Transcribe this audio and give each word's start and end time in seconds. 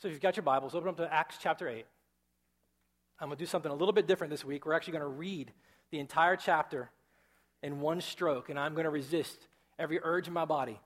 So 0.00 0.08
if 0.08 0.12
you've 0.12 0.22
got 0.22 0.34
your 0.34 0.44
Bibles, 0.44 0.74
open 0.74 0.88
up 0.88 0.96
to 0.96 1.12
Acts 1.12 1.36
chapter 1.42 1.68
8. 1.68 1.84
I'm 3.20 3.28
going 3.28 3.36
to 3.36 3.42
do 3.42 3.46
something 3.46 3.70
a 3.70 3.74
little 3.74 3.92
bit 3.92 4.06
different 4.06 4.30
this 4.30 4.42
week. 4.42 4.64
We're 4.64 4.72
actually 4.72 4.94
going 4.94 5.02
to 5.02 5.08
read 5.08 5.52
the 5.90 5.98
entire 5.98 6.36
chapter 6.36 6.90
in 7.62 7.80
one 7.80 8.00
stroke, 8.00 8.48
and 8.48 8.58
I'm 8.58 8.72
going 8.72 8.84
to 8.84 8.90
resist 8.90 9.46
every 9.78 10.00
urge 10.02 10.26
in 10.26 10.32
my 10.32 10.46
body 10.46 10.80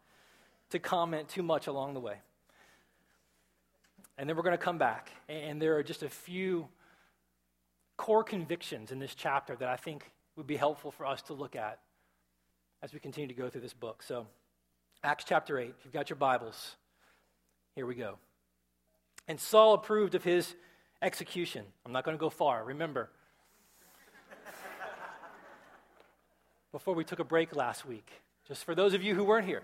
to 0.71 0.81
comment 0.81 1.29
too 1.29 1.45
much 1.45 1.69
along 1.69 1.95
the 1.95 2.01
way. 2.01 2.17
And 4.19 4.29
then 4.29 4.37
we're 4.37 4.43
going 4.43 4.59
to 4.59 4.65
come 4.65 4.79
back, 4.79 5.13
and 5.29 5.63
there 5.63 5.77
are 5.77 5.85
just 5.85 6.03
a 6.03 6.09
few 6.09 6.67
core 7.97 8.25
convictions 8.25 8.91
in 8.91 8.99
this 8.99 9.15
chapter 9.15 9.55
that 9.55 9.69
I 9.69 9.77
think 9.77 10.11
would 10.35 10.49
be 10.49 10.57
helpful 10.57 10.91
for 10.91 11.07
us 11.07 11.23
to 11.23 11.35
look 11.35 11.55
at 11.55 11.79
as 12.83 12.93
we 12.93 12.99
continue 12.99 13.29
to 13.29 13.41
go 13.41 13.49
through 13.49 13.61
this 13.61 13.75
book. 13.75 14.03
So, 14.03 14.27
Acts 15.05 15.23
chapter 15.25 15.57
8, 15.57 15.73
if 15.79 15.85
you've 15.85 15.95
got 15.95 16.11
your 16.11 16.17
Bibles, 16.17 16.75
here 17.77 17.87
we 17.87 17.95
go. 17.95 18.19
And 19.27 19.41
Saul 19.41 19.75
approved 19.75 20.15
of 20.15 20.25
his 20.25 20.55
execution. 21.01 21.65
I'm 21.85 21.93
not 21.93 22.05
going 22.05 22.17
to 22.17 22.21
go 22.21 22.31
far, 22.31 22.65
remember. 22.65 23.11
Before 26.73 26.95
we 26.95 27.05
took 27.05 27.19
a 27.19 27.25
break 27.25 27.55
last 27.55 27.87
week, 27.87 28.11
just 28.47 28.65
for 28.65 28.75
those 28.75 28.95
of 28.95 29.03
you 29.03 29.15
who 29.15 29.25
weren't 29.25 29.47
here, 29.47 29.63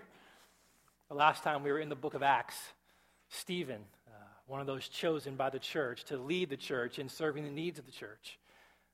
the 1.09 1.15
last 1.15 1.43
time 1.43 1.63
we 1.63 1.71
were 1.71 1.79
in 1.79 1.89
the 1.89 1.95
book 1.95 2.13
of 2.13 2.23
Acts, 2.23 2.57
Stephen, 3.29 3.81
uh, 4.07 4.11
one 4.47 4.61
of 4.61 4.67
those 4.67 4.87
chosen 4.87 5.35
by 5.35 5.49
the 5.49 5.59
church 5.59 6.03
to 6.05 6.17
lead 6.17 6.49
the 6.49 6.57
church 6.57 6.99
in 6.99 7.07
serving 7.07 7.43
the 7.43 7.51
needs 7.51 7.77
of 7.77 7.85
the 7.85 7.91
church, 7.91 8.39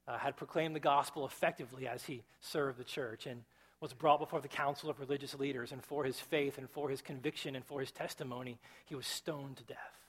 uh, 0.08 0.18
had 0.18 0.36
proclaimed 0.36 0.76
the 0.76 0.80
gospel 0.80 1.26
effectively 1.26 1.88
as 1.88 2.06
he 2.06 2.24
served 2.40 2.78
the 2.78 2.84
church 2.84 3.26
and 3.26 3.44
was 3.80 3.94
brought 3.94 4.20
before 4.20 4.42
the 4.42 4.48
council 4.48 4.90
of 4.90 5.00
religious 5.00 5.36
leaders. 5.36 5.72
And 5.72 5.84
for 5.84 6.04
his 6.04 6.20
faith 6.20 6.58
and 6.58 6.70
for 6.70 6.90
his 6.90 7.02
conviction 7.02 7.56
and 7.56 7.66
for 7.66 7.80
his 7.80 7.92
testimony, 7.92 8.58
he 8.86 8.96
was 8.96 9.06
stoned 9.06 9.58
to 9.58 9.64
death. 9.64 10.07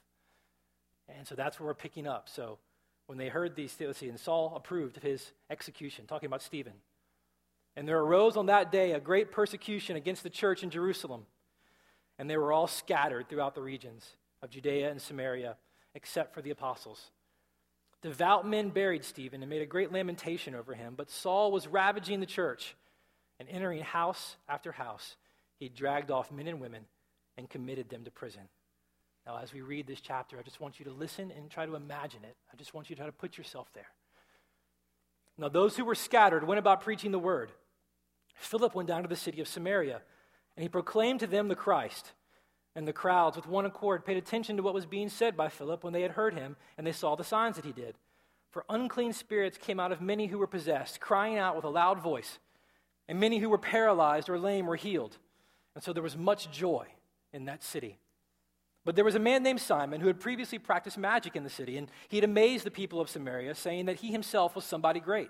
And 1.08 1.26
so 1.26 1.34
that's 1.34 1.58
where 1.58 1.66
we're 1.66 1.74
picking 1.74 2.06
up. 2.06 2.28
So 2.28 2.58
when 3.06 3.18
they 3.18 3.28
heard 3.28 3.56
these, 3.56 3.74
let's 3.80 3.98
see, 3.98 4.08
and 4.08 4.20
Saul 4.20 4.52
approved 4.54 4.96
of 4.96 5.02
his 5.02 5.32
execution, 5.50 6.06
talking 6.06 6.26
about 6.26 6.42
Stephen. 6.42 6.74
And 7.76 7.88
there 7.88 7.98
arose 7.98 8.36
on 8.36 8.46
that 8.46 8.72
day 8.72 8.92
a 8.92 9.00
great 9.00 9.30
persecution 9.30 9.96
against 9.96 10.22
the 10.22 10.30
church 10.30 10.62
in 10.62 10.70
Jerusalem. 10.70 11.26
And 12.18 12.28
they 12.28 12.36
were 12.36 12.52
all 12.52 12.66
scattered 12.66 13.28
throughout 13.28 13.54
the 13.54 13.62
regions 13.62 14.16
of 14.42 14.50
Judea 14.50 14.90
and 14.90 15.00
Samaria, 15.00 15.56
except 15.94 16.34
for 16.34 16.42
the 16.42 16.50
apostles. 16.50 17.10
Devout 18.02 18.46
men 18.46 18.70
buried 18.70 19.04
Stephen 19.04 19.42
and 19.42 19.50
made 19.50 19.62
a 19.62 19.66
great 19.66 19.92
lamentation 19.92 20.54
over 20.54 20.74
him, 20.74 20.94
but 20.96 21.10
Saul 21.10 21.50
was 21.50 21.66
ravaging 21.66 22.20
the 22.20 22.26
church 22.26 22.76
and 23.40 23.48
entering 23.48 23.82
house 23.82 24.36
after 24.48 24.72
house. 24.72 25.16
He 25.58 25.68
dragged 25.68 26.10
off 26.10 26.30
men 26.30 26.46
and 26.46 26.60
women 26.60 26.84
and 27.36 27.48
committed 27.48 27.88
them 27.88 28.04
to 28.04 28.10
prison. 28.10 28.42
Now, 29.28 29.38
as 29.42 29.52
we 29.52 29.60
read 29.60 29.86
this 29.86 30.00
chapter, 30.00 30.38
I 30.38 30.42
just 30.42 30.58
want 30.58 30.78
you 30.78 30.86
to 30.86 30.90
listen 30.90 31.30
and 31.36 31.50
try 31.50 31.66
to 31.66 31.74
imagine 31.74 32.24
it. 32.24 32.34
I 32.50 32.56
just 32.56 32.72
want 32.72 32.88
you 32.88 32.96
to 32.96 33.00
try 33.00 33.06
to 33.06 33.12
put 33.12 33.36
yourself 33.36 33.70
there. 33.74 33.90
Now, 35.36 35.50
those 35.50 35.76
who 35.76 35.84
were 35.84 35.94
scattered 35.94 36.44
went 36.44 36.58
about 36.58 36.80
preaching 36.80 37.12
the 37.12 37.18
word. 37.18 37.52
Philip 38.36 38.74
went 38.74 38.88
down 38.88 39.02
to 39.02 39.08
the 39.08 39.14
city 39.14 39.42
of 39.42 39.46
Samaria, 39.46 40.00
and 40.56 40.62
he 40.62 40.68
proclaimed 40.70 41.20
to 41.20 41.26
them 41.26 41.48
the 41.48 41.54
Christ. 41.54 42.12
And 42.74 42.88
the 42.88 42.92
crowds, 42.94 43.36
with 43.36 43.46
one 43.46 43.66
accord, 43.66 44.06
paid 44.06 44.16
attention 44.16 44.56
to 44.56 44.62
what 44.62 44.72
was 44.72 44.86
being 44.86 45.10
said 45.10 45.36
by 45.36 45.50
Philip 45.50 45.84
when 45.84 45.92
they 45.92 46.02
had 46.02 46.12
heard 46.12 46.32
him, 46.32 46.56
and 46.78 46.86
they 46.86 46.92
saw 46.92 47.14
the 47.14 47.22
signs 47.22 47.56
that 47.56 47.66
he 47.66 47.72
did. 47.72 47.96
For 48.50 48.64
unclean 48.70 49.12
spirits 49.12 49.58
came 49.58 49.78
out 49.78 49.92
of 49.92 50.00
many 50.00 50.28
who 50.28 50.38
were 50.38 50.46
possessed, 50.46 51.00
crying 51.00 51.36
out 51.36 51.54
with 51.54 51.66
a 51.66 51.68
loud 51.68 52.00
voice, 52.00 52.38
and 53.06 53.20
many 53.20 53.40
who 53.40 53.50
were 53.50 53.58
paralyzed 53.58 54.30
or 54.30 54.38
lame 54.38 54.66
were 54.66 54.76
healed. 54.76 55.18
And 55.74 55.84
so 55.84 55.92
there 55.92 56.02
was 56.02 56.16
much 56.16 56.50
joy 56.50 56.86
in 57.30 57.44
that 57.44 57.62
city. 57.62 57.98
But 58.88 58.96
there 58.96 59.04
was 59.04 59.16
a 59.16 59.18
man 59.18 59.42
named 59.42 59.60
Simon 59.60 60.00
who 60.00 60.06
had 60.06 60.18
previously 60.18 60.58
practiced 60.58 60.96
magic 60.96 61.36
in 61.36 61.44
the 61.44 61.50
city, 61.50 61.76
and 61.76 61.90
he 62.08 62.16
had 62.16 62.24
amazed 62.24 62.64
the 62.64 62.70
people 62.70 63.02
of 63.02 63.10
Samaria, 63.10 63.54
saying 63.54 63.84
that 63.84 63.96
he 63.96 64.10
himself 64.10 64.56
was 64.56 64.64
somebody 64.64 64.98
great. 64.98 65.28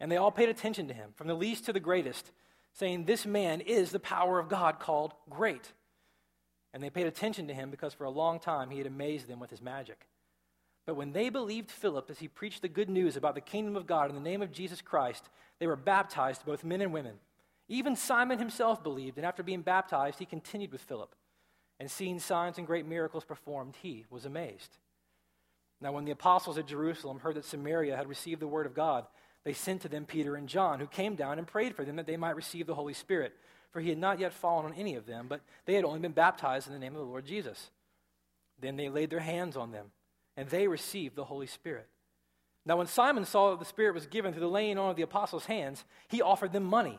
And 0.00 0.10
they 0.10 0.16
all 0.16 0.32
paid 0.32 0.48
attention 0.48 0.88
to 0.88 0.92
him, 0.92 1.10
from 1.14 1.28
the 1.28 1.34
least 1.34 1.66
to 1.66 1.72
the 1.72 1.78
greatest, 1.78 2.32
saying, 2.72 3.04
This 3.04 3.24
man 3.24 3.60
is 3.60 3.92
the 3.92 4.00
power 4.00 4.40
of 4.40 4.48
God 4.48 4.80
called 4.80 5.14
great. 5.30 5.74
And 6.74 6.82
they 6.82 6.90
paid 6.90 7.06
attention 7.06 7.46
to 7.46 7.54
him 7.54 7.70
because 7.70 7.94
for 7.94 8.02
a 8.02 8.10
long 8.10 8.40
time 8.40 8.70
he 8.70 8.78
had 8.78 8.88
amazed 8.88 9.28
them 9.28 9.38
with 9.38 9.50
his 9.50 9.62
magic. 9.62 10.08
But 10.86 10.96
when 10.96 11.12
they 11.12 11.28
believed 11.28 11.70
Philip 11.70 12.10
as 12.10 12.18
he 12.18 12.26
preached 12.26 12.62
the 12.62 12.68
good 12.68 12.90
news 12.90 13.16
about 13.16 13.36
the 13.36 13.40
kingdom 13.40 13.76
of 13.76 13.86
God 13.86 14.10
in 14.10 14.16
the 14.16 14.20
name 14.20 14.42
of 14.42 14.50
Jesus 14.50 14.82
Christ, 14.82 15.28
they 15.60 15.68
were 15.68 15.76
baptized, 15.76 16.44
both 16.44 16.64
men 16.64 16.80
and 16.80 16.92
women. 16.92 17.20
Even 17.68 17.94
Simon 17.94 18.40
himself 18.40 18.82
believed, 18.82 19.18
and 19.18 19.24
after 19.24 19.44
being 19.44 19.62
baptized, 19.62 20.18
he 20.18 20.26
continued 20.26 20.72
with 20.72 20.80
Philip 20.80 21.14
and 21.78 21.90
seeing 21.90 22.18
signs 22.18 22.58
and 22.58 22.66
great 22.66 22.86
miracles 22.86 23.24
performed, 23.24 23.74
he 23.82 24.04
was 24.10 24.24
amazed. 24.24 24.78
Now, 25.80 25.92
when 25.92 26.06
the 26.06 26.12
apostles 26.12 26.56
at 26.56 26.66
Jerusalem 26.66 27.18
heard 27.18 27.36
that 27.36 27.44
Samaria 27.44 27.96
had 27.96 28.08
received 28.08 28.40
the 28.40 28.48
word 28.48 28.66
of 28.66 28.74
God, 28.74 29.06
they 29.44 29.52
sent 29.52 29.82
to 29.82 29.88
them 29.88 30.06
Peter 30.06 30.36
and 30.36 30.48
John, 30.48 30.80
who 30.80 30.86
came 30.86 31.14
down 31.14 31.38
and 31.38 31.46
prayed 31.46 31.76
for 31.76 31.84
them 31.84 31.96
that 31.96 32.06
they 32.06 32.16
might 32.16 32.36
receive 32.36 32.66
the 32.66 32.74
Holy 32.74 32.94
Spirit. 32.94 33.34
For 33.70 33.80
he 33.80 33.90
had 33.90 33.98
not 33.98 34.18
yet 34.18 34.32
fallen 34.32 34.64
on 34.64 34.74
any 34.74 34.94
of 34.94 35.06
them, 35.06 35.26
but 35.28 35.42
they 35.66 35.74
had 35.74 35.84
only 35.84 36.00
been 36.00 36.12
baptized 36.12 36.66
in 36.66 36.72
the 36.72 36.78
name 36.78 36.94
of 36.94 36.98
the 36.98 37.06
Lord 37.06 37.26
Jesus. 37.26 37.70
Then 38.58 38.76
they 38.76 38.88
laid 38.88 39.10
their 39.10 39.20
hands 39.20 39.56
on 39.56 39.70
them, 39.70 39.86
and 40.36 40.48
they 40.48 40.66
received 40.66 41.14
the 41.14 41.26
Holy 41.26 41.46
Spirit. 41.46 41.86
Now, 42.64 42.78
when 42.78 42.86
Simon 42.86 43.26
saw 43.26 43.50
that 43.50 43.58
the 43.58 43.66
Spirit 43.66 43.94
was 43.94 44.06
given 44.06 44.32
through 44.32 44.40
the 44.40 44.48
laying 44.48 44.78
on 44.78 44.90
of 44.90 44.96
the 44.96 45.02
apostles' 45.02 45.44
hands, 45.44 45.84
he 46.08 46.22
offered 46.22 46.52
them 46.52 46.64
money 46.64 46.98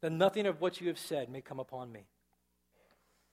that 0.00 0.12
nothing 0.12 0.46
of 0.46 0.60
what 0.60 0.80
you 0.80 0.88
have 0.88 0.98
said 0.98 1.28
may 1.28 1.40
come 1.40 1.60
upon 1.60 1.92
me. 1.92 2.06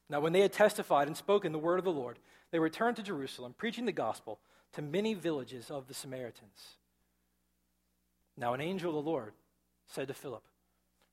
Now, 0.10 0.20
when 0.20 0.34
they 0.34 0.42
had 0.42 0.54
testified 0.54 1.08
and 1.08 1.18
spoken 1.18 1.52
the 1.52 1.60
word 1.60 1.80
of 1.80 1.86
the 1.86 1.92
Lord, 1.92 2.20
they 2.52 2.60
returned 2.60 2.96
to 2.98 3.04
Jerusalem, 3.04 3.56
preaching 3.58 3.86
the 3.86 3.92
gospel 3.92 4.40
to 4.74 4.82
many 4.82 5.14
villages 5.14 5.72
of 5.72 5.88
the 5.88 5.94
Samaritans. 5.94 6.76
Now, 8.38 8.54
an 8.54 8.62
angel 8.62 8.98
of 8.98 9.04
the 9.04 9.10
Lord 9.10 9.34
said 9.88 10.08
to 10.08 10.14
Philip, 10.14 10.44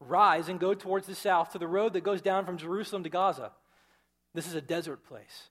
Rise 0.00 0.48
and 0.48 0.58
go 0.58 0.74
towards 0.74 1.06
the 1.06 1.14
south 1.14 1.52
to 1.52 1.58
the 1.58 1.68
road 1.68 1.92
that 1.92 2.02
goes 2.02 2.20
down 2.20 2.44
from 2.44 2.58
Jerusalem 2.58 3.04
to 3.04 3.08
Gaza. 3.08 3.52
This 4.34 4.46
is 4.46 4.54
a 4.54 4.60
desert 4.60 5.04
place. 5.04 5.48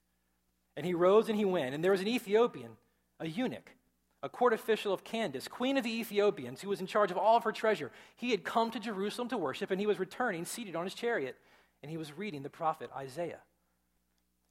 And 0.76 0.86
he 0.86 0.94
rose 0.94 1.30
and 1.30 1.38
he 1.38 1.46
went, 1.46 1.74
and 1.74 1.84
there 1.84 1.92
was 1.92 2.02
an 2.02 2.08
Ethiopian, 2.08 2.72
a 3.20 3.28
eunuch 3.28 3.72
a 4.24 4.30
court 4.30 4.54
official 4.54 4.94
of 4.94 5.04
Candace, 5.04 5.48
queen 5.48 5.78
of 5.78 5.84
the 5.84 6.00
Ethiopians, 6.00 6.62
who 6.62 6.70
was 6.70 6.80
in 6.80 6.88
charge 6.88 7.12
of 7.12 7.18
all 7.18 7.38
of 7.38 7.44
her 7.44 7.52
treasure. 7.52 7.92
He 8.16 8.32
had 8.32 8.44
come 8.44 8.70
to 8.72 8.80
Jerusalem 8.80 9.30
to 9.30 9.38
worship, 9.38 9.72
and 9.72 9.80
he 9.80 9.88
was 9.88 10.00
returning 10.00 10.46
seated 10.46 10.76
on 10.76 10.84
his 10.84 10.94
chariot, 10.94 11.36
and 11.82 11.90
he 11.90 11.98
was 11.98 12.16
reading 12.18 12.44
the 12.44 12.50
prophet 12.50 12.92
Isaiah. 12.96 13.40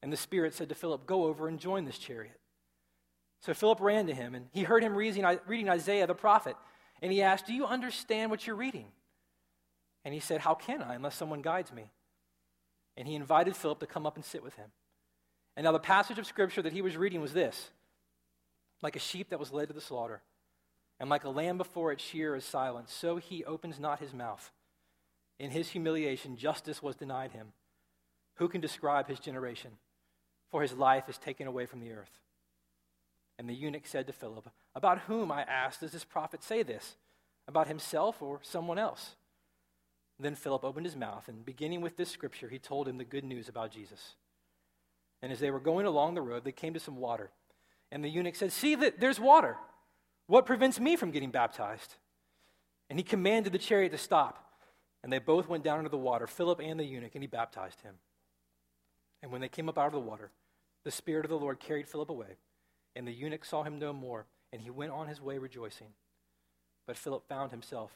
And 0.02 0.12
the 0.12 0.16
Spirit 0.16 0.54
said 0.54 0.68
to 0.70 0.74
Philip, 0.74 1.06
Go 1.06 1.24
over 1.24 1.46
and 1.46 1.58
join 1.58 1.84
this 1.84 1.98
chariot. 1.98 2.38
So 3.40 3.54
Philip 3.54 3.80
ran 3.80 4.06
to 4.06 4.14
him, 4.14 4.34
and 4.34 4.46
he 4.52 4.62
heard 4.62 4.82
him 4.82 4.94
reading, 4.94 5.24
Isaiah 5.24 6.06
the 6.06 6.14
prophet. 6.14 6.56
And 7.00 7.12
he 7.12 7.22
asked, 7.22 7.46
Do 7.46 7.54
you 7.54 7.64
understand 7.64 8.30
what 8.30 8.46
you're 8.46 8.56
reading? 8.56 8.86
And 10.04 10.12
he 10.12 10.20
said, 10.20 10.40
How 10.40 10.54
can 10.54 10.82
I 10.82 10.94
unless 10.94 11.14
someone 11.14 11.42
guides 11.42 11.72
me? 11.72 11.90
And 12.96 13.06
he 13.06 13.14
invited 13.14 13.56
Philip 13.56 13.80
to 13.80 13.86
come 13.86 14.04
up 14.04 14.16
and 14.16 14.24
sit 14.24 14.42
with 14.42 14.56
him. 14.56 14.70
And 15.56 15.64
now 15.64 15.72
the 15.72 15.78
passage 15.78 16.18
of 16.18 16.26
scripture 16.26 16.62
that 16.62 16.72
he 16.72 16.82
was 16.82 16.96
reading 16.96 17.20
was 17.20 17.32
this 17.32 17.70
like 18.82 18.96
a 18.96 19.00
sheep 19.00 19.30
that 19.30 19.38
was 19.38 19.52
led 19.52 19.68
to 19.68 19.74
the 19.74 19.80
slaughter, 19.80 20.22
and 20.98 21.08
like 21.08 21.24
a 21.24 21.30
lamb 21.30 21.58
before 21.58 21.92
its 21.92 22.04
shearer 22.04 22.36
is 22.36 22.44
silent, 22.44 22.88
so 22.88 23.16
he 23.16 23.44
opens 23.44 23.80
not 23.80 24.00
his 24.00 24.12
mouth. 24.12 24.50
In 25.38 25.50
his 25.50 25.70
humiliation, 25.70 26.36
justice 26.36 26.82
was 26.82 26.96
denied 26.96 27.32
him. 27.32 27.52
Who 28.34 28.48
can 28.48 28.60
describe 28.60 29.08
his 29.08 29.18
generation? 29.18 29.72
For 30.50 30.62
his 30.62 30.74
life 30.74 31.08
is 31.08 31.16
taken 31.16 31.46
away 31.46 31.66
from 31.66 31.80
the 31.80 31.92
earth. 31.92 32.18
And 33.38 33.48
the 33.48 33.54
eunuch 33.54 33.86
said 33.86 34.06
to 34.06 34.12
Philip, 34.12 34.50
About 34.74 35.00
whom, 35.00 35.32
I 35.32 35.42
asked, 35.42 35.80
does 35.80 35.92
this 35.92 36.04
prophet 36.04 36.42
say 36.42 36.62
this? 36.62 36.96
About 37.48 37.68
himself 37.68 38.20
or 38.20 38.40
someone 38.42 38.78
else? 38.78 39.14
Then 40.18 40.34
Philip 40.34 40.64
opened 40.64 40.84
his 40.84 40.96
mouth, 40.96 41.28
and 41.28 41.46
beginning 41.46 41.80
with 41.80 41.96
this 41.96 42.10
scripture, 42.10 42.48
he 42.50 42.58
told 42.58 42.86
him 42.86 42.98
the 42.98 43.04
good 43.04 43.24
news 43.24 43.48
about 43.48 43.72
Jesus. 43.72 44.16
And 45.22 45.32
as 45.32 45.40
they 45.40 45.50
were 45.50 45.60
going 45.60 45.86
along 45.86 46.14
the 46.14 46.20
road, 46.20 46.44
they 46.44 46.52
came 46.52 46.74
to 46.74 46.80
some 46.80 46.96
water. 46.96 47.30
And 47.92 48.04
the 48.04 48.08
eunuch 48.08 48.36
said, 48.36 48.52
See, 48.52 48.74
that 48.76 49.00
there's 49.00 49.18
water. 49.18 49.56
What 50.26 50.46
prevents 50.46 50.78
me 50.78 50.96
from 50.96 51.10
getting 51.10 51.30
baptized? 51.30 51.96
And 52.88 52.98
he 52.98 53.02
commanded 53.02 53.52
the 53.52 53.58
chariot 53.58 53.90
to 53.92 53.98
stop. 53.98 54.46
And 55.02 55.12
they 55.12 55.18
both 55.18 55.48
went 55.48 55.64
down 55.64 55.78
into 55.78 55.90
the 55.90 55.96
water, 55.96 56.26
Philip 56.26 56.60
and 56.62 56.78
the 56.78 56.84
eunuch, 56.84 57.14
and 57.14 57.22
he 57.22 57.26
baptized 57.26 57.80
him. 57.80 57.94
And 59.22 59.32
when 59.32 59.40
they 59.40 59.48
came 59.48 59.68
up 59.68 59.78
out 59.78 59.86
of 59.86 59.92
the 59.92 60.00
water, 60.00 60.30
the 60.84 60.90
Spirit 60.90 61.24
of 61.24 61.30
the 61.30 61.38
Lord 61.38 61.58
carried 61.60 61.88
Philip 61.88 62.10
away, 62.10 62.36
And 62.94 63.06
the 63.06 63.12
eunuch 63.12 63.44
saw 63.44 63.62
him 63.62 63.78
no 63.78 63.92
more, 63.92 64.26
and 64.52 64.60
he 64.60 64.70
went 64.70 64.92
on 64.92 65.08
his 65.08 65.20
way 65.20 65.38
rejoicing. 65.38 65.88
But 66.86 66.96
Philip 66.96 67.26
found 67.28 67.50
himself 67.50 67.92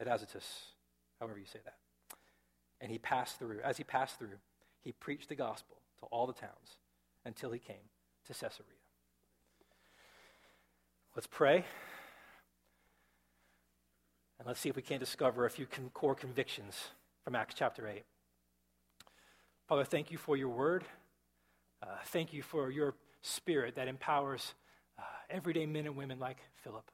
at 0.00 0.06
Azotus, 0.06 0.72
however 1.20 1.38
you 1.38 1.46
say 1.46 1.60
that. 1.64 1.76
And 2.80 2.90
he 2.90 2.98
passed 2.98 3.38
through. 3.38 3.60
As 3.62 3.76
he 3.76 3.84
passed 3.84 4.18
through, 4.18 4.38
he 4.82 4.92
preached 4.92 5.28
the 5.28 5.34
gospel 5.34 5.76
to 6.00 6.06
all 6.06 6.26
the 6.26 6.32
towns 6.32 6.78
until 7.24 7.52
he 7.52 7.58
came 7.58 7.88
to 8.26 8.32
Caesarea. 8.32 8.83
Let's 11.14 11.28
pray. 11.28 11.64
And 14.38 14.48
let's 14.48 14.58
see 14.58 14.68
if 14.68 14.74
we 14.74 14.82
can't 14.82 14.98
discover 14.98 15.46
a 15.46 15.50
few 15.50 15.64
con- 15.66 15.90
core 15.94 16.16
convictions 16.16 16.88
from 17.22 17.36
Acts 17.36 17.54
chapter 17.56 17.86
8. 17.86 18.02
Father, 19.68 19.84
thank 19.84 20.10
you 20.10 20.18
for 20.18 20.36
your 20.36 20.48
word. 20.48 20.84
Uh, 21.80 21.86
thank 22.06 22.32
you 22.32 22.42
for 22.42 22.68
your 22.68 22.94
spirit 23.22 23.76
that 23.76 23.86
empowers 23.86 24.54
uh, 24.98 25.02
everyday 25.30 25.66
men 25.66 25.86
and 25.86 25.96
women 25.96 26.18
like 26.18 26.38
Philip. 26.64 26.90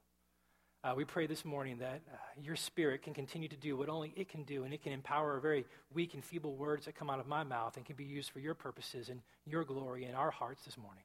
Uh, 0.84 0.93
we 0.94 1.05
pray 1.05 1.26
this 1.26 1.44
morning 1.44 1.78
that 1.78 2.02
uh, 2.12 2.17
your 2.43 2.56
spirit 2.56 3.02
can 3.02 3.14
continue 3.14 3.49
to 3.49 3.56
do 3.56 3.75
what 3.75 3.88
only 3.88 4.12
it 4.17 4.28
can 4.28 4.43
do, 4.44 4.64
and 4.64 4.75
it 4.75 4.82
can 4.82 4.93
empower 4.93 5.40
very 5.40 5.64
weak 5.94 6.12
and 6.12 6.22
feeble 6.22 6.55
words 6.56 6.84
that 6.84 6.94
come 6.94 7.08
out 7.08 7.20
of 7.20 7.26
my 7.26 7.43
mouth 7.43 7.76
and 7.78 7.87
can 7.87 7.96
be 7.96 8.05
used 8.05 8.31
for 8.31 8.40
your 8.40 8.55
purposes 8.55 9.08
and 9.08 9.22
your 9.46 9.64
glory 9.64 10.05
in 10.05 10.14
our 10.14 10.31
hearts 10.31 10.64
this 10.64 10.76
morning. 10.76 11.05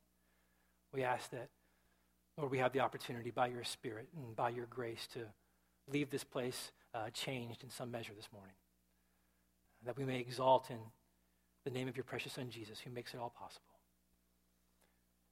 We 0.93 1.03
ask 1.03 1.29
that, 1.31 1.49
Lord, 2.37 2.51
we 2.51 2.57
have 2.57 2.73
the 2.73 2.81
opportunity 2.81 3.31
by 3.31 3.47
your 3.47 3.63
spirit 3.63 4.07
and 4.15 4.35
by 4.35 4.49
your 4.49 4.65
grace 4.65 5.07
to 5.13 5.19
leave 5.91 6.09
this 6.09 6.23
place 6.23 6.71
uh, 6.93 7.09
changed 7.13 7.63
in 7.63 7.69
some 7.69 7.91
measure 7.91 8.13
this 8.15 8.27
morning. 8.33 8.55
That 9.85 9.97
we 9.97 10.03
may 10.03 10.19
exalt 10.19 10.69
in 10.69 10.77
the 11.63 11.71
name 11.71 11.87
of 11.87 11.95
your 11.95 12.03
precious 12.03 12.33
Son, 12.33 12.49
Jesus, 12.49 12.79
who 12.79 12.89
makes 12.91 13.13
it 13.13 13.19
all 13.19 13.29
possible. 13.29 13.65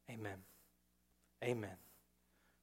Amen. 0.10 0.38
Amen. 1.44 1.76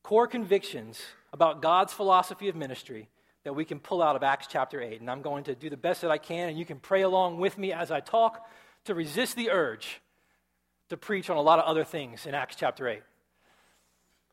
Core 0.02 0.26
convictions 0.26 1.00
about 1.32 1.60
God's 1.60 1.92
philosophy 1.92 2.48
of 2.48 2.56
ministry 2.56 3.08
that 3.44 3.54
we 3.54 3.64
can 3.64 3.78
pull 3.78 4.02
out 4.02 4.16
of 4.16 4.22
Acts 4.22 4.46
chapter 4.46 4.80
8. 4.80 5.00
And 5.00 5.10
I'm 5.10 5.22
going 5.22 5.44
to 5.44 5.54
do 5.54 5.68
the 5.70 5.76
best 5.76 6.00
that 6.02 6.10
I 6.10 6.18
can, 6.18 6.48
and 6.48 6.58
you 6.58 6.64
can 6.64 6.78
pray 6.78 7.02
along 7.02 7.38
with 7.38 7.58
me 7.58 7.72
as 7.72 7.90
I 7.90 8.00
talk 8.00 8.46
to 8.84 8.94
resist 8.94 9.36
the 9.36 9.50
urge 9.50 10.00
to 10.88 10.96
preach 10.96 11.30
on 11.30 11.36
a 11.36 11.42
lot 11.42 11.58
of 11.58 11.66
other 11.66 11.84
things 11.84 12.26
in 12.26 12.34
Acts 12.34 12.56
chapter 12.56 12.88
8. 12.88 13.02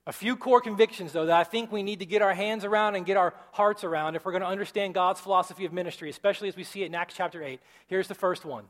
A 0.07 0.13
few 0.13 0.38
core 0.38 0.62
convictions, 0.62 1.12
though, 1.12 1.25
that 1.25 1.38
I 1.38 1.44
think 1.44 1.69
we 1.69 1.83
need 1.83 2.00
to 2.00 2.06
get 2.06 2.21
our 2.21 2.33
hands 2.33 2.63
around 2.63 2.95
and 2.95 3.06
get 3.06 3.18
our 3.18 3.33
hearts 3.51 3.83
around 3.83 4.15
if 4.15 4.24
we're 4.24 4.31
going 4.31 4.42
to 4.42 4.48
understand 4.48 4.94
God's 4.94 5.19
philosophy 5.19 5.65
of 5.65 5.74
ministry, 5.74 6.09
especially 6.09 6.48
as 6.48 6.56
we 6.56 6.63
see 6.63 6.81
it 6.81 6.86
in 6.86 6.95
Acts 6.95 7.13
chapter 7.18 7.44
8. 7.44 7.59
Here's 7.88 8.07
the 8.07 8.15
first 8.15 8.45
one. 8.45 8.63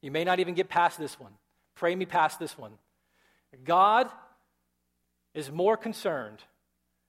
You 0.00 0.10
may 0.10 0.24
not 0.24 0.40
even 0.40 0.54
get 0.54 0.70
past 0.70 0.98
this 0.98 1.20
one. 1.20 1.32
Pray 1.74 1.94
me 1.94 2.06
past 2.06 2.38
this 2.38 2.56
one. 2.56 2.72
God 3.62 4.08
is 5.34 5.52
more 5.52 5.76
concerned 5.76 6.38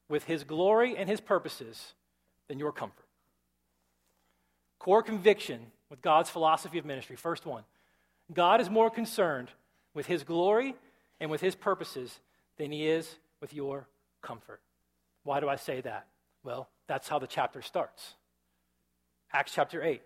with 0.09 0.25
his 0.25 0.43
glory 0.43 0.97
and 0.97 1.09
his 1.09 1.21
purposes 1.21 1.93
than 2.49 2.59
your 2.59 2.73
comfort. 2.73 3.05
Core 4.79 5.01
conviction 5.01 5.61
with 5.89 6.01
God's 6.01 6.29
philosophy 6.29 6.77
of 6.77 6.83
ministry. 6.83 7.15
First 7.15 7.45
one 7.45 7.63
God 8.33 8.59
is 8.59 8.69
more 8.69 8.89
concerned 8.89 9.47
with 9.93 10.07
his 10.07 10.25
glory 10.25 10.75
and 11.21 11.31
with 11.31 11.39
his 11.39 11.55
purposes 11.55 12.19
than 12.57 12.73
he 12.73 12.85
is 12.85 13.15
with 13.45 13.53
your 13.53 13.87
comfort. 14.23 14.59
Why 15.21 15.39
do 15.39 15.47
I 15.47 15.55
say 15.55 15.79
that? 15.81 16.07
Well, 16.43 16.67
that's 16.87 17.07
how 17.07 17.19
the 17.19 17.27
chapter 17.27 17.61
starts. 17.61 18.15
Acts 19.31 19.51
chapter 19.53 19.83
8. 19.83 20.01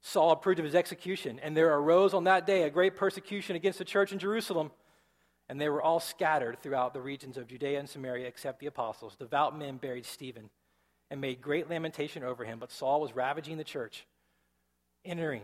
Saul 0.00 0.32
approved 0.32 0.58
of 0.58 0.64
his 0.64 0.74
execution, 0.74 1.38
and 1.40 1.56
there 1.56 1.72
arose 1.72 2.12
on 2.12 2.24
that 2.24 2.44
day 2.44 2.64
a 2.64 2.70
great 2.70 2.96
persecution 2.96 3.54
against 3.54 3.78
the 3.78 3.84
church 3.84 4.10
in 4.10 4.18
Jerusalem, 4.18 4.72
and 5.48 5.60
they 5.60 5.68
were 5.68 5.80
all 5.80 6.00
scattered 6.00 6.60
throughout 6.60 6.92
the 6.92 7.00
regions 7.00 7.36
of 7.36 7.46
Judea 7.46 7.78
and 7.78 7.88
Samaria 7.88 8.26
except 8.26 8.58
the 8.58 8.66
apostles. 8.66 9.14
Devout 9.14 9.56
men 9.56 9.76
buried 9.76 10.04
Stephen 10.04 10.50
and 11.12 11.20
made 11.20 11.40
great 11.40 11.70
lamentation 11.70 12.24
over 12.24 12.44
him, 12.44 12.58
but 12.58 12.72
Saul 12.72 13.00
was 13.00 13.14
ravaging 13.14 13.58
the 13.58 13.62
church. 13.64 14.06
Entering 15.04 15.42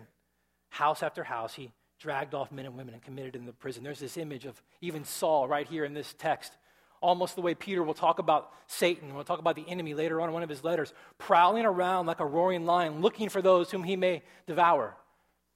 house 0.70 1.04
after 1.04 1.22
house, 1.22 1.54
he 1.54 1.70
dragged 2.00 2.34
off 2.34 2.50
men 2.50 2.66
and 2.66 2.76
women 2.76 2.94
and 2.94 3.02
committed 3.02 3.34
them 3.34 3.46
to 3.46 3.52
prison. 3.52 3.84
There's 3.84 4.00
this 4.00 4.16
image 4.16 4.46
of 4.46 4.60
even 4.81 5.04
Saul 5.04 5.46
right 5.46 5.69
here 5.69 5.84
in 5.84 5.94
this 5.94 6.14
text 6.19 6.56
almost 7.00 7.35
the 7.35 7.41
way 7.41 7.55
Peter 7.55 7.82
will 7.82 7.94
talk 7.94 8.19
about 8.19 8.50
Satan. 8.67 9.14
We'll 9.14 9.25
talk 9.25 9.38
about 9.38 9.56
the 9.56 9.69
enemy 9.69 9.94
later 9.94 10.20
on 10.20 10.29
in 10.29 10.35
one 10.35 10.43
of 10.43 10.49
his 10.49 10.62
letters, 10.62 10.93
prowling 11.19 11.64
around 11.64 12.06
like 12.06 12.20
a 12.20 12.26
roaring 12.26 12.67
lion, 12.67 13.00
looking 13.00 13.29
for 13.29 13.43
those 13.43 13.70
whom 13.70 13.85
he 13.85 13.97
may 13.97 14.23
devour. 14.47 14.97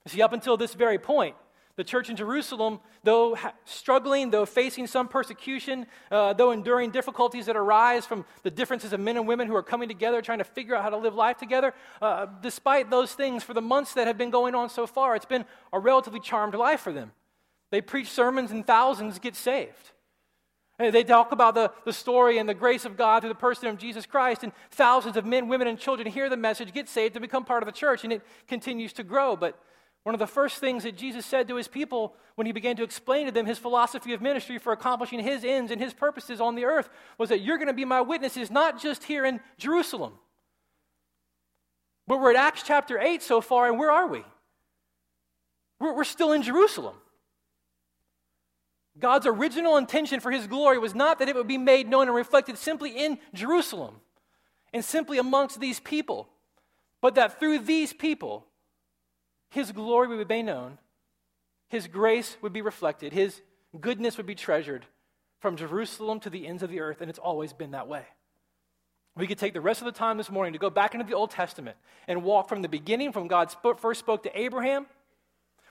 You 0.05 0.11
see, 0.11 0.23
up 0.23 0.33
until 0.33 0.57
this 0.57 0.75
very 0.75 0.99
point, 0.99 1.37
the 1.77 1.85
church 1.85 2.09
in 2.09 2.15
Jerusalem, 2.15 2.79
though 3.03 3.37
struggling, 3.65 4.31
though 4.31 4.47
facing 4.47 4.87
some 4.87 5.09
persecution, 5.09 5.87
uh, 6.11 6.33
though 6.33 6.53
enduring 6.53 6.93
difficulties 6.93 7.47
that 7.47 7.57
arise 7.57 8.07
from 8.07 8.25
the 8.45 8.51
differences 8.51 8.93
of 8.93 9.01
men 9.01 9.17
and 9.17 9.27
women 9.27 9.49
who 9.49 9.57
are 9.57 9.63
coming 9.63 9.89
together 9.89 10.23
trying 10.23 10.39
to 10.39 10.45
figure 10.45 10.77
out 10.77 10.83
how 10.83 10.91
to 10.91 10.97
live 10.97 11.17
life 11.17 11.37
together, 11.37 11.75
uh, 12.01 12.27
despite 12.43 12.91
those 12.91 13.13
things, 13.15 13.43
for 13.43 13.55
the 13.55 13.61
months 13.61 13.95
that 13.95 14.07
have 14.07 14.17
been 14.17 14.31
going 14.31 14.55
on 14.55 14.71
so 14.71 14.87
far, 14.87 15.17
it's 15.17 15.27
been 15.27 15.45
a 15.73 15.81
relatively 15.81 16.21
charmed 16.21 16.55
life 16.55 16.81
for 16.81 16.93
them. 16.93 17.11
They 17.71 17.81
preach 17.81 18.09
sermons 18.09 18.53
and 18.53 18.65
thousands 18.65 19.19
get 19.19 19.35
saved. 19.35 19.91
They 20.79 21.05
talk 21.05 21.31
about 21.31 21.55
the, 21.55 21.71
the 21.85 21.93
story 21.93 22.39
and 22.39 22.49
the 22.49 22.55
grace 22.55 22.85
of 22.85 22.97
God 22.97 23.21
through 23.21 23.29
the 23.29 23.37
person 23.37 23.69
of 23.69 23.79
Jesus 23.79 24.07
Christ, 24.07 24.43
and 24.43 24.53
thousands 24.73 25.17
of 25.17 25.25
men, 25.25 25.47
women, 25.47 25.69
and 25.69 25.79
children 25.79 26.09
hear 26.11 26.29
the 26.29 26.37
message, 26.37 26.73
get 26.73 26.89
saved, 26.89 27.15
and 27.15 27.23
become 27.23 27.45
part 27.45 27.63
of 27.63 27.67
the 27.67 27.73
church, 27.73 28.03
and 28.03 28.13
it 28.13 28.23
continues 28.49 28.93
to 28.95 29.05
grow. 29.05 29.37
But 29.37 29.57
one 30.03 30.15
of 30.15 30.19
the 30.19 30.27
first 30.27 30.59
things 30.59 30.83
that 30.83 30.97
Jesus 30.97 31.25
said 31.25 31.47
to 31.49 31.57
his 31.57 31.69
people 31.69 32.17
when 32.35 32.47
he 32.47 32.53
began 32.53 32.75
to 32.77 32.83
explain 32.83 33.27
to 33.27 33.33
them 33.33 33.47
his 33.47 33.59
philosophy 33.59 34.13
of 34.13 34.21
ministry 34.21 34.59
for 34.59 34.73
accomplishing 34.73 35.21
his 35.21 35.45
ends 35.45 35.71
and 35.71 35.81
his 35.81 35.95
purposes 35.95 36.41
on 36.41 36.57
the 36.57 36.65
earth 36.65 36.91
was 37.19 37.29
that 37.29 37.41
you're 37.41 37.57
going 37.57 37.69
to 37.69 37.73
be 37.73 37.85
my 37.85 38.01
witnesses, 38.01 38.51
not 38.51 38.83
just 38.83 39.05
here 39.05 39.25
in 39.25 39.41
Jerusalem. 39.57 40.15
But 42.07 42.21
we're 42.21 42.31
at 42.31 42.37
Acts 42.37 42.65
chapter 42.65 42.99
8 42.99 43.23
so 43.23 43.41
far, 43.41 43.69
and 43.69 43.79
where 43.79 43.93
are 43.93 44.09
we? 44.09 44.25
We're, 45.79 45.95
we're 45.95 46.05
still 46.05 46.33
in 46.33 46.43
Jerusalem. 46.43 46.97
God's 48.99 49.27
original 49.27 49.77
intention 49.77 50.21
for 50.21 50.31
his 50.31 50.47
glory 50.47 50.79
was 50.79 50.95
not 50.95 51.19
that 51.19 51.29
it 51.29 51.35
would 51.35 51.49
be 51.49 51.59
made 51.59 51.89
known 51.89 52.07
and 52.07 52.15
reflected 52.15 52.57
simply 52.59 52.91
in 52.91 53.19
Jerusalem 53.33 53.97
and 54.73 54.85
simply 54.85 55.19
amongst 55.19 55.61
these 55.61 55.81
people, 55.81 56.29
but 57.01 57.17
that 57.17 57.39
through 57.41 57.61
these 57.61 57.93
people, 57.93 58.47
his 59.51 59.73
glory 59.73 60.17
would 60.17 60.29
be 60.29 60.43
known, 60.43 60.79
his 61.69 61.87
grace 61.87 62.37
would 62.41 62.53
be 62.53 62.63
reflected, 62.63 63.13
his 63.13 63.41
goodness 63.81 64.17
would 64.17 64.27
be 64.27 64.35
treasured 64.35 64.87
from 65.41 65.57
Jerusalem 65.57 66.21
to 66.21 66.31
the 66.31 66.47
ends 66.47 66.63
of 66.63 66.71
the 66.71 66.81
earth, 66.81 67.01
and 67.01 67.11
it's 67.11 67.19
always 67.19 67.53
been 67.53 67.73
that 67.73 67.89
way. 67.89 68.05
We 69.17 69.27
could 69.27 69.39
take 69.39 69.53
the 69.53 69.61
rest 69.61 69.81
of 69.81 69.87
the 69.87 69.93
time 69.93 70.19
this 70.19 70.31
morning 70.31 70.55
to 70.55 70.59
go 70.59 70.71
back 70.71 70.95
into 70.95 71.07
the 71.07 71.15
Old 71.15 71.31
Testament 71.31 71.77
and 72.09 72.25
walk 72.25 72.49
from 72.49 72.63
the 72.63 72.69
beginning, 72.69 73.13
from 73.13 73.29
God 73.29 73.55
first 73.81 74.01
spoke 74.01 74.23
to 74.25 74.39
Abraham, 74.39 74.87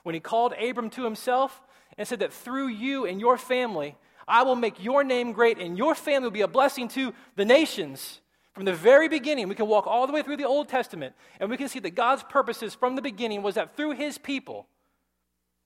when 0.04 0.14
he 0.14 0.22
called 0.22 0.54
Abram 0.54 0.90
to 0.92 1.04
himself, 1.04 1.62
and 1.98 2.08
said 2.08 2.20
that 2.20 2.34
through 2.34 2.68
you 2.68 3.06
and 3.06 3.20
your 3.20 3.38
family, 3.38 3.96
I 4.28 4.44
will 4.44 4.56
make 4.56 4.84
your 4.84 5.04
name 5.04 5.34
great, 5.34 5.60
and 5.60 5.78
your 5.78 5.96
family 5.96 6.28
will 6.28 6.32
be 6.32 6.42
a 6.42 6.48
blessing 6.48 6.88
to 6.90 7.14
the 7.36 7.46
nations. 7.46 8.22
From 8.54 8.66
the 8.66 8.74
very 8.74 9.10
beginning, 9.10 9.48
we 9.50 9.56
can 9.56 9.68
walk 9.68 9.88
all 9.88 10.08
the 10.08 10.14
way 10.14 10.22
through 10.22 10.38
the 10.38 10.48
Old 10.48 10.70
Testament, 10.70 11.16
and 11.40 11.50
we 11.50 11.58
can 11.58 11.68
see 11.68 11.80
that 11.80 11.96
God's 11.96 12.24
purposes 12.24 12.76
from 12.76 12.96
the 12.96 13.02
beginning 13.02 13.42
was 13.42 13.56
that 13.56 13.76
through 13.76 13.92
his 13.92 14.18
people, 14.18 14.68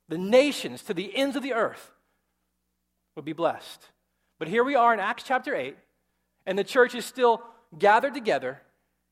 the 0.09 0.17
nations 0.17 0.83
to 0.83 0.93
the 0.93 1.15
ends 1.15 1.35
of 1.35 1.43
the 1.43 1.53
earth 1.53 1.91
would 3.15 3.25
be 3.25 3.33
blessed. 3.33 3.89
But 4.39 4.47
here 4.47 4.63
we 4.63 4.75
are 4.75 4.93
in 4.93 4.99
Acts 4.99 5.23
chapter 5.23 5.53
8, 5.55 5.75
and 6.45 6.57
the 6.57 6.63
church 6.63 6.95
is 6.95 7.05
still 7.05 7.43
gathered 7.77 8.13
together, 8.13 8.61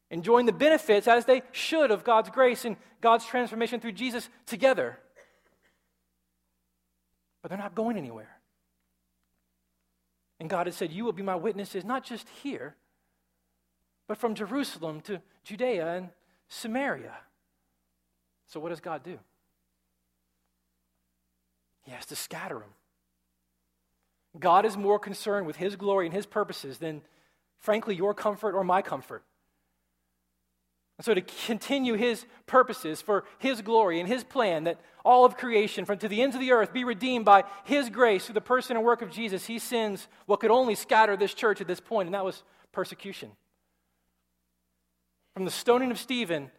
enjoying 0.10 0.46
the 0.46 0.54
benefits 0.54 1.08
as 1.08 1.26
they 1.26 1.42
should 1.52 1.92
of 1.92 2.04
God's 2.04 2.30
grace 2.30 2.64
and 2.64 2.78
God's 3.02 3.26
transformation 3.26 3.80
through 3.80 3.92
Jesus 3.92 4.30
together 4.46 4.98
but 7.46 7.50
they're 7.50 7.60
not 7.60 7.76
going 7.76 7.96
anywhere. 7.96 8.40
And 10.40 10.50
God 10.50 10.66
has 10.66 10.76
said, 10.76 10.92
You 10.92 11.06
will 11.06 11.12
be 11.12 11.22
my 11.22 11.36
witnesses, 11.36 11.86
not 11.86 12.04
just 12.04 12.28
here, 12.42 12.76
but 14.08 14.18
from 14.18 14.34
Jerusalem 14.34 15.00
to 15.02 15.22
Judea 15.44 15.88
and 15.96 16.10
Samaria. 16.48 17.14
So, 18.48 18.60
what 18.60 18.70
does 18.70 18.80
God 18.80 19.04
do? 19.04 19.20
He 21.84 21.92
has 21.92 22.08
to 22.08 22.16
scatter 22.16 22.58
them. 22.58 22.74
God 24.40 24.66
is 24.66 24.76
more 24.76 24.98
concerned 24.98 25.46
with 25.46 25.58
His 25.58 25.76
glory 25.76 26.08
and 26.08 26.16
His 26.16 26.26
purposes 26.26 26.80
than, 26.80 27.04
frankly, 27.60 27.96
your 27.96 28.16
comfort 28.16 28.56
or 28.56 28.64
my 28.64 28.82
comfort. 28.82 29.24
And 30.98 31.06
so, 31.06 31.14
to 31.14 31.22
continue 31.22 31.96
his 31.96 32.26
purposes 32.48 33.02
for 33.02 33.26
his 33.38 33.62
glory 33.62 34.00
and 34.00 34.08
his 34.08 34.24
plan 34.24 34.64
that 34.64 34.80
all 35.04 35.26
of 35.26 35.36
creation, 35.36 35.84
from 35.84 35.98
to 35.98 36.08
the 36.08 36.22
ends 36.22 36.36
of 36.36 36.42
the 36.42 36.52
earth, 36.52 36.72
be 36.72 36.84
redeemed 36.84 37.26
by 37.26 37.44
his 37.66 37.90
grace 37.90 38.26
through 38.26 38.34
the 38.34 38.42
person 38.42 38.78
and 38.78 38.86
work 38.86 39.02
of 39.02 39.12
Jesus, 39.12 39.46
he 39.46 39.60
sends 39.60 40.08
what 40.26 40.40
could 40.40 40.52
only 40.52 40.74
scatter 40.74 41.18
this 41.18 41.34
church 41.34 41.60
at 41.60 41.68
this 41.68 41.82
point, 41.82 42.08
and 42.08 42.16
that 42.16 42.24
was 42.24 42.44
persecution. 42.72 43.30
From 45.34 45.44
the 45.44 45.52
stoning 45.52 45.92
of 45.92 46.00
Stephen, 46.00 46.50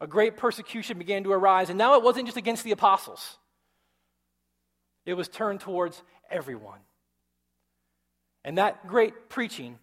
a 0.00 0.06
great 0.06 0.38
persecution 0.38 0.98
began 0.98 1.22
to 1.24 1.32
arise, 1.32 1.68
and 1.68 1.76
now 1.76 1.94
it 1.94 2.02
wasn't 2.02 2.26
just 2.26 2.38
against 2.38 2.64
the 2.64 2.72
apostles, 2.72 3.38
it 5.04 5.14
was 5.14 5.28
turned 5.28 5.60
towards 5.60 6.02
everyone. 6.30 6.78
And 8.44 8.56
that 8.58 8.86
great 8.88 9.28
preaching, 9.28 9.78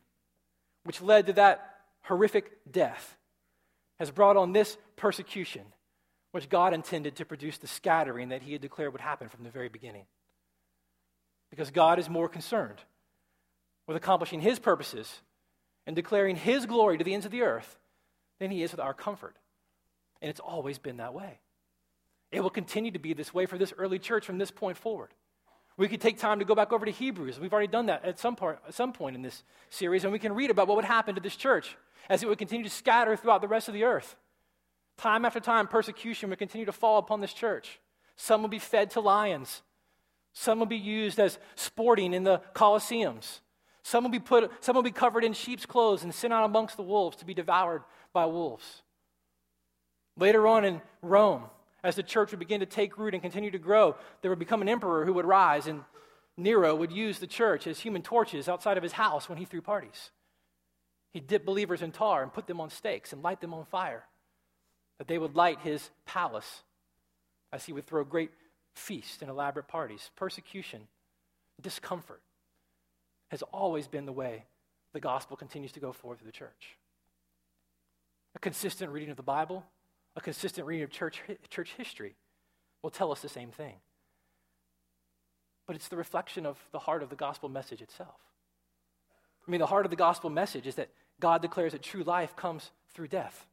which 0.83 1.01
led 1.01 1.27
to 1.27 1.33
that 1.33 1.75
horrific 2.01 2.51
death, 2.69 3.15
has 3.99 4.11
brought 4.11 4.37
on 4.37 4.53
this 4.53 4.77
persecution, 4.95 5.63
which 6.31 6.49
God 6.49 6.73
intended 6.73 7.17
to 7.17 7.25
produce 7.25 7.57
the 7.57 7.67
scattering 7.67 8.29
that 8.29 8.41
He 8.41 8.53
had 8.53 8.61
declared 8.61 8.93
would 8.93 9.01
happen 9.01 9.29
from 9.29 9.43
the 9.43 9.49
very 9.49 9.69
beginning. 9.69 10.05
Because 11.49 11.71
God 11.71 11.99
is 11.99 12.09
more 12.09 12.29
concerned 12.29 12.79
with 13.87 13.97
accomplishing 13.97 14.41
His 14.41 14.59
purposes 14.59 15.21
and 15.85 15.95
declaring 15.95 16.35
His 16.35 16.65
glory 16.65 16.97
to 16.97 17.03
the 17.03 17.13
ends 17.13 17.25
of 17.25 17.31
the 17.31 17.41
earth 17.41 17.77
than 18.39 18.51
He 18.51 18.63
is 18.63 18.71
with 18.71 18.79
our 18.79 18.93
comfort. 18.93 19.35
And 20.21 20.29
it's 20.29 20.39
always 20.39 20.77
been 20.77 20.97
that 20.97 21.13
way. 21.13 21.39
It 22.31 22.41
will 22.41 22.49
continue 22.49 22.91
to 22.91 22.99
be 22.99 23.13
this 23.13 23.33
way 23.33 23.45
for 23.45 23.57
this 23.57 23.73
early 23.77 23.99
church 23.99 24.25
from 24.25 24.37
this 24.37 24.51
point 24.51 24.77
forward. 24.77 25.09
We 25.79 25.87
could 25.87 26.01
take 26.01 26.19
time 26.19 26.39
to 26.39 26.45
go 26.45 26.55
back 26.55 26.73
over 26.73 26.85
to 26.85 26.91
Hebrews. 26.91 27.39
We've 27.39 27.53
already 27.53 27.69
done 27.69 27.85
that 27.85 28.03
at 28.03 28.19
some, 28.19 28.35
part, 28.35 28.59
at 28.67 28.73
some 28.73 28.91
point 28.91 29.15
in 29.15 29.21
this 29.21 29.43
series, 29.69 30.03
and 30.03 30.11
we 30.11 30.19
can 30.19 30.35
read 30.35 30.51
about 30.51 30.67
what 30.67 30.75
would 30.75 30.83
happen 30.83 31.15
to 31.15 31.21
this 31.21 31.37
church 31.37 31.77
as 32.09 32.21
it 32.21 32.27
would 32.27 32.37
continue 32.37 32.65
to 32.65 32.69
scatter 32.69 33.15
throughout 33.15 33.39
the 33.39 33.47
rest 33.47 33.69
of 33.69 33.73
the 33.73 33.85
earth. 33.85 34.17
Time 34.97 35.23
after 35.23 35.39
time, 35.39 35.67
persecution 35.67 36.29
would 36.29 36.37
continue 36.37 36.65
to 36.65 36.73
fall 36.73 36.97
upon 36.97 37.21
this 37.21 37.31
church. 37.31 37.79
Some 38.17 38.41
would 38.41 38.51
be 38.51 38.59
fed 38.59 38.89
to 38.91 38.99
lions. 38.99 39.61
Some 40.33 40.59
would 40.59 40.67
be 40.67 40.75
used 40.75 41.17
as 41.17 41.39
sporting 41.55 42.13
in 42.13 42.25
the 42.25 42.41
Colosseums. 42.53 43.39
Some 43.81 44.03
will 44.03 44.11
be, 44.11 44.19
put, 44.19 44.51
some 44.61 44.75
will 44.75 44.83
be 44.83 44.91
covered 44.91 45.23
in 45.23 45.31
sheep's 45.31 45.65
clothes 45.65 46.03
and 46.03 46.13
sent 46.13 46.33
out 46.33 46.43
amongst 46.43 46.75
the 46.75 46.83
wolves 46.83 47.15
to 47.17 47.25
be 47.25 47.33
devoured 47.33 47.83
by 48.11 48.25
wolves. 48.25 48.81
Later 50.17 50.45
on 50.45 50.65
in 50.65 50.81
Rome, 51.01 51.43
as 51.83 51.95
the 51.95 52.03
church 52.03 52.31
would 52.31 52.39
begin 52.39 52.59
to 52.59 52.65
take 52.65 52.97
root 52.97 53.13
and 53.13 53.21
continue 53.21 53.51
to 53.51 53.59
grow, 53.59 53.95
there 54.21 54.31
would 54.31 54.39
become 54.39 54.61
an 54.61 54.69
emperor 54.69 55.05
who 55.05 55.13
would 55.13 55.25
rise, 55.25 55.67
and 55.67 55.83
Nero 56.37 56.75
would 56.75 56.91
use 56.91 57.19
the 57.19 57.27
church 57.27 57.67
as 57.67 57.79
human 57.79 58.01
torches 58.01 58.47
outside 58.49 58.77
of 58.77 58.83
his 58.83 58.93
house 58.93 59.27
when 59.27 59.37
he 59.37 59.45
threw 59.45 59.61
parties. 59.61 60.11
He'd 61.11 61.27
dip 61.27 61.45
believers 61.45 61.81
in 61.81 61.91
tar 61.91 62.21
and 62.21 62.33
put 62.33 62.47
them 62.47 62.61
on 62.61 62.69
stakes 62.69 63.13
and 63.13 63.23
light 63.23 63.41
them 63.41 63.53
on 63.53 63.65
fire, 63.65 64.03
that 64.97 65.07
they 65.07 65.17
would 65.17 65.35
light 65.35 65.59
his 65.61 65.89
palace 66.05 66.63
as 67.51 67.65
he 67.65 67.73
would 67.73 67.87
throw 67.87 68.03
great 68.03 68.31
feasts 68.75 69.21
and 69.21 69.29
elaborate 69.29 69.67
parties. 69.67 70.11
Persecution, 70.15 70.87
discomfort 71.61 72.21
has 73.29 73.41
always 73.53 73.87
been 73.87 74.05
the 74.05 74.11
way 74.11 74.45
the 74.93 74.99
gospel 74.99 75.37
continues 75.37 75.71
to 75.73 75.79
go 75.79 75.91
forward 75.91 76.19
through 76.19 76.27
the 76.27 76.31
church. 76.31 76.77
A 78.35 78.39
consistent 78.39 78.91
reading 78.91 79.09
of 79.09 79.17
the 79.17 79.23
Bible, 79.23 79.65
a 80.15 80.21
consistent 80.21 80.67
reading 80.67 80.83
of 80.83 80.89
church, 80.89 81.21
church 81.49 81.73
history 81.77 82.15
will 82.81 82.89
tell 82.89 83.11
us 83.11 83.21
the 83.21 83.29
same 83.29 83.51
thing. 83.51 83.75
But 85.67 85.75
it's 85.75 85.87
the 85.87 85.97
reflection 85.97 86.45
of 86.45 86.57
the 86.71 86.79
heart 86.79 87.03
of 87.03 87.09
the 87.09 87.15
gospel 87.15 87.49
message 87.49 87.81
itself. 87.81 88.19
I 89.47 89.51
mean, 89.51 89.59
the 89.59 89.67
heart 89.67 89.85
of 89.85 89.89
the 89.91 89.95
gospel 89.95 90.29
message 90.29 90.67
is 90.67 90.75
that 90.75 90.89
God 91.19 91.41
declares 91.41 91.73
that 91.73 91.83
true 91.83 92.03
life 92.03 92.35
comes 92.35 92.71
through 92.93 93.07
death. 93.09 93.45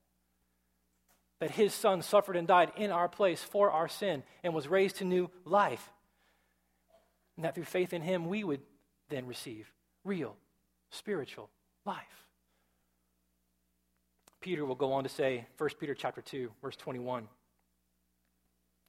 That 1.40 1.50
his 1.50 1.74
son 1.74 2.02
suffered 2.02 2.36
and 2.36 2.48
died 2.48 2.72
in 2.76 2.90
our 2.90 3.08
place 3.08 3.42
for 3.42 3.70
our 3.70 3.88
sin 3.88 4.22
and 4.42 4.54
was 4.54 4.68
raised 4.68 4.96
to 4.96 5.04
new 5.04 5.30
life. 5.44 5.90
And 7.36 7.44
that 7.44 7.54
through 7.54 7.64
faith 7.64 7.92
in 7.92 8.02
him, 8.02 8.26
we 8.26 8.44
would 8.44 8.62
then 9.10 9.26
receive 9.26 9.70
real 10.04 10.36
spiritual 10.90 11.50
life. 11.84 12.25
Peter 14.46 14.64
will 14.64 14.76
go 14.76 14.92
on 14.92 15.02
to 15.02 15.08
say, 15.08 15.44
1 15.58 15.70
Peter 15.80 15.92
chapter 15.92 16.22
2, 16.22 16.52
verse 16.62 16.76
21, 16.76 17.26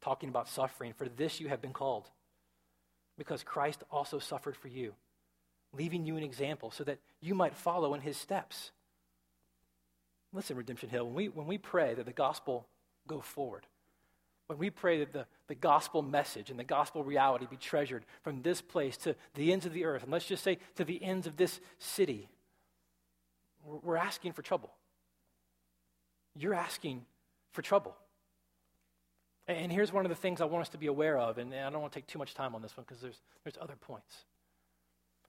talking 0.01 0.29
about 0.29 0.47
suffering, 0.47 0.93
for 0.93 1.09
this 1.09 1.39
you 1.39 1.47
have 1.47 1.63
been 1.63 1.73
called, 1.73 2.11
because 3.17 3.41
Christ 3.41 3.83
also 3.89 4.19
suffered 4.19 4.55
for 4.55 4.67
you, 4.67 4.93
leaving 5.75 6.05
you 6.05 6.15
an 6.15 6.21
example 6.21 6.69
so 6.69 6.83
that 6.83 6.99
you 7.21 7.33
might 7.33 7.55
follow 7.55 7.95
in 7.95 8.01
his 8.01 8.17
steps. 8.17 8.69
Listen, 10.31 10.57
Redemption 10.57 10.89
Hill, 10.89 11.05
when 11.05 11.15
we, 11.15 11.29
when 11.29 11.47
we 11.47 11.57
pray 11.57 11.95
that 11.95 12.05
the 12.05 12.13
gospel 12.13 12.67
go 13.07 13.19
forward, 13.19 13.65
when 14.45 14.59
we 14.59 14.69
pray 14.69 14.99
that 14.99 15.11
the, 15.11 15.25
the 15.47 15.55
gospel 15.55 16.03
message 16.03 16.51
and 16.51 16.59
the 16.59 16.63
gospel 16.63 17.03
reality 17.03 17.47
be 17.49 17.57
treasured 17.57 18.05
from 18.21 18.43
this 18.43 18.61
place 18.61 18.95
to 18.97 19.15
the 19.33 19.51
ends 19.51 19.65
of 19.65 19.73
the 19.73 19.85
earth, 19.85 20.03
and 20.03 20.11
let's 20.11 20.27
just 20.27 20.43
say 20.43 20.59
to 20.75 20.85
the 20.85 21.03
ends 21.03 21.25
of 21.25 21.35
this 21.35 21.59
city, 21.79 22.29
we're, 23.65 23.77
we're 23.77 23.97
asking 23.97 24.33
for 24.33 24.43
trouble 24.43 24.69
you're 26.39 26.53
asking 26.53 27.05
for 27.51 27.61
trouble. 27.61 27.95
And 29.47 29.71
here's 29.71 29.93
one 29.93 30.05
of 30.05 30.09
the 30.09 30.15
things 30.15 30.41
I 30.41 30.45
want 30.45 30.63
us 30.63 30.69
to 30.69 30.77
be 30.77 30.87
aware 30.87 31.17
of, 31.17 31.37
and 31.37 31.53
I 31.53 31.69
don't 31.69 31.81
want 31.81 31.93
to 31.93 31.99
take 31.99 32.07
too 32.07 32.19
much 32.19 32.33
time 32.33 32.53
on 32.53 32.61
this 32.61 32.75
one 32.75 32.85
because 32.87 33.01
there's, 33.01 33.21
there's 33.43 33.57
other 33.61 33.75
points. 33.75 34.25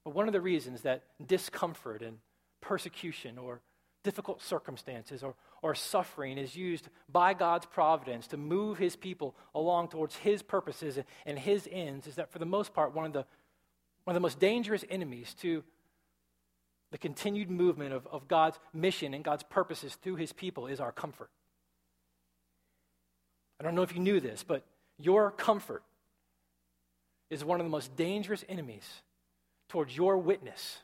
But 0.03 0.13
one 0.13 0.27
of 0.27 0.33
the 0.33 0.41
reasons 0.41 0.81
that 0.81 1.03
discomfort 1.25 2.01
and 2.01 2.17
persecution 2.61 3.37
or 3.37 3.61
difficult 4.03 4.41
circumstances 4.41 5.23
or, 5.23 5.35
or 5.61 5.75
suffering 5.75 6.37
is 6.37 6.55
used 6.55 6.89
by 7.11 7.33
God's 7.33 7.65
providence 7.65 8.27
to 8.27 8.37
move 8.37 8.77
his 8.77 8.95
people 8.95 9.35
along 9.53 9.89
towards 9.89 10.15
his 10.17 10.41
purposes 10.41 10.99
and 11.25 11.39
his 11.39 11.67
ends 11.71 12.07
is 12.07 12.15
that 12.15 12.31
for 12.31 12.39
the 12.39 12.45
most 12.45 12.73
part, 12.73 12.93
one 12.93 13.05
of 13.05 13.13
the, 13.13 13.25
one 14.03 14.15
of 14.15 14.15
the 14.15 14.25
most 14.25 14.39
dangerous 14.39 14.83
enemies 14.89 15.33
to 15.41 15.63
the 16.91 16.97
continued 16.97 17.49
movement 17.49 17.93
of, 17.93 18.07
of 18.07 18.27
God's 18.27 18.59
mission 18.73 19.13
and 19.13 19.23
God's 19.23 19.43
purposes 19.43 19.95
through 19.95 20.15
his 20.15 20.33
people 20.33 20.67
is 20.67 20.79
our 20.79 20.91
comfort. 20.91 21.29
I 23.59 23.63
don't 23.63 23.75
know 23.75 23.81
if 23.81 23.93
you 23.93 24.01
knew 24.01 24.19
this, 24.19 24.43
but 24.43 24.65
your 24.97 25.31
comfort 25.31 25.83
is 27.29 27.45
one 27.45 27.59
of 27.59 27.65
the 27.65 27.71
most 27.71 27.95
dangerous 27.95 28.43
enemies 28.49 28.87
towards 29.67 29.95
your 29.95 30.17
witness, 30.17 30.79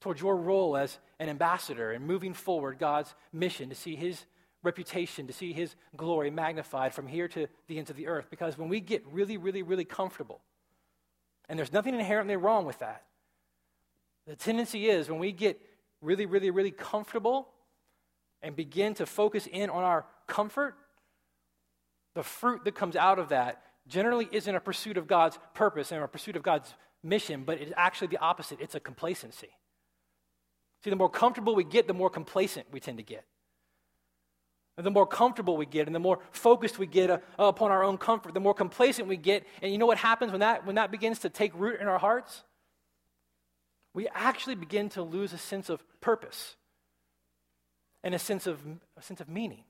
towards 0.00 0.20
your 0.20 0.36
role 0.36 0.76
as 0.76 0.98
an 1.18 1.28
ambassador 1.28 1.92
and 1.92 2.06
moving 2.06 2.34
forward 2.34 2.78
God's 2.78 3.14
mission 3.32 3.68
to 3.70 3.74
see 3.74 3.96
his 3.96 4.24
reputation, 4.62 5.26
to 5.26 5.32
see 5.32 5.52
his 5.52 5.74
glory 5.96 6.30
magnified 6.30 6.94
from 6.94 7.06
here 7.06 7.28
to 7.28 7.46
the 7.66 7.78
ends 7.78 7.90
of 7.90 7.96
the 7.96 8.06
earth. 8.06 8.26
Because 8.30 8.58
when 8.58 8.68
we 8.68 8.80
get 8.80 9.04
really, 9.06 9.36
really, 9.36 9.62
really 9.62 9.84
comfortable, 9.84 10.40
and 11.48 11.58
there's 11.58 11.72
nothing 11.72 11.94
inherently 11.94 12.36
wrong 12.36 12.66
with 12.66 12.78
that, 12.80 13.04
the 14.26 14.36
tendency 14.36 14.88
is 14.88 15.08
when 15.08 15.18
we 15.18 15.32
get 15.32 15.60
really, 16.00 16.26
really, 16.26 16.50
really 16.50 16.70
comfortable 16.70 17.48
and 18.42 18.54
begin 18.56 18.94
to 18.94 19.06
focus 19.06 19.48
in 19.50 19.70
on 19.70 19.82
our 19.82 20.04
comfort, 20.26 20.74
the 22.14 22.22
fruit 22.22 22.64
that 22.64 22.74
comes 22.74 22.96
out 22.96 23.18
of 23.18 23.28
that 23.28 23.62
generally 23.86 24.28
isn't 24.32 24.54
a 24.54 24.60
pursuit 24.60 24.96
of 24.96 25.06
God's 25.06 25.38
purpose 25.54 25.92
and 25.92 26.02
a 26.02 26.08
pursuit 26.08 26.36
of 26.36 26.42
God's 26.42 26.74
mission, 27.02 27.44
but 27.44 27.60
it's 27.60 27.72
actually 27.76 28.08
the 28.08 28.18
opposite. 28.18 28.60
It's 28.60 28.74
a 28.74 28.80
complacency. 28.80 29.50
See, 30.82 30.90
the 30.90 30.96
more 30.96 31.08
comfortable 31.08 31.54
we 31.54 31.64
get, 31.64 31.86
the 31.86 31.94
more 31.94 32.10
complacent 32.10 32.66
we 32.72 32.80
tend 32.80 32.98
to 32.98 33.04
get. 33.04 33.24
And 34.76 34.84
the 34.84 34.90
more 34.90 35.06
comfortable 35.06 35.56
we 35.56 35.64
get 35.64 35.86
and 35.86 35.94
the 35.94 36.00
more 36.00 36.18
focused 36.32 36.78
we 36.78 36.86
get 36.86 37.10
uh, 37.10 37.18
upon 37.38 37.70
our 37.70 37.82
own 37.82 37.96
comfort, 37.96 38.34
the 38.34 38.40
more 38.40 38.52
complacent 38.54 39.08
we 39.08 39.16
get. 39.16 39.46
And 39.62 39.72
you 39.72 39.78
know 39.78 39.86
what 39.86 39.98
happens 39.98 40.32
when 40.32 40.40
that, 40.40 40.66
when 40.66 40.74
that 40.74 40.90
begins 40.90 41.20
to 41.20 41.30
take 41.30 41.52
root 41.54 41.80
in 41.80 41.86
our 41.86 41.98
hearts? 41.98 42.42
We 43.96 44.08
actually 44.08 44.56
begin 44.56 44.90
to 44.90 45.02
lose 45.02 45.32
a 45.32 45.38
sense 45.38 45.70
of 45.70 45.82
purpose 46.02 46.56
and 48.04 48.14
a 48.14 48.18
sense 48.18 48.46
of, 48.46 48.60
a 48.94 49.00
sense 49.00 49.22
of 49.22 49.28
meaning. 49.30 49.64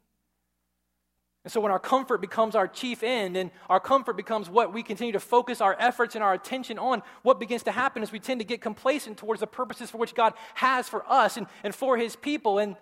And 1.45 1.53
so, 1.53 1.61
when 1.61 1.71
our 1.71 1.79
comfort 1.79 2.21
becomes 2.21 2.57
our 2.57 2.67
chief 2.67 3.05
end 3.05 3.37
and 3.37 3.53
our 3.71 3.79
comfort 3.79 4.17
becomes 4.17 4.51
what 4.51 4.75
we 4.75 4.83
continue 4.83 5.13
to 5.13 5.21
focus 5.21 5.61
our 5.61 5.77
efforts 5.79 6.17
and 6.17 6.25
our 6.25 6.35
attention 6.35 6.77
on, 6.77 7.05
what 7.23 7.39
begins 7.39 7.63
to 7.63 7.71
happen 7.71 8.03
is 8.03 8.11
we 8.11 8.19
tend 8.19 8.41
to 8.41 8.45
get 8.45 8.61
complacent 8.61 9.17
towards 9.17 9.39
the 9.39 9.47
purposes 9.47 9.93
for 9.93 9.99
which 9.99 10.13
God 10.13 10.35
has 10.55 10.89
for 10.89 11.09
us 11.09 11.37
and, 11.37 11.47
and 11.63 11.73
for 11.73 11.97
His 11.97 12.17
people, 12.17 12.59
and 12.59 12.75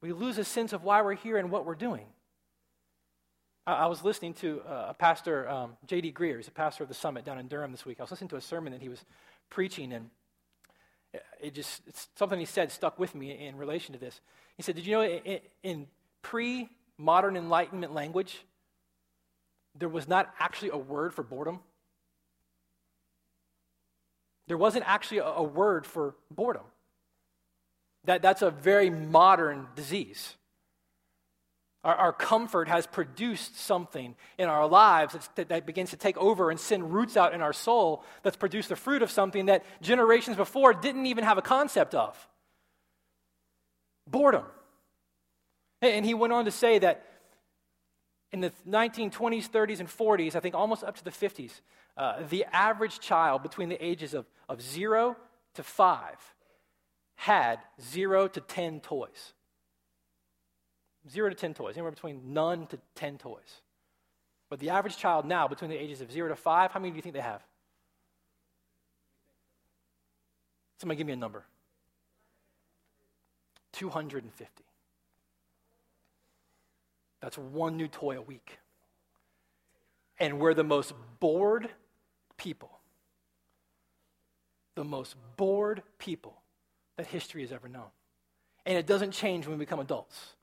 we 0.00 0.12
lose 0.12 0.36
a 0.36 0.44
sense 0.44 0.72
of 0.72 0.82
why 0.82 1.00
we're 1.00 1.14
here 1.14 1.36
and 1.36 1.48
what 1.48 1.64
we're 1.64 1.76
doing. 1.76 2.06
I, 3.68 3.74
I 3.74 3.86
was 3.86 4.02
listening 4.02 4.34
to 4.34 4.62
uh, 4.68 4.86
a 4.88 4.94
pastor, 4.94 5.48
um, 5.48 5.76
J.D. 5.86 6.10
Greear, 6.10 6.38
he's 6.38 6.48
a 6.48 6.50
pastor 6.50 6.82
of 6.82 6.88
the 6.88 6.94
Summit 6.94 7.24
down 7.24 7.38
in 7.38 7.46
Durham 7.46 7.70
this 7.70 7.86
week. 7.86 8.00
I 8.00 8.02
was 8.02 8.10
listening 8.10 8.30
to 8.30 8.36
a 8.36 8.40
sermon 8.40 8.72
that 8.72 8.82
he 8.82 8.88
was 8.88 9.04
preaching, 9.48 9.92
and 9.92 10.10
it 11.40 11.54
just 11.54 11.82
it's 11.86 12.08
something 12.16 12.38
he 12.38 12.44
said 12.44 12.70
stuck 12.70 12.98
with 12.98 13.14
me 13.14 13.46
in 13.46 13.56
relation 13.56 13.92
to 13.92 13.98
this. 13.98 14.20
He 14.56 14.62
said, 14.62 14.74
"Did 14.74 14.86
you 14.86 14.92
know 14.92 15.02
in, 15.04 15.40
in 15.62 15.86
pre-modern 16.22 17.36
Enlightenment 17.36 17.94
language, 17.94 18.44
there 19.74 19.88
was 19.88 20.08
not 20.08 20.32
actually 20.38 20.70
a 20.70 20.78
word 20.78 21.14
for 21.14 21.22
boredom? 21.22 21.60
There 24.48 24.56
wasn't 24.56 24.84
actually 24.86 25.18
a, 25.18 25.26
a 25.26 25.42
word 25.42 25.86
for 25.86 26.14
boredom. 26.30 26.64
That, 28.04 28.22
that's 28.22 28.42
a 28.42 28.50
very 28.50 28.90
modern 28.90 29.66
disease. 29.74 30.36
Our, 31.84 31.94
our 31.94 32.12
comfort 32.12 32.68
has 32.68 32.86
produced 32.86 33.60
something 33.60 34.14
in 34.38 34.48
our 34.48 34.66
lives 34.66 35.16
that, 35.36 35.48
that 35.48 35.66
begins 35.66 35.90
to 35.90 35.96
take 35.96 36.16
over 36.18 36.50
and 36.50 36.58
send 36.58 36.92
roots 36.92 37.16
out 37.16 37.34
in 37.34 37.40
our 37.40 37.52
soul 37.52 38.04
that's 38.22 38.36
produced 38.36 38.68
the 38.68 38.76
fruit 38.76 39.02
of 39.02 39.10
something 39.10 39.46
that 39.46 39.64
generations 39.80 40.36
before 40.36 40.74
didn't 40.74 41.06
even 41.06 41.24
have 41.24 41.38
a 41.38 41.42
concept 41.42 41.94
of 41.94 42.28
boredom. 44.06 44.44
And 45.82 46.04
he 46.04 46.14
went 46.14 46.32
on 46.32 46.44
to 46.46 46.50
say 46.50 46.78
that 46.78 47.04
In 48.32 48.40
the 48.40 48.52
1920s, 48.68 49.48
30s, 49.48 49.80
and 49.80 49.88
40s, 49.88 50.34
I 50.34 50.40
think 50.40 50.54
almost 50.54 50.82
up 50.82 50.96
to 50.96 51.04
the 51.04 51.10
50s, 51.10 51.60
uh, 51.96 52.22
the 52.28 52.44
average 52.52 52.98
child 53.00 53.42
between 53.42 53.68
the 53.68 53.82
ages 53.84 54.12
of, 54.12 54.26
of 54.48 54.60
zero 54.60 55.16
to 55.54 55.62
five 55.62 56.18
had 57.14 57.60
zero 57.80 58.28
to 58.28 58.40
10 58.40 58.80
toys. 58.80 59.32
Zero 61.10 61.28
to 61.28 61.34
10 61.34 61.54
toys, 61.54 61.76
anywhere 61.76 61.92
between 61.92 62.32
none 62.32 62.66
to 62.68 62.78
10 62.94 63.18
toys. 63.18 63.60
But 64.48 64.60
the 64.60 64.70
average 64.70 64.96
child 64.96 65.26
now, 65.26 65.48
between 65.48 65.70
the 65.70 65.76
ages 65.76 66.00
of 66.00 66.10
zero 66.10 66.28
to 66.28 66.36
five, 66.36 66.72
how 66.72 66.80
many 66.80 66.90
do 66.90 66.96
you 66.96 67.02
think 67.02 67.14
they 67.14 67.20
have? 67.20 67.42
Somebody 70.78 70.98
give 70.98 71.06
me 71.06 71.12
a 71.14 71.16
number 71.16 71.44
250. 73.72 74.64
That's 77.20 77.38
one 77.38 77.76
new 77.76 77.88
toy 77.88 78.18
a 78.18 78.22
week. 78.22 78.58
And 80.18 80.38
we're 80.38 80.54
the 80.54 80.64
most 80.64 80.94
bored 81.18 81.68
people. 82.36 82.70
The 84.74 84.84
most 84.84 85.16
bored 85.36 85.82
people 85.98 86.40
that 86.96 87.06
history 87.06 87.42
has 87.42 87.52
ever 87.52 87.68
known. 87.68 87.88
And 88.64 88.78
it 88.78 88.86
doesn't 88.86 89.12
change 89.12 89.46
when 89.46 89.58
we 89.58 89.64
become 89.64 89.80
adults. 89.80 90.35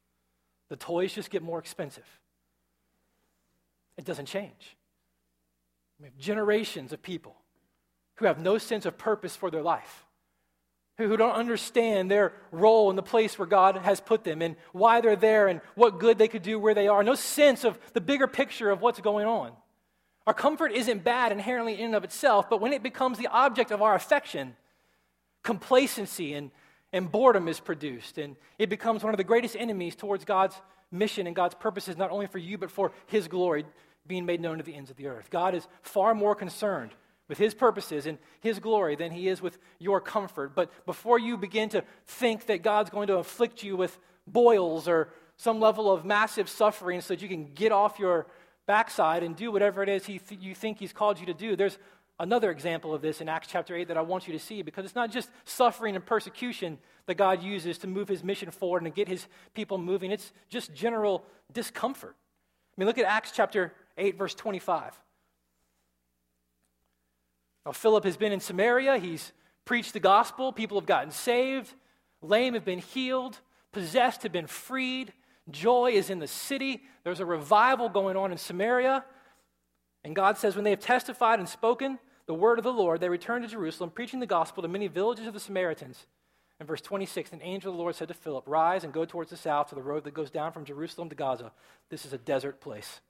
The 0.70 0.76
toys 0.76 1.14
just 1.14 1.30
get 1.30 1.44
more 1.44 1.60
expensive. 1.60 2.06
It 3.98 4.06
doesn't 4.06 4.26
change. 4.26 4.76
We 6.00 6.06
have 6.06 6.18
generations 6.18 6.94
of 6.94 7.02
people 7.02 7.36
who 8.16 8.26
have 8.26 8.40
no 8.40 8.58
sense 8.58 8.86
of 8.86 8.98
purpose 8.98 9.36
for 9.36 9.50
their 9.52 9.62
life, 9.62 10.06
who, 10.98 11.16
don't 11.18 11.36
understand 11.36 12.10
their 12.10 12.34
role 12.52 12.90
in 12.90 12.96
the 12.96 13.04
place 13.04 13.38
where 13.38 13.48
God 13.48 13.78
has 13.78 14.00
put 14.00 14.24
them 14.24 14.42
and 14.42 14.56
why 14.72 15.02
they're 15.02 15.16
there 15.16 15.48
and 15.48 15.62
what 15.76 16.00
good 16.00 16.18
they 16.18 16.28
could 16.28 16.44
do 16.44 16.60
where 16.60 16.74
they 16.74 16.88
are. 16.88 17.04
No 17.04 17.16
sense 17.16 17.64
of 17.64 17.80
the 17.94 18.02
bigger 18.02 18.28
picture 18.28 18.70
of 18.70 18.82
what's 18.82 19.00
going 19.00 19.26
on. 19.26 19.52
Our 20.26 20.34
comfort 20.34 20.72
isn't 20.72 21.04
bad 21.04 21.32
inherently 21.32 21.80
in 21.80 21.88
and 21.88 21.96
of 21.96 22.04
itself, 22.04 22.50
but 22.50 22.62
when 22.62 22.74
it 22.74 22.84
becomes 22.84 23.18
the 23.18 23.28
object 23.28 23.72
of 23.72 23.82
our 23.82 23.96
affection, 23.96 24.56
complacency 25.42 26.34
and, 26.34 26.52
and 26.94 27.12
boredom 27.12 27.48
is 27.50 27.60
produced. 27.60 28.18
And 28.18 28.38
it 28.58 28.70
becomes 28.70 29.04
one 29.04 29.14
of 29.14 29.18
the 29.18 29.24
greatest 29.26 29.58
enemies 29.58 29.96
towards 29.96 30.24
God's 30.24 30.56
mission 30.92 31.28
and 31.28 31.36
God's 31.36 31.56
purposes, 31.56 31.98
not 31.98 32.12
only 32.12 32.28
for 32.28 32.38
you, 32.38 32.58
but 32.58 32.72
for 32.72 32.94
His 33.08 33.28
glory 33.28 33.66
being 34.08 34.26
made 34.26 34.40
known 34.40 34.60
to 34.60 34.64
the 34.64 34.76
ends 34.76 34.92
of 34.92 34.96
the 34.96 35.08
earth. 35.08 35.30
God 35.30 35.56
is 35.56 35.68
far 35.82 36.14
more 36.14 36.36
concerned 36.36 36.92
with 37.28 37.38
His 37.38 37.54
purposes 37.54 38.06
and 38.06 38.18
His 38.40 38.60
glory 38.60 38.96
than 38.96 39.12
He 39.12 39.28
is 39.28 39.42
with 39.42 39.58
your 39.80 40.00
comfort. 40.00 40.54
But 40.56 40.86
before 40.86 41.20
you 41.20 41.36
begin 41.36 41.70
to 41.70 41.84
think 42.06 42.46
that 42.46 42.62
God's 42.62 42.90
going 42.90 43.08
to 43.08 43.18
afflict 43.18 43.64
you 43.64 43.76
with 43.76 43.98
boils 44.28 44.88
or 44.88 45.10
some 45.36 45.60
level 45.60 45.92
of 45.92 46.06
massive 46.06 46.48
suffering 46.48 47.02
so 47.02 47.14
that 47.14 47.22
you 47.22 47.28
can 47.28 47.46
get 47.54 47.72
off 47.72 47.98
your 47.98 48.28
backside 48.66 49.24
and 49.24 49.36
do 49.36 49.52
whatever 49.52 49.84
it 49.84 49.90
is 49.90 50.06
he 50.06 50.20
th- 50.20 50.42
you 50.42 50.56
think 50.56 50.80
He's 50.80 50.94
called 50.94 51.20
you 51.20 51.26
to 51.26 51.34
do, 51.34 51.56
there's 51.56 51.78
another 52.20 52.52
example 52.52 52.94
of 52.94 53.02
this 53.02 53.22
in 53.22 53.30
Acts 53.30 53.48
chapter 53.50 53.76
8 53.76 53.88
that 53.88 53.98
I 53.98 54.02
want 54.02 54.28
you 54.28 54.34
to 54.34 54.40
see 54.40 54.62
because 54.62 54.86
it's 54.86 54.96
not 54.96 55.12
just 55.12 55.30
suffering 55.46 55.96
and 55.96 56.06
persecution 56.06 56.78
that 57.06 57.16
God 57.16 57.44
uses 57.44 57.78
to 57.80 57.88
move 57.88 58.08
his 58.08 58.24
mission 58.24 58.52
forward 58.52 58.84
and 58.84 58.94
to 58.94 58.96
get 58.96 59.08
his 59.08 59.28
people 59.54 59.78
moving, 59.78 60.12
it's 60.12 60.32
just 60.50 60.74
general 60.74 61.26
discomfort. 61.52 62.16
I 62.16 62.82
mean, 62.82 62.88
look 62.88 62.98
at 62.98 63.06
Acts 63.06 63.32
chapter 63.32 63.74
8, 63.98 64.18
verse 64.18 64.36
25. 64.36 65.00
Now, 67.66 67.72
Philip 67.72 68.04
has 68.04 68.18
been 68.18 68.32
in 68.32 68.40
Samaria, 68.40 68.98
he's 68.98 69.32
preached 69.66 69.94
the 69.94 70.00
gospel, 70.00 70.52
people 70.52 70.78
have 70.80 70.86
gotten 70.86 71.12
saved, 71.12 71.74
lame 72.22 72.54
have 72.56 72.66
been 72.66 72.80
healed, 72.80 73.40
possessed 73.72 74.24
have 74.24 74.32
been 74.32 74.48
freed, 74.48 75.14
joy 75.50 75.92
is 75.92 76.10
in 76.10 76.20
the 76.20 76.28
city. 76.28 76.84
There's 77.04 77.20
a 77.20 77.26
revival 77.26 77.90
going 77.90 78.18
on 78.18 78.32
in 78.32 78.38
Samaria. 78.38 79.04
And 80.04 80.16
God 80.16 80.38
says, 80.38 80.56
when 80.56 80.64
they 80.64 80.72
have 80.72 80.80
testified 80.80 81.40
and 81.40 81.48
spoken 81.48 82.00
the 82.26 82.34
word 82.34 82.58
of 82.58 82.64
the 82.64 82.74
Lord, 82.74 83.00
they 83.00 83.10
returned 83.10 83.44
to 83.44 83.50
Jerusalem, 83.50 83.90
preaching 83.90 84.20
the 84.20 84.26
gospel 84.26 84.62
to 84.62 84.68
many 84.68 84.88
villages 84.88 85.28
of 85.28 85.34
the 85.34 85.40
Samaritans. 85.40 86.06
In 86.60 86.68
verse 86.68 86.82
26, 86.82 87.34
an 87.34 87.42
angel 87.42 87.72
of 87.72 87.78
the 87.78 87.82
Lord 87.82 87.96
said 87.96 88.08
to 88.10 88.14
Philip, 88.14 88.46
Rise 88.48 88.84
and 88.84 88.94
go 88.94 89.06
towards 89.06 89.30
the 89.30 89.38
south 89.38 89.70
to 89.70 89.76
the 89.76 89.82
road 89.82 90.04
that 90.04 90.14
goes 90.14 90.30
down 90.30 90.52
from 90.52 90.66
Jerusalem 90.66 91.10
to 91.10 91.16
Gaza. 91.16 91.52
This 91.90 92.06
is 92.06 92.14
a 92.14 92.18
desert 92.18 92.62
place. 92.62 93.02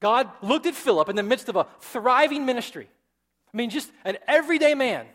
God 0.00 0.30
looked 0.42 0.66
at 0.66 0.74
Philip 0.74 1.08
in 1.08 1.16
the 1.16 1.22
midst 1.22 1.48
of 1.48 1.56
a 1.56 1.66
thriving 1.80 2.46
ministry. 2.46 2.88
I 3.52 3.56
mean, 3.56 3.70
just 3.70 3.90
an 4.04 4.18
everyday 4.26 4.74
man 4.74 5.06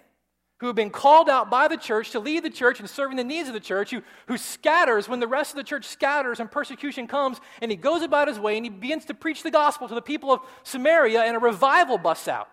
who 0.63 0.67
have 0.67 0.77
been 0.77 0.89
called 0.89 1.27
out 1.27 1.51
by 1.51 1.67
the 1.67 1.75
church 1.75 2.11
to 2.11 2.21
lead 2.21 2.41
the 2.41 2.49
church 2.49 2.79
and 2.79 2.89
serving 2.89 3.17
the 3.17 3.23
needs 3.25 3.49
of 3.49 3.53
the 3.53 3.59
church, 3.59 3.91
who, 3.91 4.01
who 4.27 4.37
scatters 4.37 5.09
when 5.09 5.19
the 5.19 5.27
rest 5.27 5.51
of 5.51 5.57
the 5.57 5.63
church 5.63 5.83
scatters 5.83 6.39
and 6.39 6.49
persecution 6.49 7.05
comes, 7.05 7.37
and 7.61 7.69
he 7.69 7.75
goes 7.75 8.01
about 8.01 8.29
his 8.29 8.39
way 8.39 8.55
and 8.55 8.65
he 8.65 8.69
begins 8.69 9.03
to 9.03 9.13
preach 9.13 9.43
the 9.43 9.51
gospel 9.51 9.89
to 9.89 9.93
the 9.93 10.01
people 10.01 10.31
of 10.31 10.39
Samaria, 10.63 11.21
and 11.23 11.35
a 11.35 11.39
revival 11.39 11.97
busts 11.97 12.29
out. 12.29 12.47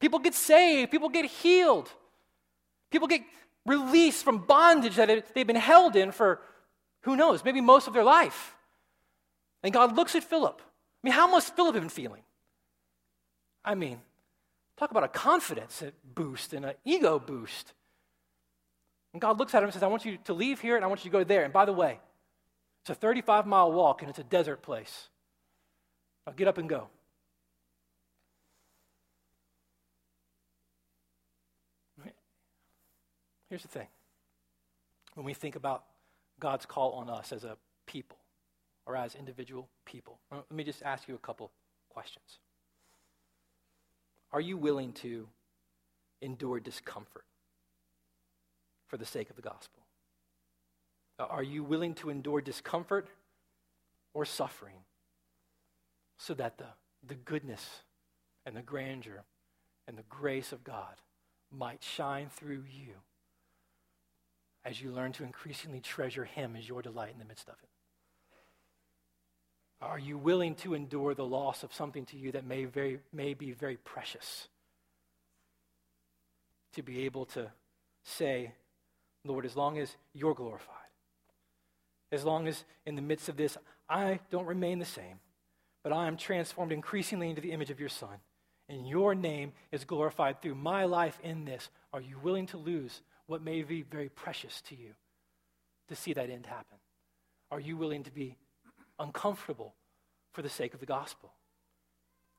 People 0.00 0.18
get 0.18 0.34
saved, 0.34 0.90
people 0.90 1.08
get 1.08 1.24
healed, 1.24 1.90
people 2.90 3.08
get 3.08 3.22
released 3.64 4.22
from 4.22 4.40
bondage 4.40 4.96
that 4.96 5.34
they've 5.34 5.46
been 5.46 5.56
held 5.56 5.96
in 5.96 6.12
for 6.12 6.42
who 7.04 7.16
knows, 7.16 7.42
maybe 7.42 7.62
most 7.62 7.86
of 7.88 7.94
their 7.94 8.04
life. 8.04 8.54
And 9.62 9.72
God 9.72 9.96
looks 9.96 10.14
at 10.14 10.24
Philip. 10.24 10.60
I 10.60 11.00
mean, 11.02 11.14
how 11.14 11.26
must 11.26 11.56
Philip 11.56 11.74
have 11.74 11.84
been 11.84 11.88
feeling? 11.88 12.22
I 13.64 13.76
mean, 13.76 14.02
Talk 14.76 14.90
about 14.90 15.04
a 15.04 15.08
confidence 15.08 15.82
boost 16.14 16.52
and 16.52 16.64
an 16.64 16.74
ego 16.84 17.18
boost. 17.18 17.72
And 19.12 19.20
God 19.20 19.38
looks 19.38 19.54
at 19.54 19.58
him 19.58 19.64
and 19.64 19.72
says, 19.72 19.82
I 19.82 19.86
want 19.86 20.04
you 20.04 20.18
to 20.24 20.34
leave 20.34 20.60
here 20.60 20.76
and 20.76 20.84
I 20.84 20.88
want 20.88 21.04
you 21.04 21.10
to 21.10 21.16
go 21.16 21.22
there. 21.22 21.44
And 21.44 21.52
by 21.52 21.64
the 21.64 21.72
way, 21.72 22.00
it's 22.82 22.90
a 22.90 22.94
35 22.94 23.46
mile 23.46 23.72
walk 23.72 24.02
and 24.02 24.10
it's 24.10 24.18
a 24.18 24.24
desert 24.24 24.62
place. 24.62 25.08
Now 26.26 26.32
get 26.36 26.48
up 26.48 26.58
and 26.58 26.68
go. 26.68 26.88
Here's 33.54 33.62
the 33.62 33.68
thing 33.68 33.86
when 35.14 35.24
we 35.24 35.32
think 35.32 35.54
about 35.54 35.84
God's 36.40 36.66
call 36.66 36.92
on 36.94 37.08
us 37.08 37.32
as 37.32 37.44
a 37.44 37.56
people 37.86 38.18
or 38.84 38.96
as 38.96 39.14
individual 39.14 39.68
people, 39.84 40.18
let 40.32 40.50
me 40.50 40.64
just 40.64 40.82
ask 40.82 41.06
you 41.06 41.14
a 41.14 41.18
couple 41.18 41.52
questions. 41.88 42.40
Are 44.34 44.40
you 44.40 44.56
willing 44.56 44.92
to 44.94 45.28
endure 46.20 46.58
discomfort 46.58 47.24
for 48.88 48.96
the 48.96 49.06
sake 49.06 49.30
of 49.30 49.36
the 49.36 49.42
gospel? 49.42 49.84
Uh, 51.20 51.26
are 51.30 51.44
you 51.44 51.62
willing 51.62 51.94
to 51.94 52.10
endure 52.10 52.40
discomfort 52.40 53.06
or 54.12 54.24
suffering 54.24 54.78
so 56.18 56.34
that 56.34 56.58
the, 56.58 56.66
the 57.06 57.14
goodness 57.14 57.82
and 58.44 58.56
the 58.56 58.62
grandeur 58.62 59.22
and 59.86 59.96
the 59.96 60.02
grace 60.08 60.50
of 60.50 60.64
God 60.64 60.96
might 61.52 61.84
shine 61.84 62.28
through 62.28 62.64
you 62.68 62.94
as 64.64 64.82
you 64.82 64.90
learn 64.90 65.12
to 65.12 65.22
increasingly 65.22 65.78
treasure 65.78 66.24
Him 66.24 66.56
as 66.56 66.68
your 66.68 66.82
delight 66.82 67.12
in 67.12 67.20
the 67.20 67.24
midst 67.24 67.48
of 67.48 67.54
it? 67.62 67.68
Are 69.84 69.98
you 69.98 70.16
willing 70.16 70.54
to 70.56 70.74
endure 70.74 71.14
the 71.14 71.26
loss 71.26 71.62
of 71.62 71.74
something 71.74 72.06
to 72.06 72.16
you 72.16 72.32
that 72.32 72.46
may, 72.46 72.64
very, 72.64 73.00
may 73.12 73.34
be 73.34 73.52
very 73.52 73.76
precious? 73.76 74.48
To 76.72 76.82
be 76.82 77.04
able 77.04 77.26
to 77.26 77.50
say, 78.02 78.54
Lord, 79.24 79.44
as 79.44 79.56
long 79.56 79.78
as 79.78 79.94
you're 80.14 80.34
glorified, 80.34 80.74
as 82.10 82.24
long 82.24 82.48
as 82.48 82.64
in 82.86 82.96
the 82.96 83.02
midst 83.02 83.28
of 83.28 83.36
this 83.36 83.58
I 83.88 84.20
don't 84.30 84.46
remain 84.46 84.78
the 84.78 84.84
same, 84.84 85.20
but 85.82 85.92
I 85.92 86.06
am 86.06 86.16
transformed 86.16 86.72
increasingly 86.72 87.28
into 87.28 87.42
the 87.42 87.52
image 87.52 87.70
of 87.70 87.78
your 87.80 87.90
Son, 87.90 88.16
and 88.68 88.88
your 88.88 89.14
name 89.14 89.52
is 89.70 89.84
glorified 89.84 90.40
through 90.40 90.54
my 90.54 90.84
life 90.86 91.18
in 91.22 91.44
this, 91.44 91.68
are 91.92 92.00
you 92.00 92.18
willing 92.22 92.46
to 92.46 92.56
lose 92.56 93.02
what 93.26 93.42
may 93.42 93.62
be 93.62 93.82
very 93.82 94.08
precious 94.08 94.62
to 94.62 94.74
you 94.74 94.94
to 95.88 95.94
see 95.94 96.14
that 96.14 96.30
end 96.30 96.46
happen? 96.46 96.78
Are 97.50 97.60
you 97.60 97.76
willing 97.76 98.02
to 98.04 98.10
be 98.10 98.36
uncomfortable 98.98 99.74
for 100.32 100.42
the 100.42 100.48
sake 100.48 100.74
of 100.74 100.80
the 100.80 100.86
gospel? 100.86 101.32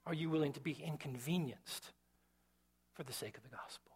Are 0.05 0.13
you 0.13 0.29
willing 0.29 0.53
to 0.53 0.59
be 0.59 0.73
inconvenienced 0.85 1.91
for 2.93 3.03
the 3.03 3.13
sake 3.13 3.37
of 3.37 3.43
the 3.43 3.49
gospel? 3.49 3.91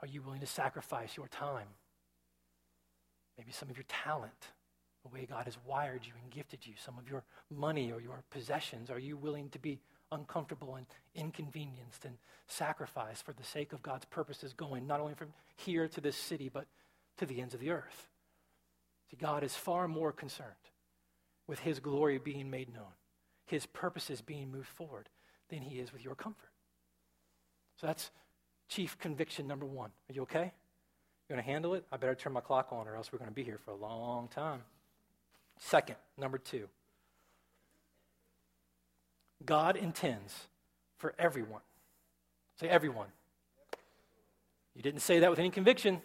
Are 0.00 0.08
you 0.08 0.22
willing 0.22 0.40
to 0.40 0.46
sacrifice 0.46 1.16
your 1.16 1.28
time? 1.28 1.68
Maybe 3.36 3.52
some 3.52 3.70
of 3.70 3.76
your 3.76 3.84
talent, 3.88 4.48
the 5.02 5.14
way 5.14 5.26
God 5.26 5.44
has 5.44 5.58
wired 5.66 6.04
you 6.04 6.12
and 6.20 6.30
gifted 6.30 6.66
you, 6.66 6.74
some 6.76 6.98
of 6.98 7.08
your 7.08 7.22
money 7.50 7.92
or 7.92 8.00
your 8.00 8.22
possessions. 8.30 8.90
Are 8.90 8.98
you 8.98 9.16
willing 9.16 9.48
to 9.50 9.58
be 9.58 9.78
uncomfortable 10.10 10.74
and 10.76 10.86
inconvenienced 11.14 12.04
and 12.04 12.16
sacrificed 12.46 13.24
for 13.24 13.32
the 13.32 13.44
sake 13.44 13.72
of 13.72 13.82
God's 13.82 14.04
purposes 14.06 14.52
going 14.52 14.86
not 14.86 15.00
only 15.00 15.14
from 15.14 15.32
here 15.56 15.88
to 15.88 16.00
this 16.00 16.16
city, 16.16 16.50
but 16.52 16.66
to 17.18 17.26
the 17.26 17.40
ends 17.40 17.54
of 17.54 17.60
the 17.60 17.70
earth? 17.70 18.08
See, 19.10 19.16
God 19.16 19.44
is 19.44 19.54
far 19.54 19.88
more 19.88 20.12
concerned 20.12 20.50
with 21.46 21.60
His 21.60 21.80
glory 21.80 22.18
being 22.18 22.50
made 22.50 22.72
known, 22.72 22.92
His 23.46 23.66
purposes 23.66 24.20
being 24.20 24.50
moved 24.50 24.68
forward, 24.68 25.08
than 25.48 25.62
He 25.62 25.78
is 25.78 25.92
with 25.92 26.04
your 26.04 26.14
comfort. 26.14 26.50
So 27.76 27.86
that's 27.86 28.10
chief 28.68 28.98
conviction 28.98 29.46
number 29.46 29.66
one. 29.66 29.90
Are 30.08 30.12
you 30.12 30.22
okay? 30.22 30.52
You 31.28 31.34
going 31.34 31.44
to 31.44 31.50
handle 31.50 31.74
it? 31.74 31.84
I 31.92 31.96
better 31.96 32.14
turn 32.14 32.32
my 32.32 32.40
clock 32.40 32.68
on, 32.72 32.88
or 32.88 32.96
else 32.96 33.12
we're 33.12 33.18
going 33.18 33.30
to 33.30 33.34
be 33.34 33.44
here 33.44 33.58
for 33.58 33.70
a 33.70 33.76
long 33.76 34.28
time. 34.28 34.62
Second, 35.58 35.96
number 36.18 36.38
two, 36.38 36.68
God 39.44 39.76
intends 39.76 40.48
for 40.98 41.14
everyone. 41.18 41.62
Say 42.60 42.68
everyone. 42.68 43.08
You 44.74 44.82
didn't 44.82 45.00
say 45.00 45.18
that 45.20 45.30
with 45.30 45.38
any 45.38 45.50
conviction. 45.50 46.00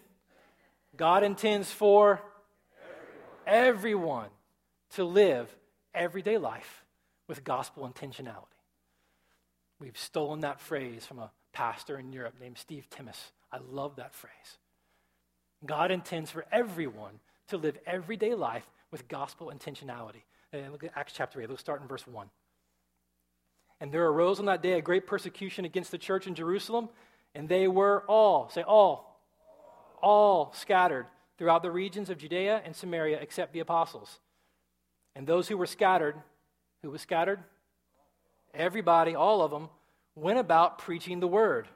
God 0.96 1.24
intends 1.24 1.72
for 1.72 2.22
everyone, 3.46 3.68
everyone 3.76 4.30
to 4.92 5.04
live 5.04 5.54
everyday 5.94 6.38
life 6.38 6.84
with 7.28 7.44
gospel 7.44 7.88
intentionality. 7.88 8.46
We've 9.80 9.98
stolen 9.98 10.42
that 10.42 10.60
phrase 10.60 11.06
from 11.06 11.20
a 11.20 11.32
pastor 11.54 11.98
in 12.00 12.12
Europe 12.12 12.36
named 12.40 12.58
Steve 12.58 12.88
Timmis. 12.90 13.32
I 13.52 13.60
love 13.70 13.98
that 13.98 14.14
phrase. 14.14 14.58
God 15.66 15.92
intends 15.92 16.32
for 16.32 16.46
everyone 16.52 17.20
to 17.50 17.58
live 17.58 17.78
everyday 17.86 18.34
life 18.34 18.68
with 18.92 19.08
gospel 19.08 19.52
intentionality. 19.54 20.24
And 20.54 20.72
look 20.72 20.84
at 20.84 20.92
Acts 20.96 21.14
chapter 21.16 21.42
8. 21.42 21.50
Let's 21.50 21.62
start 21.62 21.82
in 21.82 21.88
verse 21.88 22.08
1. 22.08 22.30
And 23.80 23.92
there 23.92 24.08
arose 24.08 24.40
on 24.40 24.46
that 24.46 24.64
day 24.64 24.74
a 24.74 24.82
great 24.82 25.06
persecution 25.06 25.66
against 25.66 25.92
the 25.92 25.98
church 25.98 26.26
in 26.26 26.36
Jerusalem, 26.36 26.90
and 27.36 27.48
they 27.48 27.68
were 27.68 28.04
all, 28.08 28.50
say 28.50 28.64
all, 28.64 29.22
all 30.02 30.54
scattered 30.54 31.06
throughout 31.38 31.62
the 31.62 31.72
regions 31.72 32.10
of 32.10 32.18
Judea 32.18 32.62
and 32.66 32.76
Samaria 32.76 33.20
except 33.22 33.54
the 33.54 33.60
apostles. 33.60 34.20
And 35.18 35.26
those 35.26 35.48
who 35.48 35.58
were 35.58 35.66
scattered, 35.66 36.16
who 36.84 36.92
was 36.92 37.02
scattered? 37.02 37.40
Everybody, 38.54 39.16
all 39.16 39.42
of 39.42 39.50
them, 39.50 39.70
went 40.14 40.38
about 40.38 40.78
preaching 40.78 41.20
the 41.20 41.28
word. 41.28 41.68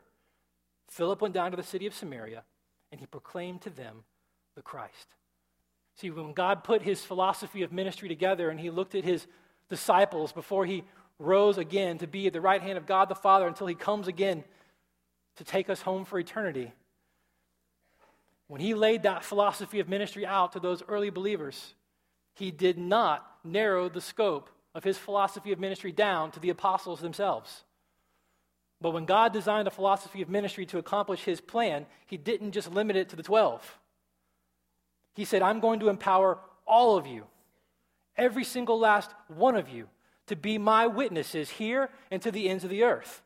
Philip 0.89 1.21
went 1.21 1.33
down 1.33 1.49
to 1.49 1.57
the 1.57 1.63
city 1.63 1.87
of 1.87 1.95
Samaria, 1.95 2.43
and 2.91 3.01
he 3.01 3.07
proclaimed 3.07 3.61
to 3.61 3.71
them 3.71 4.03
the 4.55 4.61
Christ. 4.61 5.07
See, 5.95 6.11
when 6.11 6.33
God 6.33 6.63
put 6.63 6.83
his 6.83 7.03
philosophy 7.03 7.63
of 7.63 7.71
ministry 7.71 8.07
together 8.07 8.51
and 8.51 8.59
he 8.59 8.69
looked 8.69 8.93
at 8.93 9.03
his 9.03 9.25
disciples 9.69 10.31
before 10.31 10.67
he 10.67 10.83
rose 11.17 11.57
again 11.57 11.97
to 11.97 12.07
be 12.07 12.27
at 12.27 12.33
the 12.33 12.41
right 12.41 12.61
hand 12.61 12.77
of 12.77 12.85
God 12.85 13.09
the 13.09 13.15
Father 13.15 13.47
until 13.47 13.65
he 13.65 13.73
comes 13.73 14.07
again 14.07 14.43
to 15.37 15.43
take 15.43 15.67
us 15.67 15.81
home 15.81 16.05
for 16.05 16.19
eternity, 16.19 16.73
when 18.47 18.61
he 18.61 18.75
laid 18.75 19.01
that 19.01 19.23
philosophy 19.23 19.79
of 19.79 19.89
ministry 19.89 20.27
out 20.27 20.51
to 20.51 20.59
those 20.59 20.83
early 20.87 21.09
believers, 21.09 21.73
he 22.41 22.49
did 22.49 22.75
not 22.75 23.37
narrow 23.43 23.87
the 23.87 24.01
scope 24.01 24.49
of 24.73 24.83
his 24.83 24.97
philosophy 24.97 25.51
of 25.51 25.59
ministry 25.59 25.91
down 25.91 26.31
to 26.31 26.39
the 26.39 26.49
apostles 26.49 26.99
themselves. 26.99 27.65
But 28.81 28.95
when 28.95 29.05
God 29.05 29.31
designed 29.31 29.67
a 29.67 29.71
philosophy 29.71 30.23
of 30.23 30.27
ministry 30.27 30.65
to 30.65 30.79
accomplish 30.79 31.23
his 31.23 31.39
plan, 31.39 31.85
he 32.07 32.17
didn't 32.17 32.53
just 32.53 32.71
limit 32.71 32.95
it 32.95 33.09
to 33.09 33.15
the 33.15 33.21
12. 33.21 33.77
He 35.13 35.23
said, 35.23 35.43
I'm 35.43 35.59
going 35.59 35.81
to 35.81 35.89
empower 35.89 36.39
all 36.65 36.97
of 36.97 37.05
you, 37.05 37.25
every 38.17 38.43
single 38.43 38.79
last 38.79 39.11
one 39.27 39.55
of 39.55 39.69
you, 39.69 39.87
to 40.25 40.35
be 40.35 40.57
my 40.57 40.87
witnesses 40.87 41.47
here 41.47 41.91
and 42.09 42.23
to 42.23 42.31
the 42.31 42.49
ends 42.49 42.63
of 42.63 42.71
the 42.71 42.81
earth. 42.81 43.21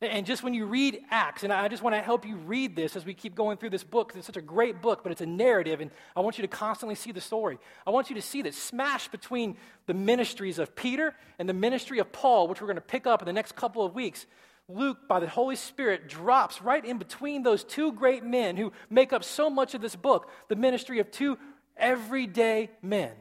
And 0.00 0.24
just 0.24 0.44
when 0.44 0.54
you 0.54 0.66
read 0.66 1.00
Acts, 1.10 1.42
and 1.42 1.52
I 1.52 1.66
just 1.66 1.82
want 1.82 1.96
to 1.96 2.00
help 2.00 2.24
you 2.24 2.36
read 2.36 2.76
this 2.76 2.94
as 2.94 3.04
we 3.04 3.14
keep 3.14 3.34
going 3.34 3.56
through 3.56 3.70
this 3.70 3.82
book, 3.82 4.12
it's 4.14 4.26
such 4.26 4.36
a 4.36 4.40
great 4.42 4.80
book, 4.80 5.02
but 5.02 5.10
it's 5.10 5.20
a 5.20 5.26
narrative, 5.26 5.80
and 5.80 5.90
I 6.14 6.20
want 6.20 6.38
you 6.38 6.42
to 6.42 6.48
constantly 6.48 6.94
see 6.94 7.10
the 7.10 7.20
story. 7.20 7.58
I 7.84 7.90
want 7.90 8.08
you 8.08 8.14
to 8.14 8.22
see 8.22 8.42
that 8.42 8.54
smash 8.54 9.08
between 9.08 9.56
the 9.86 9.94
ministries 9.94 10.60
of 10.60 10.76
Peter 10.76 11.16
and 11.40 11.48
the 11.48 11.54
ministry 11.54 11.98
of 11.98 12.12
Paul, 12.12 12.46
which 12.46 12.60
we're 12.60 12.68
going 12.68 12.76
to 12.76 12.80
pick 12.80 13.08
up 13.08 13.22
in 13.22 13.26
the 13.26 13.32
next 13.32 13.56
couple 13.56 13.84
of 13.84 13.92
weeks. 13.92 14.26
Luke, 14.68 14.98
by 15.08 15.18
the 15.18 15.28
Holy 15.28 15.56
Spirit, 15.56 16.08
drops 16.08 16.62
right 16.62 16.84
in 16.84 16.98
between 16.98 17.42
those 17.42 17.64
two 17.64 17.90
great 17.90 18.22
men 18.22 18.56
who 18.56 18.70
make 18.88 19.12
up 19.12 19.24
so 19.24 19.50
much 19.50 19.74
of 19.74 19.80
this 19.80 19.96
book 19.96 20.30
the 20.48 20.56
ministry 20.56 21.00
of 21.00 21.10
two 21.10 21.38
everyday 21.76 22.70
men, 22.82 23.12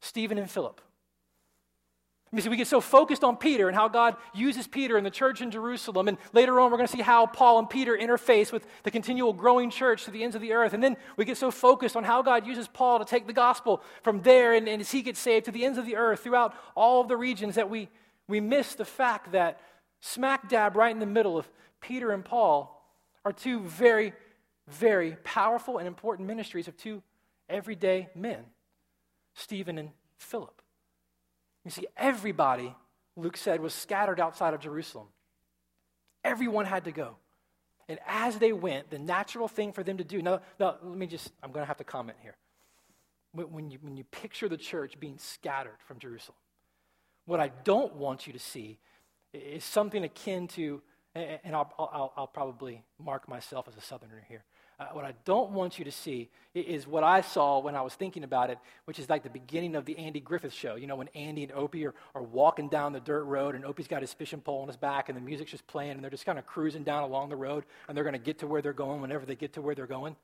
Stephen 0.00 0.38
and 0.38 0.50
Philip. 0.50 0.80
You 2.36 2.42
see, 2.42 2.50
we 2.50 2.58
get 2.58 2.66
so 2.66 2.82
focused 2.82 3.24
on 3.24 3.38
Peter 3.38 3.66
and 3.66 3.74
how 3.74 3.88
God 3.88 4.14
uses 4.34 4.66
Peter 4.66 4.98
in 4.98 5.04
the 5.04 5.10
church 5.10 5.40
in 5.40 5.50
Jerusalem. 5.50 6.06
And 6.06 6.18
later 6.34 6.60
on, 6.60 6.70
we're 6.70 6.76
going 6.76 6.86
to 6.86 6.94
see 6.94 7.02
how 7.02 7.24
Paul 7.24 7.58
and 7.58 7.70
Peter 7.70 7.96
interface 7.96 8.52
with 8.52 8.66
the 8.82 8.90
continual 8.90 9.32
growing 9.32 9.70
church 9.70 10.04
to 10.04 10.10
the 10.10 10.22
ends 10.22 10.36
of 10.36 10.42
the 10.42 10.52
earth. 10.52 10.74
And 10.74 10.84
then 10.84 10.98
we 11.16 11.24
get 11.24 11.38
so 11.38 11.50
focused 11.50 11.96
on 11.96 12.04
how 12.04 12.20
God 12.20 12.46
uses 12.46 12.68
Paul 12.68 12.98
to 12.98 13.06
take 13.06 13.26
the 13.26 13.32
gospel 13.32 13.82
from 14.02 14.20
there 14.20 14.52
and, 14.52 14.68
and 14.68 14.82
as 14.82 14.90
he 14.90 15.00
gets 15.00 15.18
saved 15.18 15.46
to 15.46 15.50
the 15.50 15.64
ends 15.64 15.78
of 15.78 15.86
the 15.86 15.96
earth 15.96 16.20
throughout 16.20 16.54
all 16.74 17.00
of 17.00 17.08
the 17.08 17.16
regions 17.16 17.54
that 17.54 17.70
we, 17.70 17.88
we 18.28 18.38
miss 18.38 18.74
the 18.74 18.84
fact 18.84 19.32
that 19.32 19.58
smack 20.00 20.50
dab 20.50 20.76
right 20.76 20.92
in 20.92 21.00
the 21.00 21.06
middle 21.06 21.38
of 21.38 21.48
Peter 21.80 22.12
and 22.12 22.22
Paul 22.22 22.86
are 23.24 23.32
two 23.32 23.60
very, 23.60 24.12
very 24.68 25.16
powerful 25.24 25.78
and 25.78 25.86
important 25.86 26.28
ministries 26.28 26.68
of 26.68 26.76
two 26.76 27.02
everyday 27.48 28.10
men, 28.14 28.44
Stephen 29.32 29.78
and 29.78 29.88
Philip. 30.18 30.60
You 31.66 31.72
see, 31.72 31.88
everybody, 31.96 32.72
Luke 33.16 33.36
said, 33.36 33.60
was 33.60 33.74
scattered 33.74 34.20
outside 34.20 34.54
of 34.54 34.60
Jerusalem. 34.60 35.08
Everyone 36.22 36.64
had 36.64 36.84
to 36.84 36.92
go. 36.92 37.16
And 37.88 37.98
as 38.06 38.38
they 38.38 38.52
went, 38.52 38.88
the 38.88 39.00
natural 39.00 39.48
thing 39.48 39.72
for 39.72 39.82
them 39.82 39.98
to 39.98 40.04
do. 40.04 40.22
Now, 40.22 40.42
now 40.60 40.76
let 40.80 40.96
me 40.96 41.08
just, 41.08 41.32
I'm 41.42 41.50
going 41.50 41.64
to 41.64 41.66
have 41.66 41.78
to 41.78 41.84
comment 41.84 42.18
here. 42.22 42.36
When 43.32 43.68
you, 43.68 43.78
when 43.82 43.96
you 43.96 44.04
picture 44.04 44.48
the 44.48 44.56
church 44.56 44.98
being 45.00 45.18
scattered 45.18 45.78
from 45.88 45.98
Jerusalem, 45.98 46.36
what 47.24 47.40
I 47.40 47.50
don't 47.64 47.96
want 47.96 48.28
you 48.28 48.32
to 48.32 48.38
see 48.38 48.78
is 49.34 49.64
something 49.64 50.04
akin 50.04 50.46
to, 50.48 50.80
and 51.16 51.56
I'll, 51.56 51.74
I'll, 51.80 52.12
I'll 52.16 52.26
probably 52.28 52.84
mark 53.02 53.28
myself 53.28 53.66
as 53.66 53.76
a 53.76 53.80
southerner 53.80 54.24
here. 54.28 54.44
Uh, 54.78 54.86
what 54.92 55.06
I 55.06 55.14
don't 55.24 55.52
want 55.52 55.78
you 55.78 55.86
to 55.86 55.90
see 55.90 56.28
is 56.54 56.86
what 56.86 57.02
I 57.02 57.22
saw 57.22 57.60
when 57.60 57.74
I 57.74 57.80
was 57.80 57.94
thinking 57.94 58.24
about 58.24 58.50
it, 58.50 58.58
which 58.84 58.98
is 58.98 59.08
like 59.08 59.22
the 59.22 59.30
beginning 59.30 59.74
of 59.74 59.86
the 59.86 59.96
Andy 59.96 60.20
Griffith 60.20 60.52
show. 60.52 60.74
You 60.74 60.86
know, 60.86 60.96
when 60.96 61.08
Andy 61.14 61.44
and 61.44 61.52
Opie 61.52 61.86
are, 61.86 61.94
are 62.14 62.22
walking 62.22 62.68
down 62.68 62.92
the 62.92 63.00
dirt 63.00 63.24
road 63.24 63.54
and 63.54 63.64
Opie's 63.64 63.88
got 63.88 64.02
his 64.02 64.12
fishing 64.12 64.42
pole 64.42 64.60
on 64.60 64.68
his 64.68 64.76
back 64.76 65.08
and 65.08 65.16
the 65.16 65.22
music's 65.22 65.50
just 65.50 65.66
playing 65.66 65.92
and 65.92 66.02
they're 66.02 66.10
just 66.10 66.26
kind 66.26 66.38
of 66.38 66.44
cruising 66.44 66.82
down 66.82 67.04
along 67.04 67.30
the 67.30 67.36
road 67.36 67.64
and 67.88 67.96
they're 67.96 68.04
going 68.04 68.12
to 68.12 68.18
get 68.18 68.38
to 68.40 68.46
where 68.46 68.60
they're 68.60 68.74
going 68.74 69.00
whenever 69.00 69.24
they 69.24 69.34
get 69.34 69.54
to 69.54 69.62
where 69.62 69.74
they're 69.74 69.86
going. 69.86 70.14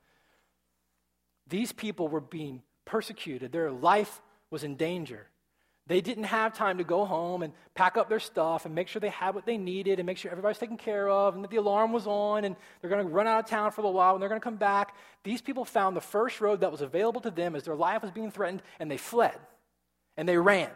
These 1.47 1.71
people 1.71 2.07
were 2.07 2.21
being 2.21 2.61
persecuted, 2.85 3.51
their 3.51 3.71
life 3.71 4.21
was 4.51 4.63
in 4.63 4.75
danger. 4.75 5.27
They 5.85 5.99
didn't 5.99 6.23
have 6.25 6.53
time 6.53 6.77
to 6.77 6.85
go 6.85 7.03
home 7.03 7.43
and 7.43 7.51
pack 7.75 7.97
up 7.97 8.07
their 8.07 8.19
stuff 8.19 8.65
and 8.65 8.73
make 8.73 8.87
sure 8.87 9.01
they 9.01 9.09
had 9.09 9.35
what 9.35 9.45
they 9.45 9.57
needed 9.57 9.99
and 9.99 10.05
make 10.05 10.17
sure 10.17 10.31
everybody's 10.31 10.57
taken 10.57 10.77
care 10.77 11.09
of 11.09 11.35
and 11.35 11.43
that 11.43 11.51
the 11.51 11.57
alarm 11.57 11.91
was 11.91 12.07
on 12.07 12.45
and 12.45 12.55
they're 12.79 12.89
going 12.89 13.05
to 13.05 13.11
run 13.11 13.27
out 13.27 13.43
of 13.43 13.49
town 13.49 13.69
for 13.71 13.81
a 13.81 13.83
little 13.83 13.93
while 13.93 14.13
and 14.13 14.21
they're 14.21 14.29
going 14.29 14.39
to 14.39 14.43
come 14.43 14.55
back. 14.55 14.95
These 15.25 15.41
people 15.41 15.65
found 15.65 15.97
the 15.97 16.01
first 16.01 16.39
road 16.39 16.61
that 16.61 16.71
was 16.71 16.81
available 16.81 17.19
to 17.21 17.31
them 17.31 17.53
as 17.53 17.63
their 17.63 17.75
life 17.75 18.01
was 18.01 18.11
being 18.11 18.31
threatened 18.31 18.61
and 18.79 18.89
they 18.89 18.97
fled 18.97 19.37
and 20.15 20.27
they 20.27 20.37
ran. 20.37 20.69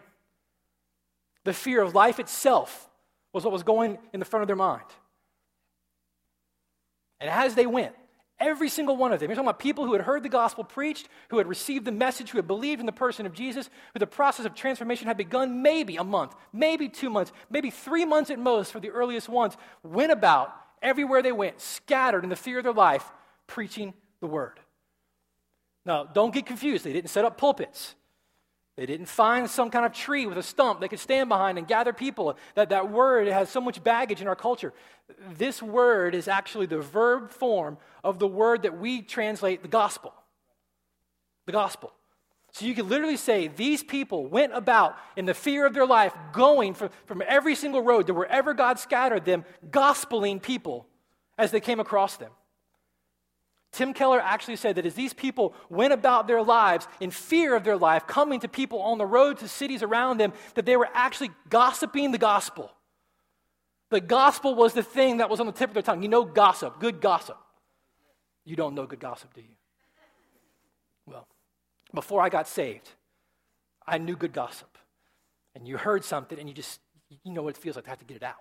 The 1.45 1.53
fear 1.53 1.81
of 1.81 1.95
life 1.95 2.19
itself 2.19 2.89
was 3.31 3.45
what 3.45 3.53
was 3.53 3.63
going 3.63 3.99
in 4.11 4.19
the 4.19 4.25
front 4.25 4.41
of 4.41 4.47
their 4.47 4.57
mind. 4.57 4.83
And 7.21 7.29
as 7.29 7.55
they 7.55 7.65
went, 7.65 7.95
Every 8.39 8.69
single 8.69 8.95
one 8.95 9.11
of 9.11 9.19
them. 9.19 9.29
You're 9.29 9.35
talking 9.35 9.47
about 9.47 9.59
people 9.59 9.85
who 9.85 9.93
had 9.93 10.03
heard 10.03 10.21
the 10.21 10.29
gospel 10.29 10.63
preached, 10.63 11.09
who 11.29 11.39
had 11.39 11.47
received 11.47 11.85
the 11.85 11.91
message, 11.91 12.29
who 12.29 12.37
had 12.37 12.45
believed 12.45 12.79
in 12.79 12.85
the 12.85 12.91
person 12.91 13.25
of 13.25 13.33
Jesus, 13.33 13.69
who 13.93 13.99
the 13.99 14.05
process 14.05 14.45
of 14.45 14.53
transformation 14.53 15.07
had 15.07 15.17
begun 15.17 15.63
maybe 15.63 15.95
a 15.97 16.03
month, 16.03 16.35
maybe 16.53 16.87
two 16.87 17.09
months, 17.09 17.31
maybe 17.49 17.71
three 17.71 18.05
months 18.05 18.29
at 18.29 18.37
most 18.37 18.71
for 18.71 18.79
the 18.79 18.91
earliest 18.91 19.27
ones, 19.27 19.57
went 19.81 20.11
about 20.11 20.53
everywhere 20.83 21.23
they 21.23 21.31
went, 21.31 21.59
scattered 21.59 22.23
in 22.23 22.29
the 22.29 22.35
fear 22.35 22.59
of 22.59 22.63
their 22.63 22.73
life, 22.73 23.11
preaching 23.47 23.93
the 24.19 24.27
word. 24.27 24.59
Now, 25.83 26.03
don't 26.03 26.33
get 26.33 26.45
confused. 26.45 26.83
They 26.83 26.93
didn't 26.93 27.09
set 27.09 27.25
up 27.25 27.37
pulpits. 27.37 27.95
They 28.77 28.85
didn't 28.85 29.07
find 29.07 29.49
some 29.49 29.71
kind 29.71 29.85
of 29.85 29.91
tree 29.91 30.27
with 30.27 30.37
a 30.37 30.43
stump 30.43 30.79
they 30.79 30.87
could 30.87 30.99
stand 30.99 31.29
behind 31.29 31.57
and 31.57 31.67
gather 31.67 31.91
people. 31.91 32.37
That, 32.53 32.69
that 32.69 32.91
word 32.91 33.27
has 33.27 33.49
so 33.49 33.59
much 33.59 33.83
baggage 33.83 34.21
in 34.21 34.27
our 34.27 34.35
culture. 34.35 34.71
This 35.33 35.63
word 35.63 36.13
is 36.13 36.27
actually 36.27 36.67
the 36.67 36.79
verb 36.79 37.31
form 37.31 37.77
of 38.03 38.19
the 38.19 38.27
word 38.27 38.61
that 38.61 38.79
we 38.79 39.01
translate 39.01 39.63
the 39.63 39.67
gospel. 39.67 40.13
The 41.47 41.53
gospel. 41.53 41.91
So 42.51 42.65
you 42.65 42.75
could 42.75 42.85
literally 42.85 43.17
say 43.17 43.47
these 43.47 43.83
people 43.83 44.27
went 44.27 44.53
about 44.53 44.95
in 45.15 45.25
the 45.25 45.33
fear 45.33 45.65
of 45.65 45.73
their 45.73 45.85
life, 45.85 46.13
going 46.31 46.75
from, 46.75 46.89
from 47.05 47.23
every 47.27 47.55
single 47.55 47.81
road 47.81 48.07
to 48.07 48.13
wherever 48.13 48.53
God 48.53 48.77
scattered 48.77 49.25
them, 49.25 49.43
gospeling 49.71 50.39
people 50.39 50.85
as 51.37 51.49
they 51.49 51.59
came 51.59 51.79
across 51.79 52.17
them. 52.17 52.31
Tim 53.77 53.93
Keller 53.93 54.19
actually 54.19 54.55
said 54.55 54.75
that 54.77 54.87
as 54.87 54.95
these 54.95 55.13
people 55.13 55.53
went 55.69 55.93
about 55.93 56.25
their 56.25 56.41
lives 56.41 56.87
in 56.99 57.11
fear 57.11 57.55
of 57.55 57.63
their 57.63 57.77
life, 57.77 58.07
coming 58.07 58.39
to 58.39 58.47
people 58.47 58.81
on 58.81 58.97
the 58.97 59.05
road 59.05 59.37
to 59.37 59.47
cities 59.47 59.83
around 59.83 60.17
them, 60.17 60.33
that 60.55 60.65
they 60.65 60.75
were 60.75 60.89
actually 60.95 61.29
gossiping 61.47 62.11
the 62.11 62.17
gospel. 62.17 62.71
The 63.91 64.01
gospel 64.01 64.55
was 64.55 64.73
the 64.73 64.81
thing 64.81 65.17
that 65.17 65.29
was 65.29 65.39
on 65.39 65.45
the 65.45 65.51
tip 65.51 65.69
of 65.69 65.75
their 65.75 65.83
tongue. 65.83 66.01
You 66.01 66.09
know 66.09 66.25
gossip, 66.25 66.79
good 66.79 66.99
gossip. 66.99 67.37
You 68.45 68.55
don't 68.55 68.73
know 68.73 68.87
good 68.87 68.99
gossip, 68.99 69.31
do 69.35 69.41
you? 69.41 69.55
Well, 71.05 71.27
before 71.93 72.23
I 72.23 72.29
got 72.29 72.47
saved, 72.47 72.89
I 73.85 73.99
knew 73.99 74.15
good 74.15 74.33
gossip. 74.33 74.75
And 75.53 75.67
you 75.67 75.77
heard 75.77 76.03
something 76.03 76.39
and 76.39 76.49
you 76.49 76.55
just, 76.55 76.79
you 77.23 77.31
know 77.31 77.43
what 77.43 77.55
it 77.55 77.61
feels 77.61 77.75
like 77.75 77.85
to 77.85 77.91
have 77.91 77.99
to 77.99 78.05
get 78.05 78.17
it 78.17 78.23
out. 78.23 78.37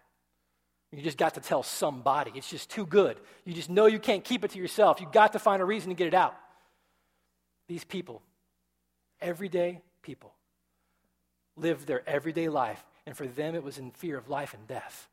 You 0.96 1.02
just 1.02 1.18
got 1.18 1.34
to 1.34 1.40
tell 1.40 1.62
somebody. 1.62 2.32
It's 2.34 2.48
just 2.48 2.70
too 2.70 2.86
good. 2.86 3.20
You 3.44 3.52
just 3.52 3.68
know 3.68 3.84
you 3.84 3.98
can't 3.98 4.24
keep 4.24 4.44
it 4.46 4.52
to 4.52 4.58
yourself. 4.58 4.98
You 4.98 5.06
got 5.12 5.34
to 5.34 5.38
find 5.38 5.60
a 5.60 5.64
reason 5.66 5.90
to 5.90 5.94
get 5.94 6.06
it 6.06 6.14
out. 6.14 6.34
These 7.68 7.84
people, 7.84 8.22
everyday 9.20 9.82
people, 10.00 10.32
lived 11.54 11.86
their 11.86 12.08
everyday 12.08 12.48
life, 12.48 12.82
and 13.04 13.14
for 13.14 13.26
them 13.26 13.54
it 13.54 13.62
was 13.62 13.76
in 13.76 13.90
fear 13.90 14.16
of 14.16 14.30
life 14.30 14.54
and 14.54 14.66
death. 14.66 15.10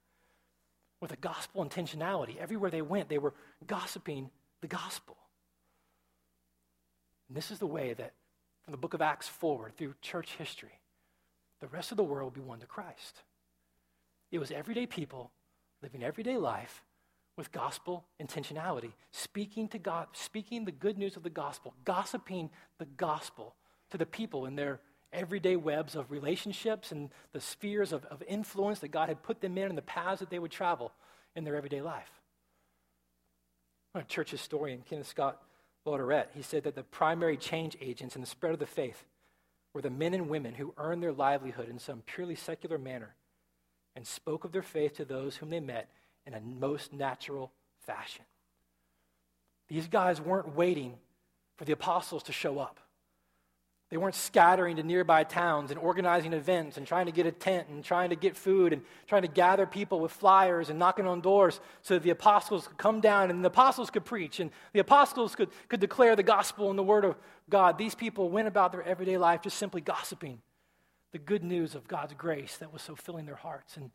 With 1.02 1.12
a 1.12 1.18
gospel 1.18 1.66
intentionality, 1.66 2.38
everywhere 2.38 2.72
they 2.72 2.82
went, 2.82 3.10
they 3.10 3.18
were 3.18 3.34
gossiping 3.68 4.30
the 4.62 4.68
gospel. 4.68 5.18
And 7.28 7.36
this 7.36 7.52
is 7.52 7.60
the 7.60 7.68
way 7.68 7.94
that, 7.94 8.14
from 8.62 8.72
the 8.72 8.78
book 8.78 8.94
of 8.94 9.02
Acts 9.02 9.28
forward 9.28 9.76
through 9.76 9.96
church 10.02 10.36
history, 10.38 10.80
the 11.60 11.68
rest 11.68 11.92
of 11.92 11.98
the 11.98 12.06
world 12.06 12.38
will 12.38 12.42
be 12.42 12.48
won 12.48 12.60
to 12.60 12.66
Christ. 12.66 13.24
It 14.32 14.40
was 14.40 14.50
everyday 14.50 14.86
people 14.86 15.32
living 15.84 16.02
everyday 16.02 16.38
life 16.38 16.82
with 17.36 17.52
gospel 17.52 18.06
intentionality, 18.22 18.94
speaking 19.12 19.68
to 19.68 19.78
God, 19.78 20.08
speaking 20.14 20.66
the 20.66 20.72
good 20.72 20.98
news 20.98 21.18
of 21.18 21.24
the 21.24 21.30
gospel, 21.30 21.74
gossiping 21.84 22.50
the 22.80 22.86
gospel 22.86 23.56
to 23.92 23.98
the 23.98 24.06
people 24.06 24.46
in 24.46 24.56
their 24.56 24.80
everyday 25.12 25.56
webs 25.56 25.96
of 25.96 26.10
relationships 26.10 26.92
and 26.92 27.10
the 27.34 27.42
spheres 27.42 27.92
of, 27.92 28.06
of 28.06 28.24
influence 28.28 28.80
that 28.80 28.90
God 28.90 29.10
had 29.10 29.22
put 29.22 29.42
them 29.42 29.58
in 29.58 29.70
and 29.70 29.78
the 29.78 29.84
paths 29.84 30.20
that 30.22 30.30
they 30.30 30.40
would 30.40 30.52
travel 30.52 30.92
in 31.36 31.44
their 31.44 31.56
everyday 31.56 31.82
life. 31.82 32.10
A 33.94 34.04
church 34.04 34.32
historian, 34.32 34.84
Kenneth 34.90 35.08
Scott 35.08 35.42
Latourette, 35.86 36.30
he 36.34 36.42
said 36.42 36.64
that 36.64 36.76
the 36.76 36.84
primary 36.84 37.38
change 37.38 37.78
agents 37.82 38.16
in 38.16 38.22
the 38.22 38.28
spread 38.28 38.54
of 38.54 38.60
the 38.60 38.66
faith 38.66 39.06
were 39.74 39.82
the 39.82 39.90
men 39.90 40.14
and 40.14 40.30
women 40.30 40.56
who 40.56 40.74
earned 40.78 41.04
their 41.04 41.12
livelihood 41.12 41.70
in 41.70 41.78
some 41.78 42.02
purely 42.06 42.36
secular 42.36 42.78
manner 42.78 43.16
and 43.96 44.06
spoke 44.06 44.44
of 44.44 44.52
their 44.52 44.64
faith 44.64 44.96
to 44.98 45.06
those 45.06 45.38
whom 45.38 45.50
they 45.50 45.60
met 45.60 45.90
in 46.26 46.34
a 46.34 46.42
most 46.42 46.94
natural 46.94 47.52
fashion. 47.86 48.26
These 49.68 49.88
guys 49.88 50.22
weren't 50.22 50.56
waiting 50.56 50.96
for 51.58 51.66
the 51.66 51.74
apostles 51.74 52.24
to 52.24 52.32
show 52.32 52.60
up. 52.60 52.80
They 53.90 53.98
weren't 53.98 54.16
scattering 54.16 54.78
to 54.78 54.84
nearby 54.84 55.24
towns 55.24 55.70
and 55.70 55.80
organizing 55.80 56.34
events 56.34 56.78
and 56.78 56.88
trying 56.88 57.06
to 57.06 57.12
get 57.12 57.28
a 57.28 57.32
tent 57.32 57.68
and 57.68 57.84
trying 57.84 58.10
to 58.10 58.16
get 58.16 58.36
food 58.36 58.74
and 58.74 58.82
trying 59.06 59.22
to 59.22 59.28
gather 59.28 59.68
people 59.68 60.00
with 60.00 60.12
flyers 60.12 60.72
and 60.72 60.80
knocking 60.80 61.06
on 61.06 61.22
doors 61.22 61.60
so 61.84 61.94
that 61.94 62.02
the 62.04 62.10
apostles 62.10 62.68
could 62.68 62.78
come 62.78 63.02
down 63.02 63.30
and 63.30 63.44
the 63.44 63.50
apostles 63.50 63.92
could 63.92 64.04
preach 64.04 64.40
and 64.40 64.50
the 64.74 64.80
apostles 64.80 65.36
could, 65.36 65.50
could 65.70 65.80
declare 65.80 66.16
the 66.16 66.24
gospel 66.24 66.72
and 66.72 66.80
the 66.80 66.84
word 66.84 67.06
of 67.06 67.16
God. 67.52 67.78
These 67.78 67.94
people 67.94 68.30
went 68.30 68.48
about 68.48 68.72
their 68.72 68.82
everyday 68.82 69.18
life 69.18 69.44
just 69.44 69.60
simply 69.60 69.82
gossiping 69.82 70.42
the 71.14 71.20
good 71.20 71.44
news 71.44 71.76
of 71.76 71.88
God's 71.88 72.14
grace 72.16 72.58
that 72.58 72.74
was 72.74 72.82
so 72.82 72.96
filling 72.96 73.26
their 73.26 73.36
hearts 73.36 73.78
and 73.78 73.92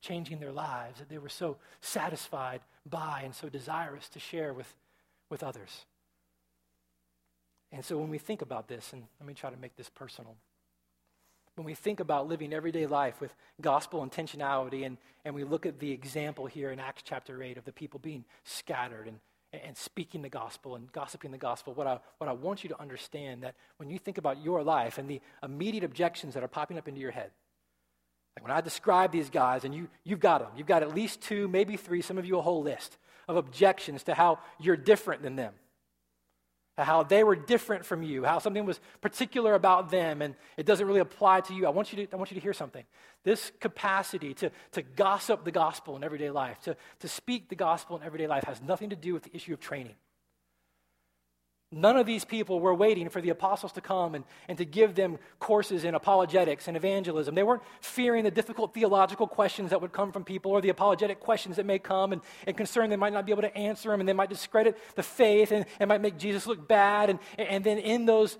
changing 0.00 0.38
their 0.38 0.52
lives 0.52 1.00
that 1.00 1.08
they 1.08 1.18
were 1.18 1.30
so 1.30 1.56
satisfied 1.80 2.60
by 2.88 3.22
and 3.24 3.34
so 3.34 3.48
desirous 3.48 4.08
to 4.10 4.20
share 4.20 4.52
with, 4.52 4.72
with 5.30 5.42
others. 5.42 5.86
And 7.72 7.84
so 7.84 7.98
when 7.98 8.10
we 8.10 8.18
think 8.18 8.42
about 8.42 8.68
this, 8.68 8.92
and 8.92 9.02
let 9.18 9.26
me 9.26 9.34
try 9.34 9.50
to 9.50 9.56
make 9.56 9.76
this 9.76 9.88
personal. 9.88 10.36
When 11.56 11.64
we 11.64 11.74
think 11.74 12.00
about 12.00 12.28
living 12.28 12.52
everyday 12.52 12.86
life 12.86 13.20
with 13.20 13.34
gospel 13.60 14.06
intentionality, 14.06 14.86
and, 14.86 14.98
and 15.24 15.34
we 15.34 15.44
look 15.44 15.66
at 15.66 15.80
the 15.80 15.90
example 15.90 16.46
here 16.46 16.70
in 16.70 16.78
Acts 16.78 17.02
chapter 17.04 17.42
8 17.42 17.58
of 17.58 17.64
the 17.64 17.72
people 17.72 17.98
being 17.98 18.24
scattered 18.44 19.08
and, 19.08 19.18
and 19.52 19.76
speaking 19.76 20.22
the 20.22 20.28
gospel 20.28 20.74
and 20.74 20.90
gossiping 20.92 21.30
the 21.30 21.38
gospel, 21.38 21.72
what 21.74 21.86
I, 21.86 21.98
what 22.18 22.28
I 22.28 22.32
want 22.32 22.62
you 22.62 22.68
to 22.70 22.80
understand 22.80 23.42
that 23.42 23.54
when 23.78 23.88
you 23.88 23.98
think 23.98 24.18
about 24.18 24.42
your 24.42 24.62
life 24.62 24.98
and 24.98 25.08
the 25.08 25.20
immediate 25.42 25.84
objections 25.84 26.34
that 26.34 26.42
are 26.42 26.48
popping 26.48 26.76
up 26.78 26.86
into 26.86 27.00
your 27.00 27.10
head, 27.10 27.30
like 28.36 28.46
when 28.46 28.56
I 28.56 28.60
describe 28.60 29.10
these 29.10 29.30
guys, 29.30 29.64
and 29.64 29.74
you, 29.74 29.88
you've 30.04 30.20
got 30.20 30.40
them, 30.40 30.50
you've 30.56 30.66
got 30.66 30.82
at 30.82 30.94
least 30.94 31.20
two, 31.22 31.48
maybe 31.48 31.76
three, 31.76 32.02
some 32.02 32.18
of 32.18 32.26
you 32.26 32.38
a 32.38 32.42
whole 32.42 32.62
list 32.62 32.98
of 33.26 33.36
objections 33.36 34.04
to 34.04 34.14
how 34.14 34.38
you're 34.60 34.76
different 34.76 35.22
than 35.22 35.34
them, 35.34 35.54
how 36.84 37.02
they 37.02 37.24
were 37.24 37.36
different 37.36 37.84
from 37.84 38.02
you, 38.02 38.24
how 38.24 38.38
something 38.38 38.64
was 38.64 38.80
particular 39.00 39.54
about 39.54 39.90
them 39.90 40.22
and 40.22 40.34
it 40.56 40.66
doesn't 40.66 40.86
really 40.86 41.00
apply 41.00 41.40
to 41.42 41.54
you. 41.54 41.66
I 41.66 41.70
want 41.70 41.92
you 41.92 42.06
to, 42.06 42.12
I 42.12 42.16
want 42.16 42.30
you 42.30 42.36
to 42.36 42.40
hear 42.40 42.52
something. 42.52 42.84
This 43.24 43.50
capacity 43.60 44.34
to, 44.34 44.50
to 44.72 44.82
gossip 44.82 45.44
the 45.44 45.50
gospel 45.50 45.96
in 45.96 46.04
everyday 46.04 46.30
life, 46.30 46.60
to, 46.62 46.76
to 47.00 47.08
speak 47.08 47.48
the 47.48 47.56
gospel 47.56 47.96
in 47.96 48.02
everyday 48.02 48.26
life, 48.26 48.44
has 48.44 48.62
nothing 48.62 48.90
to 48.90 48.96
do 48.96 49.12
with 49.12 49.24
the 49.24 49.34
issue 49.34 49.52
of 49.52 49.60
training. 49.60 49.94
None 51.70 51.98
of 51.98 52.06
these 52.06 52.24
people 52.24 52.60
were 52.60 52.74
waiting 52.74 53.10
for 53.10 53.20
the 53.20 53.28
apostles 53.28 53.72
to 53.72 53.82
come 53.82 54.14
and, 54.14 54.24
and 54.48 54.56
to 54.56 54.64
give 54.64 54.94
them 54.94 55.18
courses 55.38 55.84
in 55.84 55.94
apologetics 55.94 56.66
and 56.66 56.78
evangelism. 56.78 57.34
They 57.34 57.42
weren't 57.42 57.62
fearing 57.82 58.24
the 58.24 58.30
difficult 58.30 58.72
theological 58.72 59.26
questions 59.26 59.68
that 59.70 59.82
would 59.82 59.92
come 59.92 60.10
from 60.10 60.24
people 60.24 60.52
or 60.52 60.62
the 60.62 60.70
apologetic 60.70 61.20
questions 61.20 61.56
that 61.56 61.66
may 61.66 61.78
come 61.78 62.14
and, 62.14 62.22
and 62.46 62.56
concerned 62.56 62.90
they 62.90 62.96
might 62.96 63.12
not 63.12 63.26
be 63.26 63.32
able 63.32 63.42
to 63.42 63.54
answer 63.54 63.90
them 63.90 64.00
and 64.00 64.08
they 64.08 64.14
might 64.14 64.30
discredit 64.30 64.78
the 64.94 65.02
faith 65.02 65.52
and, 65.52 65.66
and 65.78 65.88
might 65.88 66.00
make 66.00 66.16
Jesus 66.16 66.46
look 66.46 66.66
bad. 66.66 67.10
And, 67.10 67.18
and 67.36 67.62
then 67.62 67.76
in 67.76 68.06
those, 68.06 68.38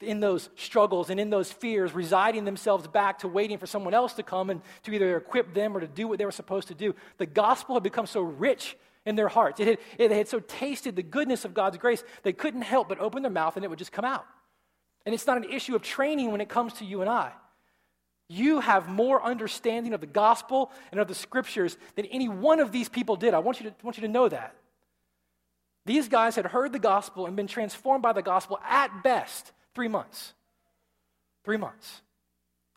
in 0.00 0.20
those 0.20 0.48
struggles 0.56 1.10
and 1.10 1.20
in 1.20 1.28
those 1.28 1.52
fears, 1.52 1.92
residing 1.92 2.46
themselves 2.46 2.88
back 2.88 3.18
to 3.18 3.28
waiting 3.28 3.58
for 3.58 3.66
someone 3.66 3.92
else 3.92 4.14
to 4.14 4.22
come 4.22 4.48
and 4.48 4.62
to 4.84 4.92
either 4.94 5.18
equip 5.18 5.52
them 5.52 5.76
or 5.76 5.80
to 5.80 5.88
do 5.88 6.08
what 6.08 6.18
they 6.18 6.24
were 6.24 6.32
supposed 6.32 6.68
to 6.68 6.74
do, 6.74 6.94
the 7.18 7.26
gospel 7.26 7.74
had 7.74 7.82
become 7.82 8.06
so 8.06 8.22
rich 8.22 8.78
in 9.06 9.16
their 9.16 9.28
hearts. 9.28 9.60
It 9.60 9.66
had, 9.66 9.78
it 9.98 10.10
had 10.10 10.28
so 10.28 10.40
tasted 10.40 10.96
the 10.96 11.02
goodness 11.02 11.44
of 11.44 11.54
God's 11.54 11.78
grace, 11.78 12.04
they 12.22 12.32
couldn't 12.32 12.62
help 12.62 12.88
but 12.88 13.00
open 13.00 13.22
their 13.22 13.30
mouth 13.30 13.56
and 13.56 13.64
it 13.64 13.68
would 13.68 13.78
just 13.78 13.92
come 13.92 14.04
out. 14.04 14.26
And 15.06 15.14
it's 15.14 15.26
not 15.26 15.38
an 15.38 15.44
issue 15.44 15.74
of 15.74 15.82
training 15.82 16.30
when 16.30 16.40
it 16.40 16.48
comes 16.48 16.74
to 16.74 16.84
you 16.84 17.00
and 17.00 17.10
I. 17.10 17.32
You 18.28 18.60
have 18.60 18.88
more 18.88 19.22
understanding 19.22 19.92
of 19.92 20.00
the 20.00 20.06
gospel 20.06 20.70
and 20.92 21.00
of 21.00 21.08
the 21.08 21.14
scriptures 21.14 21.76
than 21.96 22.06
any 22.06 22.28
one 22.28 22.60
of 22.60 22.70
these 22.70 22.88
people 22.88 23.16
did. 23.16 23.34
I 23.34 23.40
want 23.40 23.60
you 23.60 23.70
to, 23.70 23.74
want 23.82 23.96
you 23.96 24.02
to 24.02 24.08
know 24.08 24.28
that. 24.28 24.54
These 25.86 26.08
guys 26.08 26.36
had 26.36 26.46
heard 26.46 26.72
the 26.72 26.78
gospel 26.78 27.26
and 27.26 27.34
been 27.34 27.46
transformed 27.46 28.02
by 28.02 28.12
the 28.12 28.22
gospel 28.22 28.60
at 28.64 29.02
best 29.02 29.50
three 29.74 29.88
months. 29.88 30.34
Three 31.44 31.56
months. 31.56 32.02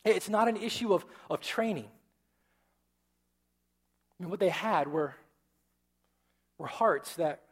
It's 0.04 0.28
not 0.28 0.48
an 0.48 0.56
issue 0.56 0.92
of, 0.92 1.04
of 1.30 1.40
training. 1.40 1.88
I 4.18 4.22
mean, 4.22 4.30
what 4.30 4.40
they 4.40 4.48
had 4.48 4.88
were 4.88 5.14
were 6.58 6.66
hearts 6.66 7.16
that 7.16 7.42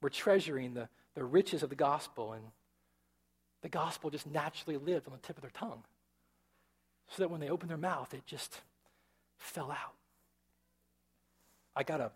were 0.00 0.10
treasuring 0.10 0.74
the, 0.74 0.88
the 1.14 1.24
riches 1.24 1.62
of 1.62 1.70
the 1.70 1.76
gospel, 1.76 2.32
and 2.32 2.44
the 3.62 3.68
gospel 3.68 4.10
just 4.10 4.26
naturally 4.26 4.76
lived 4.76 5.06
on 5.06 5.12
the 5.12 5.26
tip 5.26 5.36
of 5.36 5.42
their 5.42 5.50
tongue. 5.50 5.84
So 7.08 7.22
that 7.22 7.30
when 7.30 7.40
they 7.40 7.48
opened 7.48 7.70
their 7.70 7.78
mouth, 7.78 8.12
it 8.14 8.26
just 8.26 8.60
fell 9.38 9.70
out. 9.70 9.94
I 11.76 11.82
got 11.82 12.00
a, 12.00 12.10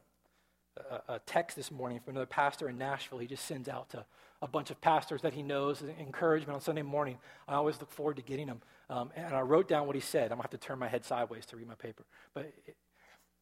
a, 0.91 1.15
a 1.15 1.19
text 1.27 1.57
this 1.57 1.71
morning 1.71 2.01
from 2.01 2.13
another 2.13 2.27
pastor 2.27 2.69
in 2.69 2.79
Nashville. 2.79 3.19
He 3.19 3.27
just 3.27 3.45
sends 3.45 3.69
out 3.69 3.91
to 3.91 4.05
a 4.43 4.49
bunch 4.49 4.71
of 4.71 4.81
pastors 4.81 5.23
that 5.23 5.35
he 5.35 5.43
knows, 5.43 5.83
encouragement 5.99 6.55
on 6.55 6.61
Sunday 6.61 6.83
morning. 6.83 7.19
I 7.49 7.55
always 7.55 7.81
look 7.81 7.91
forward 7.91 8.17
to 8.17 8.23
getting 8.23 8.47
them. 8.47 8.61
Um, 8.89 9.11
and 9.17 9.35
I 9.35 9.41
wrote 9.41 9.69
down 9.69 9.87
what 9.87 9.97
he 9.97 10.03
said. 10.03 10.25
I'm 10.25 10.39
going 10.39 10.49
to 10.49 10.55
have 10.55 10.61
to 10.61 10.67
turn 10.67 10.79
my 10.79 10.89
head 10.89 11.05
sideways 11.05 11.47
to 11.47 11.57
read 11.57 11.67
my 11.67 11.75
paper. 11.75 12.05
But 12.35 12.53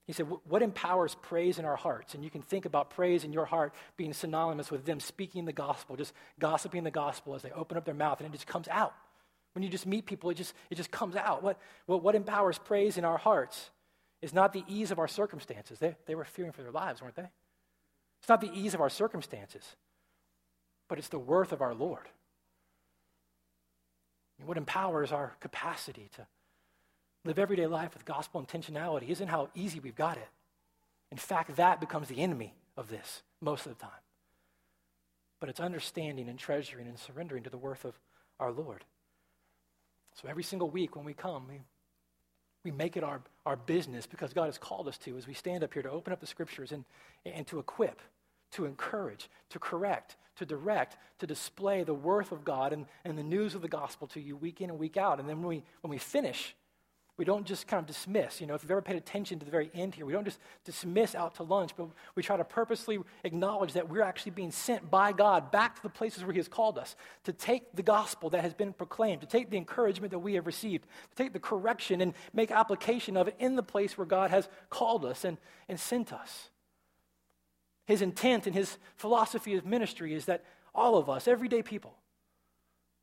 he 0.06 0.12
said, 0.12 0.26
What 0.44 0.62
empowers 0.62 1.14
praise 1.14 1.58
in 1.58 1.64
our 1.64 1.76
hearts? 1.76 2.14
And 2.14 2.22
you 2.22 2.30
can 2.30 2.42
think 2.42 2.66
about 2.66 2.90
praise 2.90 3.24
in 3.24 3.32
your 3.32 3.46
heart 3.46 3.74
being 3.96 4.12
synonymous 4.12 4.70
with 4.70 4.84
them 4.84 5.00
speaking 5.00 5.44
the 5.44 5.52
gospel, 5.52 5.96
just 5.96 6.12
gossiping 6.38 6.84
the 6.84 6.90
gospel 6.90 7.34
as 7.34 7.42
they 7.42 7.50
open 7.52 7.76
up 7.76 7.84
their 7.84 7.94
mouth, 7.94 8.20
and 8.20 8.28
it 8.28 8.32
just 8.32 8.46
comes 8.46 8.68
out. 8.68 8.94
When 9.54 9.62
you 9.62 9.68
just 9.68 9.86
meet 9.86 10.04
people, 10.04 10.30
it 10.30 10.34
just, 10.34 10.54
it 10.68 10.74
just 10.74 10.90
comes 10.90 11.16
out. 11.16 11.42
What, 11.42 11.58
what, 11.86 12.02
what 12.02 12.14
empowers 12.14 12.58
praise 12.58 12.98
in 12.98 13.04
our 13.04 13.16
hearts 13.16 13.70
is 14.20 14.34
not 14.34 14.52
the 14.52 14.64
ease 14.68 14.90
of 14.90 14.98
our 14.98 15.08
circumstances. 15.08 15.78
They, 15.78 15.96
they 16.06 16.14
were 16.14 16.24
fearing 16.24 16.52
for 16.52 16.62
their 16.62 16.72
lives, 16.72 17.00
weren't 17.00 17.14
they? 17.14 17.30
It's 18.20 18.28
not 18.28 18.40
the 18.40 18.52
ease 18.52 18.74
of 18.74 18.80
our 18.80 18.90
circumstances, 18.90 19.62
but 20.88 20.98
it's 20.98 21.08
the 21.08 21.18
worth 21.18 21.52
of 21.52 21.62
our 21.62 21.74
Lord. 21.74 22.08
What 24.44 24.56
empowers 24.56 25.12
our 25.12 25.36
capacity 25.40 26.10
to 26.16 26.26
live 27.24 27.38
everyday 27.38 27.66
life 27.66 27.94
with 27.94 28.04
gospel 28.04 28.42
intentionality 28.42 29.08
isn't 29.08 29.28
how 29.28 29.48
easy 29.54 29.80
we've 29.80 29.96
got 29.96 30.16
it. 30.16 30.28
In 31.10 31.18
fact, 31.18 31.56
that 31.56 31.80
becomes 31.80 32.08
the 32.08 32.20
enemy 32.20 32.54
of 32.76 32.88
this 32.88 33.22
most 33.40 33.66
of 33.66 33.76
the 33.76 33.82
time. 33.82 33.90
But 35.40 35.48
it's 35.48 35.60
understanding 35.60 36.28
and 36.28 36.38
treasuring 36.38 36.86
and 36.86 36.98
surrendering 36.98 37.42
to 37.44 37.50
the 37.50 37.58
worth 37.58 37.84
of 37.84 37.98
our 38.40 38.52
Lord. 38.52 38.84
So 40.20 40.28
every 40.28 40.42
single 40.42 40.70
week 40.70 40.96
when 40.96 41.04
we 41.04 41.14
come, 41.14 41.46
we, 41.48 41.60
we 42.64 42.70
make 42.70 42.96
it 42.96 43.04
our, 43.04 43.20
our 43.44 43.56
business 43.56 44.06
because 44.06 44.32
God 44.32 44.46
has 44.46 44.58
called 44.58 44.88
us 44.88 44.98
to 44.98 45.16
as 45.16 45.26
we 45.26 45.34
stand 45.34 45.64
up 45.64 45.72
here 45.72 45.82
to 45.82 45.90
open 45.90 46.12
up 46.12 46.20
the 46.20 46.26
scriptures 46.26 46.72
and, 46.72 46.84
and 47.24 47.46
to 47.48 47.58
equip, 47.58 48.00
to 48.52 48.64
encourage, 48.64 49.28
to 49.50 49.58
correct, 49.58 50.16
to 50.36 50.46
direct, 50.46 50.96
to 51.18 51.26
display 51.26 51.84
the 51.84 51.94
worth 51.94 52.32
of 52.32 52.44
God 52.44 52.72
and, 52.72 52.86
and 53.04 53.18
the 53.18 53.22
news 53.22 53.54
of 53.54 53.62
the 53.62 53.68
gospel 53.68 54.06
to 54.08 54.20
you 54.20 54.36
week 54.36 54.60
in 54.60 54.70
and 54.70 54.78
week 54.78 54.96
out. 54.96 55.20
And 55.20 55.28
then 55.28 55.38
when 55.38 55.48
we, 55.48 55.62
when 55.82 55.90
we 55.90 55.98
finish, 55.98 56.54
we 57.16 57.24
don't 57.24 57.46
just 57.46 57.68
kind 57.68 57.80
of 57.80 57.86
dismiss. 57.86 58.40
You 58.40 58.48
know, 58.48 58.54
if 58.54 58.62
you've 58.62 58.70
ever 58.70 58.82
paid 58.82 58.96
attention 58.96 59.38
to 59.38 59.44
the 59.44 59.50
very 59.50 59.70
end 59.72 59.94
here, 59.94 60.04
we 60.04 60.12
don't 60.12 60.24
just 60.24 60.40
dismiss 60.64 61.14
out 61.14 61.36
to 61.36 61.44
lunch, 61.44 61.70
but 61.76 61.88
we 62.16 62.24
try 62.24 62.36
to 62.36 62.44
purposely 62.44 62.98
acknowledge 63.22 63.74
that 63.74 63.88
we're 63.88 64.02
actually 64.02 64.32
being 64.32 64.50
sent 64.50 64.90
by 64.90 65.12
God 65.12 65.52
back 65.52 65.76
to 65.76 65.82
the 65.82 65.88
places 65.88 66.24
where 66.24 66.32
He 66.32 66.40
has 66.40 66.48
called 66.48 66.76
us 66.76 66.96
to 67.24 67.32
take 67.32 67.74
the 67.76 67.84
gospel 67.84 68.30
that 68.30 68.42
has 68.42 68.52
been 68.52 68.72
proclaimed, 68.72 69.20
to 69.20 69.28
take 69.28 69.48
the 69.50 69.56
encouragement 69.56 70.10
that 70.10 70.18
we 70.18 70.34
have 70.34 70.46
received, 70.46 70.86
to 71.10 71.22
take 71.22 71.32
the 71.32 71.38
correction 71.38 72.00
and 72.00 72.14
make 72.32 72.50
application 72.50 73.16
of 73.16 73.28
it 73.28 73.36
in 73.38 73.54
the 73.54 73.62
place 73.62 73.96
where 73.96 74.06
God 74.06 74.30
has 74.30 74.48
called 74.68 75.04
us 75.04 75.24
and, 75.24 75.38
and 75.68 75.78
sent 75.78 76.12
us. 76.12 76.50
His 77.86 78.02
intent 78.02 78.48
and 78.48 78.56
His 78.56 78.76
philosophy 78.96 79.54
of 79.54 79.64
ministry 79.64 80.14
is 80.14 80.24
that 80.24 80.44
all 80.74 80.96
of 80.96 81.08
us, 81.08 81.28
everyday 81.28 81.62
people, 81.62 81.94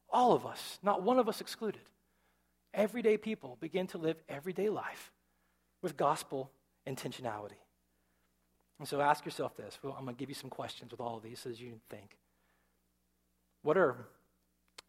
all 0.10 0.34
of 0.34 0.46
us, 0.46 0.80
not 0.84 1.02
one 1.02 1.18
of 1.18 1.30
us 1.30 1.40
excluded, 1.40 1.82
everyday 2.74 3.18
people 3.18 3.58
begin 3.60 3.88
to 3.88 3.98
live 3.98 4.18
everyday 4.30 4.70
life 4.70 5.12
with 5.82 5.98
gospel 5.98 6.52
intentionality. 6.88 7.60
And 8.80 8.88
so 8.88 9.00
ask 9.00 9.26
yourself 9.26 9.56
this. 9.56 9.78
Well, 9.84 9.96
I'm 9.98 10.06
going 10.06 10.16
to 10.16 10.20
give 10.20 10.30
you 10.30 10.36
some 10.36 10.50
questions 10.50 10.92
with 10.92 11.00
all 11.00 11.18
of 11.18 11.24
these 11.24 11.46
as 11.46 11.62
you 11.62 11.74
think. 11.90 12.18
What 13.62 13.78
are 13.78 14.08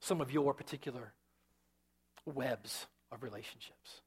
some 0.01 0.21
of 0.21 0.33
your 0.33 0.55
particular 0.55 1.12
webs 2.25 2.87
of 3.11 3.23
relationships? 3.23 4.01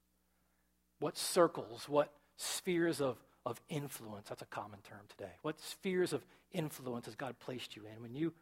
What 1.00 1.18
circles, 1.18 1.88
what 1.88 2.12
spheres 2.38 3.00
of, 3.00 3.18
of 3.46 3.62
influence, 3.70 4.30
that's 4.30 4.42
a 4.42 4.46
common 4.46 4.80
term 4.82 5.02
today. 5.08 5.34
What 5.42 5.60
spheres 5.60 6.14
of 6.14 6.26
influence 6.52 7.06
has 7.06 7.16
God 7.16 7.36
placed 7.40 7.76
you 7.76 7.84
in? 7.84 8.02
When 8.02 8.16
you 8.16 8.34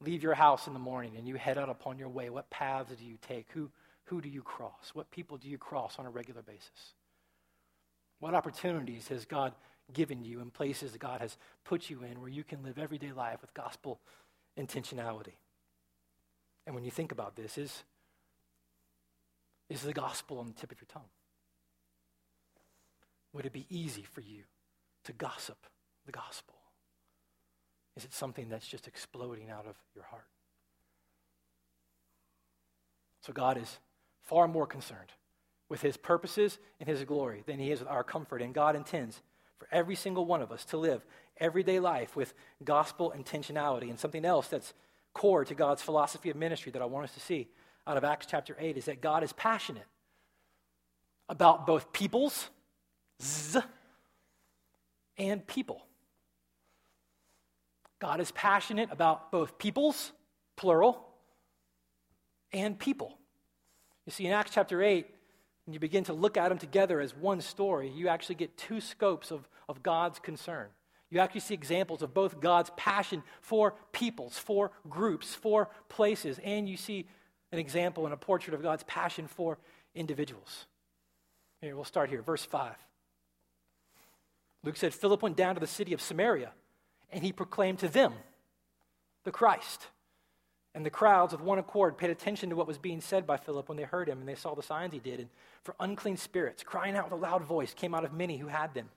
leave 0.00 0.22
your 0.22 0.34
house 0.34 0.66
in 0.66 0.72
the 0.72 0.78
morning 0.78 1.12
and 1.16 1.28
you 1.28 1.36
head 1.36 1.58
out 1.58 1.68
upon 1.68 1.98
your 1.98 2.08
way, 2.08 2.30
what 2.30 2.50
paths 2.50 2.90
do 2.98 3.04
you 3.04 3.18
take? 3.26 3.46
Who, 3.52 3.70
who 4.10 4.20
do 4.20 4.28
you 4.28 4.42
cross? 4.42 4.90
What 4.92 5.12
people 5.12 5.36
do 5.36 5.48
you 5.48 5.56
cross 5.56 5.96
on 6.00 6.04
a 6.04 6.10
regular 6.10 6.42
basis? 6.42 6.94
What 8.18 8.34
opportunities 8.34 9.06
has 9.06 9.24
God 9.24 9.54
given 9.92 10.24
you 10.24 10.40
in 10.40 10.50
places 10.50 10.90
that 10.92 11.00
God 11.00 11.20
has 11.20 11.38
put 11.64 11.88
you 11.88 12.02
in 12.02 12.20
where 12.20 12.28
you 12.28 12.42
can 12.42 12.64
live 12.64 12.76
everyday 12.76 13.12
life 13.12 13.40
with 13.40 13.54
gospel 13.54 14.00
intentionality? 14.58 15.34
And 16.66 16.74
when 16.74 16.82
you 16.84 16.90
think 16.90 17.12
about 17.12 17.36
this, 17.36 17.56
is, 17.56 17.84
is 19.68 19.82
the 19.82 19.92
gospel 19.92 20.40
on 20.40 20.48
the 20.48 20.54
tip 20.54 20.72
of 20.72 20.80
your 20.80 20.88
tongue? 20.92 21.08
Would 23.32 23.46
it 23.46 23.52
be 23.52 23.66
easy 23.70 24.02
for 24.02 24.22
you 24.22 24.42
to 25.04 25.12
gossip 25.12 25.66
the 26.04 26.12
gospel? 26.12 26.56
Is 27.96 28.04
it 28.04 28.12
something 28.12 28.48
that's 28.48 28.66
just 28.66 28.88
exploding 28.88 29.50
out 29.50 29.66
of 29.68 29.76
your 29.94 30.04
heart? 30.04 30.26
So 33.20 33.32
God 33.32 33.56
is 33.56 33.78
far 34.22 34.48
more 34.48 34.66
concerned 34.66 35.12
with 35.68 35.82
his 35.82 35.96
purposes 35.96 36.58
and 36.78 36.88
his 36.88 37.04
glory 37.04 37.42
than 37.46 37.58
he 37.58 37.70
is 37.70 37.80
with 37.80 37.88
our 37.88 38.04
comfort. 38.04 38.42
And 38.42 38.54
God 38.54 38.76
intends 38.76 39.22
for 39.58 39.68
every 39.70 39.94
single 39.94 40.26
one 40.26 40.42
of 40.42 40.50
us 40.52 40.64
to 40.66 40.76
live 40.76 41.04
everyday 41.36 41.80
life 41.80 42.16
with 42.16 42.34
gospel 42.64 43.12
intentionality. 43.16 43.88
And 43.88 43.98
something 43.98 44.24
else 44.24 44.48
that's 44.48 44.74
core 45.14 45.44
to 45.44 45.54
God's 45.54 45.82
philosophy 45.82 46.30
of 46.30 46.36
ministry 46.36 46.72
that 46.72 46.82
I 46.82 46.86
want 46.86 47.04
us 47.04 47.14
to 47.14 47.20
see 47.20 47.48
out 47.86 47.96
of 47.96 48.04
Acts 48.04 48.26
chapter 48.26 48.56
8 48.58 48.76
is 48.76 48.84
that 48.86 49.00
God 49.00 49.22
is 49.22 49.32
passionate 49.32 49.86
about 51.28 51.66
both 51.66 51.92
peoples 51.92 52.50
z, 53.22 53.60
and 55.16 55.46
people. 55.46 55.86
God 58.00 58.20
is 58.20 58.32
passionate 58.32 58.88
about 58.90 59.30
both 59.30 59.58
peoples, 59.58 60.12
plural, 60.56 61.06
and 62.52 62.78
people. 62.78 63.18
You 64.06 64.12
see, 64.12 64.26
in 64.26 64.32
Acts 64.32 64.52
chapter 64.54 64.82
8, 64.82 65.06
when 65.66 65.74
you 65.74 65.80
begin 65.80 66.04
to 66.04 66.12
look 66.12 66.36
at 66.36 66.48
them 66.48 66.58
together 66.58 67.00
as 67.00 67.14
one 67.14 67.40
story, 67.40 67.88
you 67.88 68.08
actually 68.08 68.34
get 68.34 68.56
two 68.56 68.80
scopes 68.80 69.30
of, 69.30 69.48
of 69.68 69.82
God's 69.82 70.18
concern. 70.18 70.68
You 71.10 71.20
actually 71.20 71.40
see 71.40 71.54
examples 71.54 72.02
of 72.02 72.14
both 72.14 72.40
God's 72.40 72.70
passion 72.76 73.22
for 73.40 73.74
peoples, 73.92 74.38
for 74.38 74.70
groups, 74.88 75.34
for 75.34 75.68
places, 75.88 76.38
and 76.42 76.68
you 76.68 76.76
see 76.76 77.06
an 77.52 77.58
example 77.58 78.04
and 78.04 78.14
a 78.14 78.16
portrait 78.16 78.54
of 78.54 78.62
God's 78.62 78.84
passion 78.84 79.26
for 79.26 79.58
individuals. 79.94 80.66
Here, 81.60 81.74
we'll 81.74 81.84
start 81.84 82.10
here, 82.10 82.22
verse 82.22 82.44
5. 82.44 82.74
Luke 84.62 84.76
said, 84.76 84.94
Philip 84.94 85.22
went 85.22 85.36
down 85.36 85.54
to 85.54 85.60
the 85.60 85.66
city 85.66 85.92
of 85.92 86.00
Samaria, 86.00 86.52
and 87.10 87.24
he 87.24 87.32
proclaimed 87.32 87.80
to 87.80 87.88
them 87.88 88.14
the 89.24 89.32
Christ. 89.32 89.88
And 90.74 90.86
the 90.86 90.90
crowds, 90.90 91.32
with 91.32 91.40
one 91.40 91.58
accord, 91.58 91.98
paid 91.98 92.10
attention 92.10 92.50
to 92.50 92.56
what 92.56 92.68
was 92.68 92.78
being 92.78 93.00
said 93.00 93.26
by 93.26 93.36
Philip 93.36 93.68
when 93.68 93.76
they 93.76 93.82
heard 93.82 94.08
him 94.08 94.20
and 94.20 94.28
they 94.28 94.36
saw 94.36 94.54
the 94.54 94.62
signs 94.62 94.92
he 94.92 95.00
did. 95.00 95.18
And 95.18 95.28
for 95.64 95.74
unclean 95.80 96.16
spirits, 96.16 96.62
crying 96.62 96.96
out 96.96 97.04
with 97.04 97.12
a 97.12 97.22
loud 97.22 97.42
voice, 97.42 97.74
came 97.74 97.94
out 97.94 98.04
of 98.04 98.12
many 98.12 98.36
who 98.36 98.46
had 98.46 98.72
them. 98.72 98.88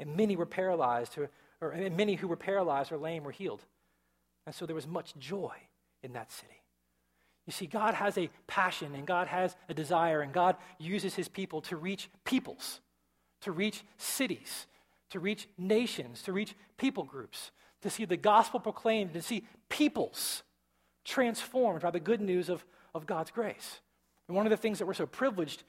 And 0.00 0.16
many 0.16 0.36
were 0.36 0.46
paralyzed, 0.46 1.18
or, 1.18 1.30
or 1.60 1.74
many 1.90 2.14
who 2.14 2.28
were 2.28 2.36
paralyzed 2.36 2.92
or 2.92 2.96
lame 2.96 3.24
were 3.24 3.30
healed. 3.30 3.62
And 4.46 4.54
so 4.54 4.64
there 4.64 4.74
was 4.74 4.86
much 4.86 5.14
joy 5.18 5.54
in 6.02 6.14
that 6.14 6.32
city. 6.32 6.62
You 7.46 7.52
see, 7.52 7.66
God 7.66 7.94
has 7.94 8.16
a 8.16 8.30
passion 8.46 8.94
and 8.94 9.06
God 9.06 9.26
has 9.28 9.54
a 9.68 9.74
desire, 9.74 10.22
and 10.22 10.32
God 10.32 10.56
uses 10.78 11.14
his 11.14 11.28
people 11.28 11.60
to 11.62 11.76
reach 11.76 12.08
peoples, 12.24 12.80
to 13.42 13.52
reach 13.52 13.84
cities, 13.98 14.66
to 15.10 15.20
reach 15.20 15.48
nations, 15.58 16.22
to 16.22 16.32
reach 16.32 16.54
people 16.78 17.04
groups, 17.04 17.50
to 17.82 17.90
see 17.90 18.04
the 18.04 18.16
gospel 18.16 18.60
proclaimed, 18.60 19.12
to 19.12 19.22
see 19.22 19.44
peoples 19.68 20.42
transformed 21.04 21.82
by 21.82 21.90
the 21.90 22.00
good 22.00 22.20
news 22.20 22.48
of, 22.48 22.64
of 22.94 23.06
God's 23.06 23.30
grace. 23.30 23.80
And 24.28 24.36
one 24.36 24.46
of 24.46 24.50
the 24.50 24.56
things 24.56 24.78
that 24.78 24.86
we're 24.86 24.94
so 24.94 25.06
privileged 25.06 25.64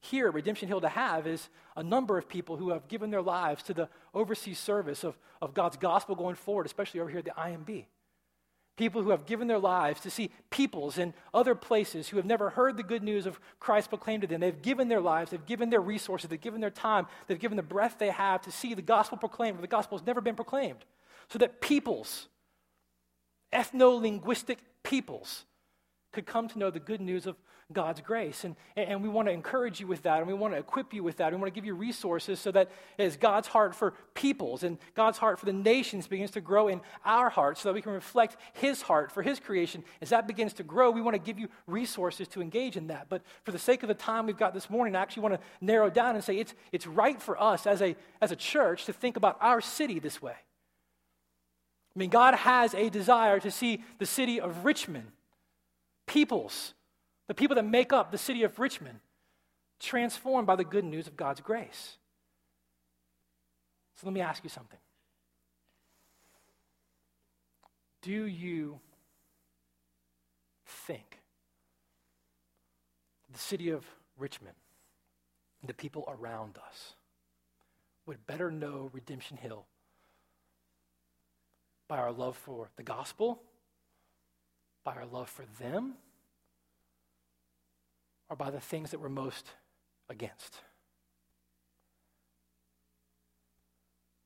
here 0.00 0.28
at 0.28 0.34
Redemption 0.34 0.68
Hill 0.68 0.80
to 0.80 0.88
have 0.88 1.26
is 1.26 1.48
a 1.76 1.82
number 1.82 2.16
of 2.16 2.28
people 2.28 2.56
who 2.56 2.70
have 2.70 2.88
given 2.88 3.10
their 3.10 3.22
lives 3.22 3.62
to 3.64 3.74
the 3.74 3.88
overseas 4.14 4.58
service 4.58 5.04
of, 5.04 5.18
of 5.42 5.54
God's 5.54 5.76
gospel 5.76 6.14
going 6.14 6.36
forward, 6.36 6.66
especially 6.66 7.00
over 7.00 7.10
here 7.10 7.18
at 7.18 7.24
the 7.24 7.32
IMB 7.32 7.84
people 8.80 9.02
who 9.02 9.10
have 9.10 9.26
given 9.26 9.46
their 9.46 9.58
lives 9.58 10.00
to 10.00 10.10
see 10.10 10.30
peoples 10.48 10.96
in 10.96 11.12
other 11.34 11.54
places 11.54 12.08
who 12.08 12.16
have 12.16 12.24
never 12.24 12.48
heard 12.48 12.78
the 12.78 12.82
good 12.82 13.02
news 13.02 13.26
of 13.26 13.38
Christ 13.58 13.90
proclaimed 13.90 14.22
to 14.22 14.26
them. 14.26 14.40
They've 14.40 14.62
given 14.62 14.88
their 14.88 15.02
lives, 15.02 15.30
they've 15.30 15.44
given 15.44 15.68
their 15.68 15.82
resources, 15.82 16.30
they've 16.30 16.40
given 16.40 16.62
their 16.62 16.70
time, 16.70 17.06
they've 17.26 17.38
given 17.38 17.58
the 17.58 17.62
breath 17.62 17.96
they 17.98 18.08
have 18.08 18.40
to 18.40 18.50
see 18.50 18.72
the 18.72 18.80
gospel 18.80 19.18
proclaimed 19.18 19.58
where 19.58 19.60
the 19.60 19.68
gospel 19.68 19.98
has 19.98 20.06
never 20.06 20.22
been 20.22 20.34
proclaimed. 20.34 20.82
So 21.28 21.38
that 21.40 21.60
peoples, 21.60 22.28
ethno 23.52 24.00
linguistic 24.00 24.58
peoples, 24.82 25.44
could 26.12 26.26
come 26.26 26.48
to 26.48 26.58
know 26.58 26.70
the 26.70 26.80
good 26.80 27.00
news 27.00 27.26
of 27.26 27.36
God's 27.72 28.00
grace. 28.00 28.44
And, 28.44 28.56
and 28.76 29.02
we 29.02 29.08
want 29.08 29.28
to 29.28 29.32
encourage 29.32 29.80
you 29.80 29.86
with 29.86 30.02
that, 30.02 30.18
and 30.18 30.26
we 30.26 30.34
want 30.34 30.54
to 30.54 30.58
equip 30.58 30.92
you 30.92 31.04
with 31.04 31.18
that. 31.18 31.32
We 31.32 31.38
want 31.38 31.52
to 31.52 31.54
give 31.54 31.64
you 31.64 31.74
resources 31.74 32.40
so 32.40 32.50
that 32.50 32.70
as 32.98 33.16
God's 33.16 33.46
heart 33.46 33.74
for 33.74 33.94
peoples 34.14 34.64
and 34.64 34.78
God's 34.96 35.18
heart 35.18 35.38
for 35.38 35.46
the 35.46 35.52
nations 35.52 36.08
begins 36.08 36.32
to 36.32 36.40
grow 36.40 36.68
in 36.68 36.80
our 37.04 37.30
hearts, 37.30 37.60
so 37.60 37.68
that 37.68 37.74
we 37.74 37.82
can 37.82 37.92
reflect 37.92 38.36
His 38.54 38.82
heart 38.82 39.12
for 39.12 39.22
His 39.22 39.38
creation, 39.38 39.84
as 40.00 40.10
that 40.10 40.26
begins 40.26 40.52
to 40.54 40.62
grow, 40.62 40.90
we 40.90 41.00
want 41.00 41.14
to 41.14 41.22
give 41.22 41.38
you 41.38 41.48
resources 41.66 42.26
to 42.28 42.42
engage 42.42 42.76
in 42.76 42.88
that. 42.88 43.06
But 43.08 43.22
for 43.44 43.52
the 43.52 43.58
sake 43.58 43.82
of 43.82 43.88
the 43.88 43.94
time 43.94 44.26
we've 44.26 44.36
got 44.36 44.52
this 44.52 44.68
morning, 44.68 44.96
I 44.96 45.02
actually 45.02 45.22
want 45.22 45.34
to 45.36 45.40
narrow 45.60 45.90
down 45.90 46.16
and 46.16 46.24
say 46.24 46.38
it's, 46.38 46.54
it's 46.72 46.86
right 46.86 47.20
for 47.20 47.40
us 47.40 47.66
as 47.66 47.82
a, 47.82 47.94
as 48.20 48.32
a 48.32 48.36
church 48.36 48.86
to 48.86 48.92
think 48.92 49.16
about 49.16 49.38
our 49.40 49.60
city 49.60 50.00
this 50.00 50.20
way. 50.20 50.34
I 51.94 51.98
mean, 51.98 52.10
God 52.10 52.34
has 52.34 52.74
a 52.74 52.88
desire 52.88 53.40
to 53.40 53.50
see 53.50 53.82
the 53.98 54.06
city 54.06 54.40
of 54.40 54.64
Richmond 54.64 55.08
peoples, 56.06 56.74
the 57.26 57.34
people 57.34 57.56
that 57.56 57.64
make 57.64 57.92
up 57.92 58.12
the 58.12 58.18
city 58.18 58.42
of 58.42 58.58
Richmond, 58.58 59.00
transformed 59.80 60.46
by 60.46 60.56
the 60.56 60.64
good 60.64 60.84
news 60.84 61.06
of 61.06 61.16
God's 61.16 61.40
grace. 61.40 61.96
So 63.96 64.06
let 64.06 64.14
me 64.14 64.20
ask 64.20 64.44
you 64.44 64.50
something. 64.50 64.78
Do 68.02 68.24
you 68.24 68.80
think 70.66 71.18
the 73.32 73.38
city 73.38 73.70
of 73.70 73.84
Richmond, 74.18 74.56
the 75.66 75.74
people 75.74 76.04
around 76.08 76.56
us, 76.56 76.94
would 78.06 78.26
better 78.26 78.50
know 78.50 78.90
Redemption 78.92 79.36
Hill 79.36 79.66
by 81.90 81.98
our 81.98 82.12
love 82.12 82.36
for 82.36 82.70
the 82.76 82.84
gospel 82.84 83.42
by 84.84 84.94
our 84.94 85.06
love 85.06 85.28
for 85.28 85.44
them 85.60 85.94
or 88.28 88.36
by 88.36 88.50
the 88.50 88.60
things 88.60 88.92
that 88.92 89.00
we're 89.00 89.08
most 89.08 89.48
against? 90.08 90.54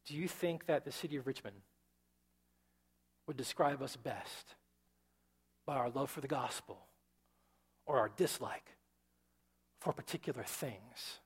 Do 0.07 0.15
you 0.15 0.29
think 0.29 0.67
that 0.67 0.85
the 0.85 0.93
city 0.93 1.17
of 1.17 1.27
Richmond 1.27 1.57
would 3.27 3.39
describe 3.39 3.81
us 3.83 3.97
best 3.97 4.55
by 5.67 5.77
our 5.77 5.89
love 5.89 6.11
for 6.11 6.21
the 6.21 6.29
gospel 6.29 6.87
or 7.87 7.99
our 7.99 8.11
dislike 8.15 8.77
for 9.81 9.95
particular 9.95 10.43
things, 10.45 11.21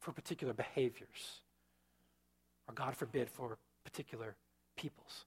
for 0.00 0.10
particular 0.12 0.52
behaviors, 0.52 1.42
or 2.68 2.74
God 2.74 2.96
forbid, 2.96 3.30
for 3.30 3.58
particular 3.84 4.34
peoples? 4.80 5.26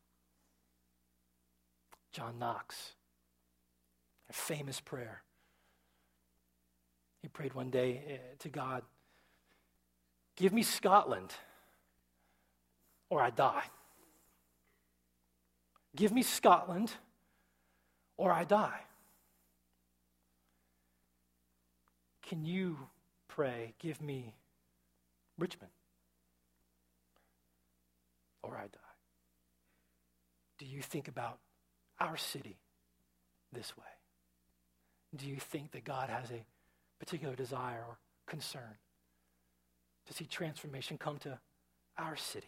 John 2.12 2.39
Knox, 2.39 2.93
a 4.30 4.34
famous 4.34 4.80
prayer. 4.80 5.22
He 7.22 7.28
prayed 7.28 7.54
one 7.54 7.70
day 7.70 8.01
eh, 8.08 8.18
to 8.39 8.49
God, 8.49 8.84
Give 10.36 10.51
me 10.51 10.64
Scotland 10.64 11.32
or 13.10 13.22
I 13.22 13.30
die. 13.30 13.66
Give 15.95 16.12
me 16.12 16.24
Scotland 16.24 16.91
or 18.18 18.32
I 18.32 18.43
die. 18.45 18.80
Can 22.24 22.43
you 22.43 22.80
pray, 23.28 23.76
Give 23.78 24.01
me 24.01 24.34
Richmond 25.38 25.72
or 28.41 28.58
I 28.58 28.64
die? 28.64 28.82
Do 30.64 30.70
you 30.70 30.82
think 30.82 31.09
about 31.09 31.39
our 31.99 32.16
city 32.16 32.57
this 33.51 33.76
way. 33.78 33.84
do 35.16 35.28
you 35.28 35.36
think 35.36 35.72
that 35.72 35.84
God 35.84 36.09
has 36.09 36.32
a 36.32 36.43
particular 36.99 37.36
desire 37.36 37.84
or 37.88 37.97
concern 38.26 38.78
to 40.07 40.14
see 40.14 40.26
transformation 40.26 40.97
come 40.97 41.18
to 41.18 41.38
our 41.97 42.16
city? 42.16 42.47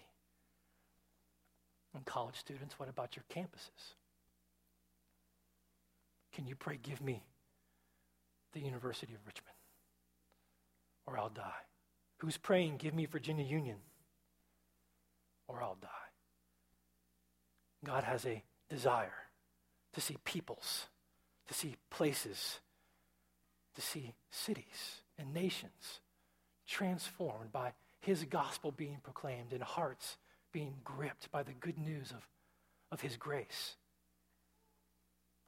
And 1.93 2.05
college 2.05 2.38
students, 2.38 2.80
what 2.80 2.89
about 2.89 3.18
your 3.18 3.24
campuses? 3.30 3.95
Can 6.34 6.47
you 6.47 6.55
pray, 6.55 6.80
give 6.82 7.01
me 7.01 7.22
the 8.53 8.61
University 8.61 9.13
of 9.13 9.20
Richmond, 9.28 9.57
or 11.05 11.18
I'll 11.18 11.30
die? 11.30 11.66
Who's 12.18 12.38
praying, 12.38 12.78
give 12.78 12.93
me 12.93 13.05
Virginia 13.05 13.45
Union, 13.45 13.78
or 15.47 15.61
I'll 15.61 15.78
die? 15.82 16.05
God 17.86 18.03
has 18.03 18.25
a 18.25 18.43
desire 18.69 19.13
to 19.93 20.01
see 20.01 20.17
peoples, 20.25 20.88
to 21.47 21.53
see 21.53 21.77
places, 21.89 22.59
to 23.75 23.81
see 23.81 24.13
cities 24.31 25.01
and 25.17 25.33
nations 25.33 26.01
transformed 26.67 27.51
by 27.51 27.73
his 28.01 28.23
gospel 28.25 28.71
being 28.71 28.97
proclaimed 29.03 29.53
and 29.53 29.63
hearts 29.63 30.17
being 30.51 30.75
gripped 30.83 31.31
by 31.31 31.43
the 31.43 31.53
good 31.53 31.77
news 31.77 32.11
of, 32.11 32.27
of 32.91 33.01
his 33.01 33.17
grace. 33.17 33.75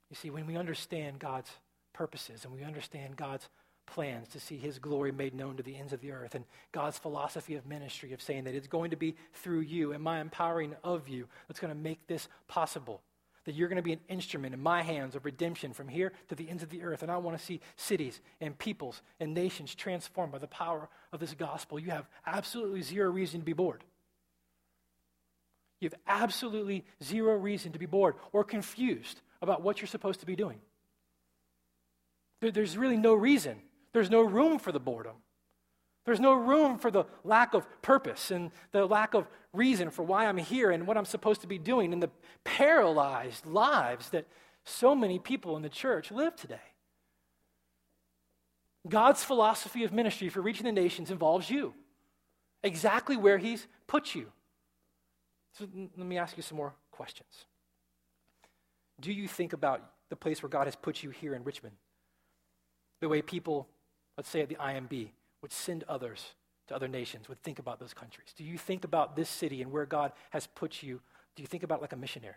You 0.10 0.16
see, 0.16 0.30
when 0.30 0.46
we 0.48 0.56
understand 0.56 1.20
God's 1.20 1.50
purposes 1.94 2.46
and 2.46 2.54
we 2.54 2.64
understand 2.64 3.16
God's 3.18 3.50
plans 3.88 4.28
to 4.30 4.40
see 4.40 4.58
his 4.58 4.78
glory 4.78 5.12
made 5.12 5.34
known 5.34 5.58
to 5.58 5.64
the 5.64 5.76
ends 5.76 5.94
of 5.94 6.02
the 6.02 6.12
earth 6.12 6.36
and 6.36 6.46
God's 6.72 7.00
philosophy 7.00 7.56
of 7.56 7.66
ministry 7.66 8.14
of 8.14 8.22
saying 8.22 8.44
that 8.44 8.54
it's 8.54 8.68
going 8.68 8.92
to 8.92 8.98
be 8.98 9.16
through 9.34 9.62
you 9.62 9.94
and 9.94 10.04
my 10.04 10.22
empowering 10.22 10.76
of 10.84 11.10
you 11.10 11.28
that's 11.48 11.60
going 11.60 11.74
to 11.74 11.80
make 11.80 12.06
this 12.08 12.28
possible. 12.48 13.02
That 13.46 13.56
you're 13.56 13.70
going 13.70 13.78
to 13.78 13.82
be 13.82 13.94
an 13.94 14.02
instrument 14.10 14.54
in 14.54 14.62
my 14.62 14.84
hands 14.84 15.16
of 15.16 15.24
redemption 15.24 15.74
from 15.74 15.88
here 15.88 16.12
to 16.28 16.36
the 16.36 16.50
ends 16.50 16.64
of 16.64 16.70
the 16.70 16.84
earth. 16.84 17.02
And 17.02 17.10
I 17.10 17.18
want 17.18 17.38
to 17.38 17.44
see 17.44 17.62
cities 17.78 18.20
and 18.42 18.58
peoples 18.60 19.02
and 19.20 19.34
nations 19.34 19.74
transformed 19.74 20.34
by 20.34 20.40
the 20.40 20.48
power 20.48 20.90
of 21.14 21.20
this 21.22 21.34
gospel. 21.34 21.80
You 21.80 21.92
have 21.92 22.08
absolutely 22.26 22.82
zero 22.82 23.10
reason 23.10 23.40
to 23.40 23.46
be 23.46 23.54
bored. 23.54 23.84
You 25.80 25.90
have 25.90 26.00
absolutely 26.08 26.86
zero 27.02 27.36
reason 27.38 27.72
to 27.72 27.80
be 27.80 27.86
bored 27.86 28.16
or 28.34 28.44
confused 28.44 29.22
about 29.42 29.62
what 29.62 29.80
you're 29.80 29.88
supposed 29.88 30.20
to 30.20 30.26
be 30.26 30.36
doing. 30.36 30.60
There's 32.42 32.78
really 32.78 32.98
no 32.98 33.14
reason. 33.14 33.62
There's 33.98 34.12
no 34.12 34.22
room 34.22 34.60
for 34.60 34.72
the 34.72 34.80
boredom. 34.80 35.16
There's 36.06 36.20
no 36.20 36.36
room 36.36 36.78
for 36.78 36.92
the 36.92 37.06
lack 37.24 37.56
of 37.56 37.66
purpose 37.82 38.30
and 38.30 38.52
the 38.72 38.86
lack 38.86 39.16
of 39.16 39.28
reason 39.54 39.90
for 39.90 40.04
why 40.04 40.28
I'm 40.28 40.38
here 40.38 40.70
and 40.70 40.86
what 40.86 40.98
I'm 40.98 41.06
supposed 41.06 41.42
to 41.42 41.48
be 41.48 41.58
doing 41.58 41.92
and 41.92 42.04
the 42.04 42.12
paralyzed 42.44 43.48
lives 43.48 44.12
that 44.12 44.28
so 44.66 44.94
many 44.94 45.18
people 45.18 45.58
in 45.58 45.64
the 45.64 45.68
church 45.70 46.12
live 46.12 46.36
today. 46.36 46.62
God's 48.88 49.24
philosophy 49.24 49.84
of 49.84 49.92
ministry 49.92 50.30
for 50.30 50.42
reaching 50.42 50.68
the 50.68 50.72
nations 50.72 51.10
involves 51.10 51.50
you, 51.50 51.74
exactly 52.64 53.18
where 53.18 53.40
He's 53.40 53.66
put 53.88 54.14
you. 54.14 54.28
So 55.54 55.66
let 55.74 56.06
me 56.06 56.20
ask 56.20 56.38
you 56.38 56.44
some 56.44 56.58
more 56.58 56.76
questions. 56.92 57.46
Do 59.02 59.12
you 59.12 59.28
think 59.28 59.54
about 59.54 59.82
the 60.10 60.16
place 60.16 60.44
where 60.44 60.52
God 60.52 60.68
has 60.68 60.76
put 60.76 61.02
you 61.02 61.10
here 61.10 61.34
in 61.34 61.44
Richmond? 61.44 61.78
The 63.02 63.10
way 63.10 63.24
people, 63.24 63.68
let's 64.18 64.30
say 64.30 64.42
at 64.42 64.50
the 64.50 64.56
IMB, 64.56 65.10
would 65.42 65.52
send 65.52 65.84
others 65.88 66.34
to 66.68 66.76
other 66.76 66.88
nations, 66.88 67.30
would 67.30 67.42
think 67.44 67.60
about 67.60 67.80
those 67.80 67.94
countries. 67.94 68.34
Do 68.36 68.44
you 68.44 68.58
think 68.58 68.84
about 68.84 69.16
this 69.16 69.30
city 69.30 69.62
and 69.62 69.72
where 69.72 69.86
God 69.86 70.12
has 70.32 70.48
put 70.48 70.84
you? 70.84 71.00
Do 71.36 71.44
you 71.44 71.48
think 71.48 71.64
about 71.64 71.82
like 71.82 71.94
a 71.94 71.98
missionary? 71.98 72.36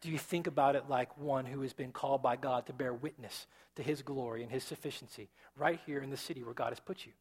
Do 0.00 0.10
you 0.10 0.18
think 0.18 0.46
about 0.46 0.76
it 0.76 0.84
like 0.88 1.16
one 1.18 1.44
who 1.44 1.60
has 1.62 1.72
been 1.72 1.92
called 1.92 2.22
by 2.22 2.36
God 2.36 2.66
to 2.66 2.72
bear 2.72 2.94
witness 2.94 3.46
to 3.76 3.82
his 3.82 4.02
glory 4.02 4.42
and 4.42 4.50
his 4.50 4.64
sufficiency 4.64 5.28
right 5.56 5.80
here 5.86 6.00
in 6.00 6.10
the 6.10 6.16
city 6.16 6.42
where 6.42 6.54
God 6.54 6.70
has 6.70 6.80
put 6.80 7.04
you? 7.04 7.12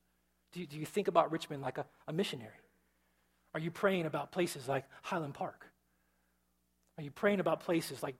Do 0.53 0.59
you, 0.59 0.67
do 0.67 0.77
you 0.77 0.85
think 0.85 1.07
about 1.07 1.31
Richmond 1.31 1.61
like 1.61 1.77
a, 1.77 1.85
a 2.07 2.13
missionary? 2.13 2.51
Are 3.53 3.59
you 3.59 3.71
praying 3.71 4.05
about 4.05 4.31
places 4.31 4.67
like 4.67 4.85
Highland 5.01 5.33
Park? 5.33 5.65
Are 6.97 7.03
you 7.03 7.11
praying 7.11 7.39
about 7.39 7.61
places 7.61 8.01
like 8.03 8.15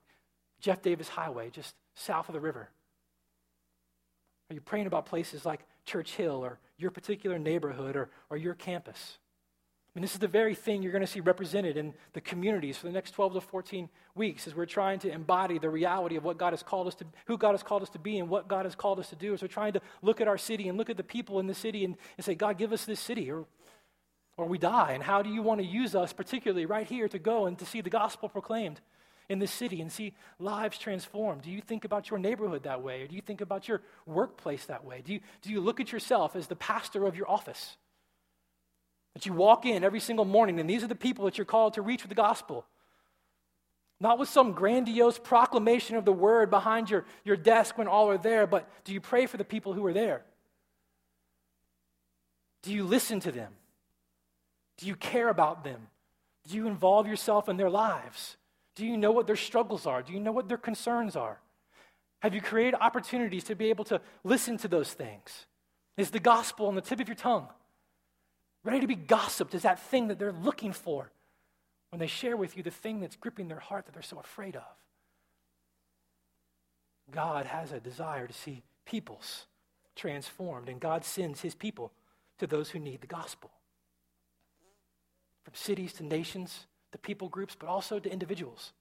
Jeff 0.60 0.82
Davis 0.82 1.08
Highway, 1.08 1.50
just 1.52 1.76
south 1.96 2.30
of 2.30 2.34
the 2.34 2.40
river? 2.40 2.70
Are 4.50 4.54
you 4.54 4.62
praying 4.62 4.88
about 4.88 5.06
places 5.06 5.46
like 5.46 5.62
Church 5.86 6.16
Hill 6.16 6.44
or 6.44 6.60
your 6.78 6.92
particular 6.92 7.38
neighborhood 7.38 7.96
or, 7.96 8.10
or 8.30 8.38
your 8.38 8.54
campus? 8.54 9.18
I 9.94 10.00
mean, 10.00 10.04
this 10.04 10.14
is 10.14 10.20
the 10.20 10.28
very 10.28 10.54
thing 10.54 10.84
you're 10.84 10.92
going 10.92 11.02
to 11.02 11.08
see 11.08 11.22
represented 11.22 11.76
in 11.76 11.94
the 12.14 12.22
communities 12.22 12.78
for 12.78 12.86
the 12.86 12.94
next 12.94 13.12
12 13.12 13.34
to 13.34 13.42
14 13.42 13.90
weeks 14.14 14.46
as 14.46 14.56
we're 14.56 14.68
trying 14.68 15.00
to 15.00 15.12
embody 15.12 15.58
the 15.58 15.72
reality 15.72 16.16
of 16.16 16.24
what 16.24 16.38
God 16.38 16.54
has 16.54 16.62
called 16.62 16.88
us 16.88 16.96
to, 16.96 17.06
who 17.26 17.36
God 17.36 17.54
has 17.54 17.64
called 17.64 17.82
us 17.82 17.90
to 17.90 18.00
be 18.00 18.20
and 18.20 18.30
what 18.30 18.48
God 18.48 18.66
has 18.66 18.76
called 18.76 19.00
us 19.00 19.10
to 19.10 19.16
do. 19.16 19.34
As 19.34 19.42
we're 19.42 19.48
trying 19.48 19.74
to 19.74 19.82
look 20.04 20.22
at 20.22 20.28
our 20.28 20.38
city 20.38 20.70
and 20.70 20.78
look 20.78 20.92
at 20.92 20.98
the 20.98 21.04
people 21.04 21.40
in 21.40 21.48
the 21.48 21.56
city 21.56 21.84
and, 21.84 21.98
and 22.16 22.24
say, 22.24 22.36
God, 22.36 22.60
give 22.60 22.72
us 22.72 22.86
this 22.86 23.00
city 23.00 23.32
or, 23.32 23.46
or 24.38 24.46
we 24.46 24.60
die. 24.60 24.92
And 24.92 25.02
how 25.02 25.24
do 25.24 25.32
you 25.32 25.42
want 25.42 25.62
to 25.62 25.66
use 25.66 25.96
us, 25.96 26.14
particularly 26.14 26.68
right 26.68 26.88
here, 26.88 27.08
to 27.08 27.18
go 27.18 27.48
and 27.48 27.58
to 27.58 27.66
see 27.66 27.82
the 27.82 27.90
gospel 27.90 28.30
proclaimed? 28.30 28.80
In 29.30 29.40
the 29.40 29.48
city 29.48 29.82
and 29.82 29.92
see 29.92 30.14
lives 30.40 30.78
transformed? 30.78 31.42
Do 31.42 31.52
you 31.52 31.62
think 31.62 31.86
about 31.86 32.10
your 32.10 32.20
neighborhood 32.20 32.64
that 32.64 32.82
way? 32.82 33.02
Or 33.02 33.08
do 33.08 33.16
you 33.16 33.22
think 33.22 33.42
about 33.42 33.68
your 33.68 33.82
workplace 34.06 34.66
that 34.66 34.86
way? 34.86 35.02
Do 35.06 35.14
you, 35.14 35.20
do 35.42 35.52
you 35.52 35.60
look 35.60 35.80
at 35.80 35.92
yourself 35.92 36.36
as 36.36 36.48
the 36.48 36.56
pastor 36.56 37.06
of 37.06 37.16
your 37.16 37.30
office? 37.30 37.78
That 39.14 39.26
you 39.26 39.34
walk 39.34 39.66
in 39.66 39.84
every 39.84 40.00
single 40.00 40.26
morning 40.26 40.60
and 40.60 40.70
these 40.70 40.84
are 40.84 40.88
the 40.88 40.96
people 40.96 41.26
that 41.26 41.38
you're 41.38 41.46
called 41.46 41.74
to 41.74 41.82
reach 41.82 42.04
with 42.04 42.10
the 42.10 42.16
gospel. 42.16 42.66
Not 44.00 44.20
with 44.20 44.30
some 44.30 44.52
grandiose 44.52 45.18
proclamation 45.18 45.96
of 45.96 46.06
the 46.06 46.14
word 46.14 46.50
behind 46.50 46.90
your, 46.90 47.06
your 47.26 47.36
desk 47.36 47.78
when 47.78 47.88
all 47.88 48.10
are 48.10 48.18
there, 48.18 48.46
but 48.46 48.70
do 48.84 48.94
you 48.94 49.02
pray 49.02 49.26
for 49.26 49.38
the 49.38 49.44
people 49.44 49.74
who 49.74 49.86
are 49.86 49.94
there? 49.94 50.24
Do 52.62 52.74
you 52.74 52.84
listen 52.84 53.20
to 53.22 53.32
them? 53.32 53.54
Do 54.78 54.86
you 54.86 54.96
care 54.96 55.30
about 55.30 55.64
them? 55.64 55.88
Do 56.48 56.56
you 56.56 56.68
involve 56.68 57.08
yourself 57.08 57.50
in 57.50 57.58
their 57.58 57.70
lives? 57.70 58.38
Do 58.78 58.86
you 58.86 58.96
know 58.96 59.12
what 59.12 59.26
their 59.26 59.36
struggles 59.36 59.88
are? 59.88 60.04
Do 60.04 60.14
you 60.14 60.20
know 60.20 60.32
what 60.32 60.48
their 60.48 60.58
concerns 60.58 61.16
are? 61.16 61.40
Have 62.20 62.36
you 62.36 62.42
created 62.42 62.76
opportunities 62.80 63.44
to 63.46 63.56
be 63.56 63.72
able 63.72 63.86
to 63.86 64.00
listen 64.24 64.58
to 64.60 64.68
those 64.68 64.94
things? 64.94 65.48
Is 65.98 66.12
the 66.12 66.20
gospel 66.20 66.68
on 66.68 66.76
the 66.76 66.82
tip 66.82 67.00
of 67.00 67.08
your 67.08 67.16
tongue? 67.16 67.48
Ready 68.64 68.82
to 68.82 68.88
be 68.88 68.96
gossiped 68.96 69.56
is 69.56 69.64
that 69.64 69.80
thing 69.80 70.10
that 70.10 70.20
they're 70.20 70.32
looking 70.32 70.74
for 70.74 71.10
when 71.90 72.00
they 72.00 72.08
share 72.08 72.38
with 72.38 72.56
you 72.56 72.62
the 72.62 72.70
thing 72.70 73.00
that's 73.00 73.16
gripping 73.16 73.48
their 73.48 73.60
heart 73.60 73.86
that 73.86 73.94
they're 73.94 74.04
so 74.04 74.20
afraid 74.20 74.56
of. 74.56 74.76
God 77.10 77.48
has 77.48 77.72
a 77.72 77.80
desire 77.80 78.28
to 78.28 78.34
see 78.34 78.62
peoples 78.86 79.48
transformed, 79.96 80.70
and 80.70 80.80
God 80.80 81.04
sends 81.04 81.42
his 81.42 81.56
people 81.56 81.92
to 82.38 82.46
those 82.46 82.70
who 82.70 82.80
need 82.80 83.02
the 83.02 83.08
gospel. 83.08 83.50
From 85.46 85.56
cities 85.56 85.94
to 85.94 86.04
nations, 86.04 86.68
to 86.92 86.98
people 86.98 87.30
groups, 87.30 87.56
but 87.58 87.68
also 87.68 88.00
to 88.00 88.12
individuals. 88.12 88.72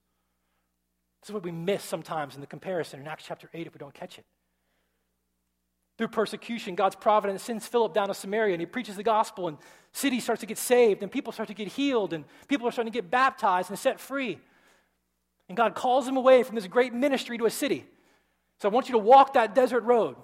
This 1.20 1.30
is 1.30 1.34
what 1.34 1.42
we 1.42 1.50
miss 1.50 1.82
sometimes 1.82 2.34
in 2.34 2.40
the 2.40 2.46
comparison 2.46 3.00
in 3.00 3.07
Acts 3.07 3.24
chapter 3.26 3.50
8 3.52 3.66
if 3.66 3.74
we 3.74 3.78
don't 3.78 3.94
catch 3.94 4.18
it. 4.18 4.24
Through 5.98 6.09
persecution, 6.09 6.74
God's 6.74 6.94
providence 6.94 7.42
sends 7.42 7.66
Philip 7.66 7.94
down 7.94 8.09
to 8.09 8.14
Samaria 8.14 8.52
and 8.52 8.61
he 8.61 8.66
preaches 8.66 8.96
the 8.96 9.02
gospel, 9.02 9.48
and 9.48 9.57
city 9.92 10.20
starts 10.20 10.40
to 10.40 10.46
get 10.46 10.59
saved, 10.59 11.02
and 11.02 11.11
people 11.11 11.32
start 11.32 11.48
to 11.48 11.54
get 11.54 11.68
healed, 11.68 12.12
and 12.12 12.24
people 12.48 12.68
are 12.68 12.70
starting 12.70 12.92
to 12.92 12.96
get 12.96 13.11
baptized 13.11 13.70
and 13.70 13.78
set 13.78 13.98
free. 13.98 14.38
And 15.48 15.57
God 15.57 15.74
calls 15.74 16.07
him 16.07 16.16
away 16.16 16.42
from 16.42 16.54
this 16.54 16.66
great 16.66 16.92
ministry 16.92 17.38
to 17.38 17.46
a 17.46 17.50
city. 17.50 17.86
So 18.61 18.68
I 18.68 18.72
want 18.72 18.88
you 18.88 18.92
to 18.92 18.98
walk 18.98 19.34
that 19.34 19.54
desert 19.54 19.84
road. 19.84 20.16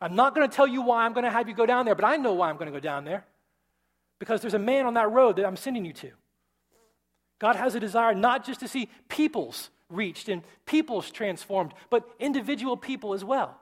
I'm 0.00 0.14
not 0.14 0.34
going 0.34 0.48
to 0.48 0.54
tell 0.54 0.66
you 0.66 0.82
why 0.82 1.04
I'm 1.04 1.12
going 1.12 1.24
to 1.24 1.30
have 1.30 1.48
you 1.48 1.54
go 1.54 1.66
down 1.66 1.84
there, 1.84 1.94
but 1.94 2.04
I 2.04 2.16
know 2.16 2.32
why 2.32 2.48
I'm 2.48 2.56
going 2.56 2.66
to 2.66 2.72
go 2.72 2.80
down 2.80 3.04
there. 3.04 3.24
Because 4.18 4.40
there's 4.40 4.54
a 4.54 4.58
man 4.58 4.86
on 4.86 4.94
that 4.94 5.10
road 5.10 5.36
that 5.36 5.46
I'm 5.46 5.56
sending 5.56 5.84
you 5.84 5.92
to. 5.94 6.10
God 7.40 7.56
has 7.56 7.74
a 7.74 7.80
desire 7.80 8.14
not 8.14 8.46
just 8.46 8.60
to 8.60 8.68
see 8.68 8.88
peoples 9.08 9.70
reached 9.88 10.28
and 10.28 10.42
peoples 10.66 11.10
transformed, 11.10 11.74
but 11.88 12.08
individual 12.20 12.76
people 12.76 13.12
as 13.12 13.24
well. 13.24 13.58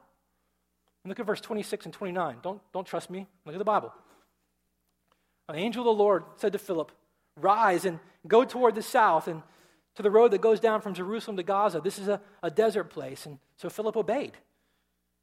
And 1.02 1.10
look 1.10 1.20
at 1.20 1.26
verse 1.26 1.40
26 1.40 1.86
and 1.86 1.94
29. 1.94 2.36
Don't, 2.42 2.60
don't 2.72 2.86
trust 2.86 3.08
me. 3.08 3.26
Look 3.46 3.54
at 3.54 3.58
the 3.58 3.64
Bible. 3.64 3.94
An 5.48 5.56
angel 5.56 5.82
of 5.82 5.96
the 5.96 6.02
Lord 6.02 6.24
said 6.36 6.52
to 6.52 6.58
Philip, 6.58 6.92
Rise 7.40 7.84
and 7.84 8.00
go 8.26 8.44
toward 8.44 8.74
the 8.74 8.82
south 8.82 9.28
and 9.28 9.42
to 9.94 10.02
the 10.02 10.10
road 10.10 10.32
that 10.32 10.40
goes 10.40 10.60
down 10.60 10.80
from 10.80 10.92
Jerusalem 10.92 11.36
to 11.36 11.42
Gaza. 11.42 11.80
This 11.80 11.98
is 11.98 12.08
a, 12.08 12.20
a 12.42 12.50
desert 12.50 12.90
place. 12.90 13.26
And 13.26 13.38
so 13.56 13.70
Philip 13.70 13.96
obeyed. 13.96 14.32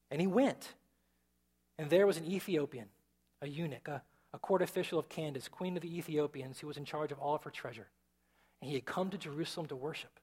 And 0.09 0.21
he 0.21 0.27
went. 0.27 0.73
And 1.77 1.89
there 1.89 2.07
was 2.07 2.17
an 2.17 2.25
Ethiopian, 2.25 2.87
a 3.41 3.47
eunuch, 3.47 3.87
a, 3.87 4.01
a 4.33 4.39
court 4.39 4.61
official 4.61 4.97
of 4.97 5.09
Candace, 5.09 5.49
queen 5.49 5.75
of 5.75 5.81
the 5.81 5.97
Ethiopians, 5.97 6.59
who 6.59 6.67
was 6.67 6.77
in 6.77 6.85
charge 6.85 7.11
of 7.11 7.19
all 7.19 7.35
of 7.35 7.43
her 7.43 7.49
treasure. 7.49 7.87
And 8.61 8.69
he 8.69 8.75
had 8.75 8.85
come 8.85 9.09
to 9.09 9.17
Jerusalem 9.17 9.67
to 9.67 9.75
worship. 9.75 10.19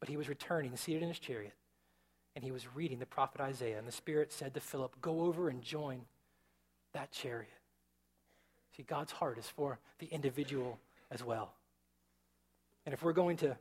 But 0.00 0.08
he 0.08 0.16
was 0.16 0.28
returning, 0.28 0.76
seated 0.76 1.02
in 1.02 1.08
his 1.08 1.18
chariot, 1.18 1.54
and 2.34 2.44
he 2.44 2.50
was 2.50 2.66
reading 2.74 2.98
the 2.98 3.06
prophet 3.06 3.40
Isaiah. 3.40 3.78
And 3.78 3.86
the 3.86 3.92
Spirit 3.92 4.32
said 4.32 4.54
to 4.54 4.60
Philip, 4.60 5.00
Go 5.00 5.22
over 5.22 5.48
and 5.48 5.62
join 5.62 6.02
that 6.92 7.12
chariot. 7.12 7.48
See, 8.76 8.82
God's 8.82 9.12
heart 9.12 9.38
is 9.38 9.48
for 9.48 9.78
the 9.98 10.06
individual 10.06 10.78
as 11.10 11.22
well. 11.22 11.54
And 12.84 12.92
if 12.92 13.02
we're 13.02 13.12
going 13.12 13.36
to 13.38 13.56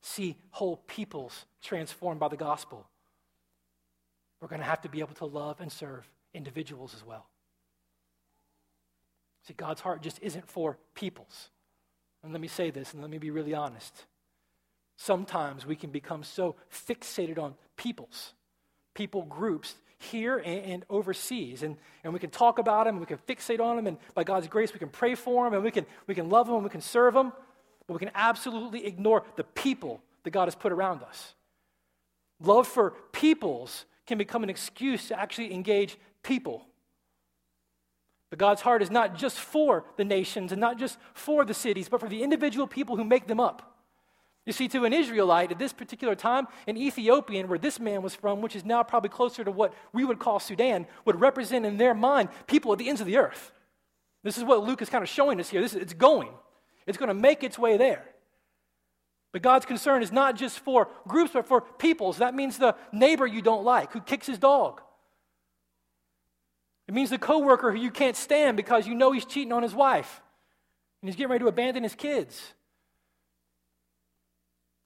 see 0.00 0.36
whole 0.50 0.76
peoples 0.86 1.46
transformed 1.62 2.20
by 2.20 2.28
the 2.28 2.36
gospel, 2.36 2.86
we're 4.40 4.48
going 4.48 4.60
to 4.60 4.66
have 4.66 4.82
to 4.82 4.88
be 4.88 5.00
able 5.00 5.14
to 5.14 5.24
love 5.24 5.60
and 5.60 5.72
serve 5.72 6.06
individuals 6.34 6.94
as 6.94 7.04
well. 7.04 7.26
See, 9.46 9.54
God's 9.54 9.80
heart 9.80 10.02
just 10.02 10.18
isn't 10.22 10.48
for 10.48 10.78
peoples. 10.94 11.50
And 12.24 12.32
let 12.32 12.40
me 12.40 12.48
say 12.48 12.70
this, 12.70 12.94
and 12.94 13.02
let 13.02 13.10
me 13.10 13.18
be 13.18 13.30
really 13.30 13.52
honest. 13.52 14.06
Sometimes 14.96 15.66
we 15.66 15.76
can 15.76 15.90
become 15.90 16.24
so 16.24 16.56
fixated 16.72 17.38
on 17.38 17.54
peoples, 17.76 18.32
people 18.94 19.22
groups 19.22 19.74
here 19.98 20.38
and, 20.38 20.64
and, 20.64 20.84
overseas. 20.88 21.62
And, 21.62 21.76
and 22.02 22.14
we 22.14 22.18
can 22.18 22.30
talk 22.30 22.58
about 22.58 22.86
them, 22.86 22.98
we 22.98 23.06
can 23.06 23.18
fixate 23.18 23.60
on 23.60 23.76
them, 23.76 23.86
and 23.86 23.98
by 24.14 24.24
God's 24.24 24.48
grace, 24.48 24.72
we 24.72 24.78
can 24.78 24.88
pray 24.88 25.14
for 25.14 25.44
them, 25.44 25.54
and 25.54 25.62
we 25.62 25.70
can, 25.70 25.84
we 26.06 26.14
can 26.14 26.30
love 26.30 26.46
them, 26.46 26.56
and 26.56 26.64
we 26.64 26.70
can 26.70 26.80
serve 26.80 27.12
them. 27.12 27.32
But 27.86 27.94
we 27.94 27.98
can 27.98 28.12
absolutely 28.14 28.86
ignore 28.86 29.24
the 29.36 29.44
people 29.44 30.00
that 30.22 30.30
God 30.30 30.46
has 30.46 30.54
put 30.54 30.72
around 30.72 31.02
us. 31.02 31.34
Love 32.40 32.66
for 32.66 32.92
peoples 33.12 33.84
can 34.06 34.16
become 34.16 34.42
an 34.42 34.50
excuse 34.50 35.08
to 35.08 35.20
actually 35.20 35.52
engage 35.52 35.98
people. 36.22 36.66
But 38.34 38.40
God's 38.40 38.62
heart 38.62 38.82
is 38.82 38.90
not 38.90 39.14
just 39.16 39.38
for 39.38 39.84
the 39.96 40.04
nations 40.04 40.50
and 40.50 40.60
not 40.60 40.76
just 40.76 40.98
for 41.12 41.44
the 41.44 41.54
cities, 41.54 41.88
but 41.88 42.00
for 42.00 42.08
the 42.08 42.20
individual 42.20 42.66
people 42.66 42.96
who 42.96 43.04
make 43.04 43.28
them 43.28 43.38
up. 43.38 43.76
You 44.44 44.52
see, 44.52 44.66
to 44.66 44.84
an 44.84 44.92
Israelite 44.92 45.52
at 45.52 45.58
this 45.60 45.72
particular 45.72 46.16
time, 46.16 46.48
an 46.66 46.76
Ethiopian, 46.76 47.46
where 47.46 47.60
this 47.60 47.78
man 47.78 48.02
was 48.02 48.16
from, 48.16 48.40
which 48.40 48.56
is 48.56 48.64
now 48.64 48.82
probably 48.82 49.08
closer 49.08 49.44
to 49.44 49.52
what 49.52 49.72
we 49.92 50.04
would 50.04 50.18
call 50.18 50.40
Sudan, 50.40 50.88
would 51.04 51.20
represent 51.20 51.64
in 51.64 51.76
their 51.76 51.94
mind 51.94 52.28
people 52.48 52.72
at 52.72 52.80
the 52.80 52.88
ends 52.88 53.00
of 53.00 53.06
the 53.06 53.18
earth. 53.18 53.52
This 54.24 54.36
is 54.36 54.42
what 54.42 54.64
Luke 54.64 54.82
is 54.82 54.90
kind 54.90 55.04
of 55.04 55.08
showing 55.08 55.38
us 55.38 55.48
here. 55.48 55.60
This 55.60 55.74
is, 55.74 55.80
it's 55.80 55.94
going, 55.94 56.30
it's 56.88 56.98
going 56.98 57.10
to 57.10 57.14
make 57.14 57.44
its 57.44 57.56
way 57.56 57.76
there. 57.76 58.04
But 59.30 59.42
God's 59.42 59.64
concern 59.64 60.02
is 60.02 60.10
not 60.10 60.34
just 60.34 60.58
for 60.58 60.88
groups, 61.06 61.30
but 61.34 61.46
for 61.46 61.60
peoples. 61.60 62.16
That 62.16 62.34
means 62.34 62.58
the 62.58 62.74
neighbor 62.90 63.28
you 63.28 63.42
don't 63.42 63.62
like 63.62 63.92
who 63.92 64.00
kicks 64.00 64.26
his 64.26 64.38
dog. 64.38 64.80
It 66.86 66.94
means 66.94 67.10
the 67.10 67.18
coworker 67.18 67.72
who 67.72 67.78
you 67.78 67.90
can't 67.90 68.16
stand 68.16 68.56
because 68.56 68.86
you 68.86 68.94
know 68.94 69.12
he's 69.12 69.24
cheating 69.24 69.52
on 69.52 69.62
his 69.62 69.74
wife 69.74 70.20
and 71.00 71.08
he's 71.08 71.16
getting 71.16 71.30
ready 71.30 71.42
to 71.42 71.48
abandon 71.48 71.82
his 71.82 71.94
kids. 71.94 72.52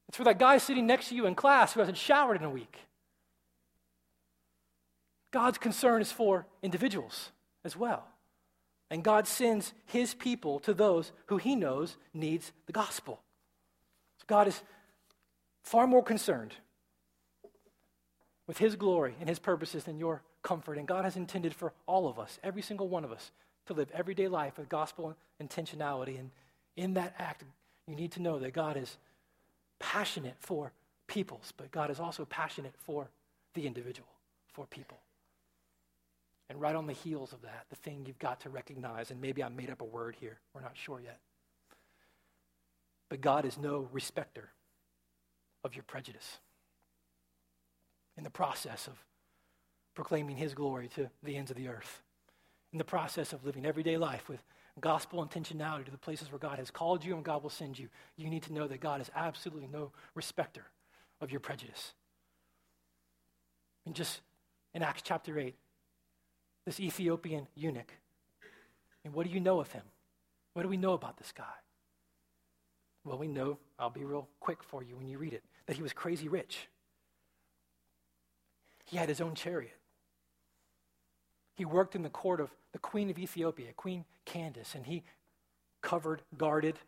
It's 0.09 0.17
for 0.17 0.25
that 0.25 0.39
guy 0.39 0.59
sitting 0.59 0.87
next 0.87 1.09
to 1.09 1.15
you 1.15 1.27
in 1.27 1.35
class 1.35 1.75
who 1.75 1.81
hasn't 1.81 1.99
showered 1.99 2.37
in 2.37 2.45
a 2.45 2.51
week. 2.51 2.79
God's 5.31 5.59
concern 5.59 6.01
is 6.01 6.11
for 6.11 6.47
individuals 6.63 7.31
as 7.65 7.77
well. 7.77 8.07
And 8.91 9.05
God 9.05 9.27
sends 9.27 9.75
his 9.85 10.15
people 10.15 10.61
to 10.61 10.73
those 10.73 11.13
who 11.27 11.37
he 11.37 11.55
knows 11.55 11.97
needs 12.15 12.53
the 12.67 12.73
gospel. 12.73 13.21
So 14.19 14.25
God 14.27 14.49
is 14.49 14.63
far 15.63 15.87
more 15.87 16.03
concerned 16.03 16.55
with 18.47 18.59
his 18.59 18.77
glory 18.77 19.15
and 19.21 19.29
his 19.29 19.39
purposes 19.39 19.85
than 19.85 19.99
your 19.99 20.23
comfort. 20.43 20.79
And 20.79 20.87
God 20.87 21.05
has 21.05 21.17
intended 21.17 21.55
for 21.55 21.73
all 21.87 22.09
of 22.09 22.19
us, 22.19 22.39
every 22.43 22.63
single 22.63 22.89
one 22.89 23.05
of 23.05 23.13
us, 23.13 23.31
to 23.67 23.75
live 23.75 23.91
everyday 23.93 24.29
life 24.29 24.59
with 24.59 24.69
gospel 24.69 25.17
intentionality. 25.43 26.19
And 26.19 26.31
in 26.77 26.95
that 26.95 27.15
act, 27.19 27.45
you 27.87 27.95
need 27.95 28.13
to 28.13 28.23
know 28.23 28.39
that 28.39 28.53
God 28.53 28.77
is 28.77 28.97
passionate 29.79 30.37
for 30.41 30.73
peoples, 31.07 31.53
but 31.57 31.71
God 31.71 31.91
is 31.91 32.01
also 32.01 32.25
passionate 32.25 32.75
for 32.79 33.09
the 33.55 33.67
individual, 33.67 34.09
for 34.53 34.67
people. 34.67 34.99
And 36.51 36.61
right 36.61 36.75
on 36.75 36.87
the 36.87 36.93
heels 36.93 37.33
of 37.33 37.43
that, 37.43 37.67
the 37.69 37.77
thing 37.77 38.05
you've 38.07 38.19
got 38.19 38.41
to 38.41 38.49
recognize, 38.49 39.11
and 39.11 39.21
maybe 39.21 39.43
I 39.43 39.49
made 39.49 39.71
up 39.71 39.81
a 39.81 39.85
word 39.85 40.17
here, 40.19 40.39
we're 40.55 40.63
not 40.63 40.77
sure 40.77 41.01
yet. 41.01 41.19
But 43.09 43.21
God 43.21 43.45
is 43.45 43.59
no 43.59 43.89
respecter 43.93 44.51
of 45.65 45.75
your 45.75 45.85
prejudice. 45.85 46.39
In 48.17 48.25
the 48.25 48.31
process 48.31 48.87
of 48.87 48.95
proclaiming 49.99 50.37
His 50.37 50.55
glory 50.55 50.87
to 50.95 51.11
the 51.25 51.37
ends 51.37 51.51
of 51.51 51.57
the 51.57 51.67
earth, 51.67 52.05
in 52.71 52.79
the 52.79 52.85
process 52.85 53.33
of 53.33 53.45
living 53.45 53.67
everyday 53.67 53.97
life 53.97 54.29
with 54.29 54.41
gospel 54.81 55.27
intentionality 55.27 55.87
to 55.87 55.91
the 55.91 55.99
places 55.99 56.31
where 56.31 56.39
God 56.39 56.61
has 56.61 56.71
called 56.71 57.05
you 57.05 57.17
and 57.17 57.25
God 57.25 57.43
will 57.43 57.51
send 57.51 57.77
you, 57.77 57.89
you 58.17 58.31
need 58.31 58.45
to 58.45 58.53
know 58.53 58.69
that 58.69 58.79
God 58.79 59.01
is 59.01 59.11
absolutely 59.17 59.67
no 59.67 59.91
respecter 60.15 60.67
of 61.21 61.33
your 61.33 61.41
prejudice. 61.41 61.95
And 63.87 63.95
just 63.97 64.21
in 64.73 64.85
Acts 64.85 65.03
chapter 65.03 65.37
8, 65.37 65.57
this 66.65 66.79
Ethiopian 66.79 67.49
eunuch, 67.57 67.93
and 69.05 69.13
what 69.13 69.27
do 69.27 69.33
you 69.33 69.41
know 69.41 69.59
of 69.59 69.73
him? 69.73 69.83
What 70.53 70.63
do 70.63 70.69
we 70.69 70.77
know 70.77 70.93
about 70.93 71.17
this 71.17 71.33
guy? 71.37 71.57
Well, 73.05 73.19
we 73.19 73.27
know, 73.27 73.59
I'll 73.81 73.91
be 73.91 74.05
real 74.05 74.29
quick 74.39 74.63
for 74.63 74.85
you 74.85 74.97
when 74.97 75.09
you 75.09 75.19
read 75.19 75.33
it, 75.33 75.43
that 75.67 75.75
he 75.75 75.83
was 75.83 75.93
crazy 75.93 76.29
rich. 76.29 76.69
He 78.85 78.97
had 78.97 79.09
his 79.09 79.21
own 79.21 79.35
chariot. 79.35 79.78
He 81.59 81.65
worked 81.65 81.97
in 81.97 82.03
the 82.03 82.09
court 82.09 82.41
of 82.41 82.55
the 82.71 82.79
queen 82.79 83.11
of 83.11 83.19
Ethiopia, 83.19 83.73
Queen 83.77 84.05
Candace, 84.25 84.77
and 84.77 84.87
he 84.87 85.03
covered, 85.83 86.23
guarded, 86.37 86.79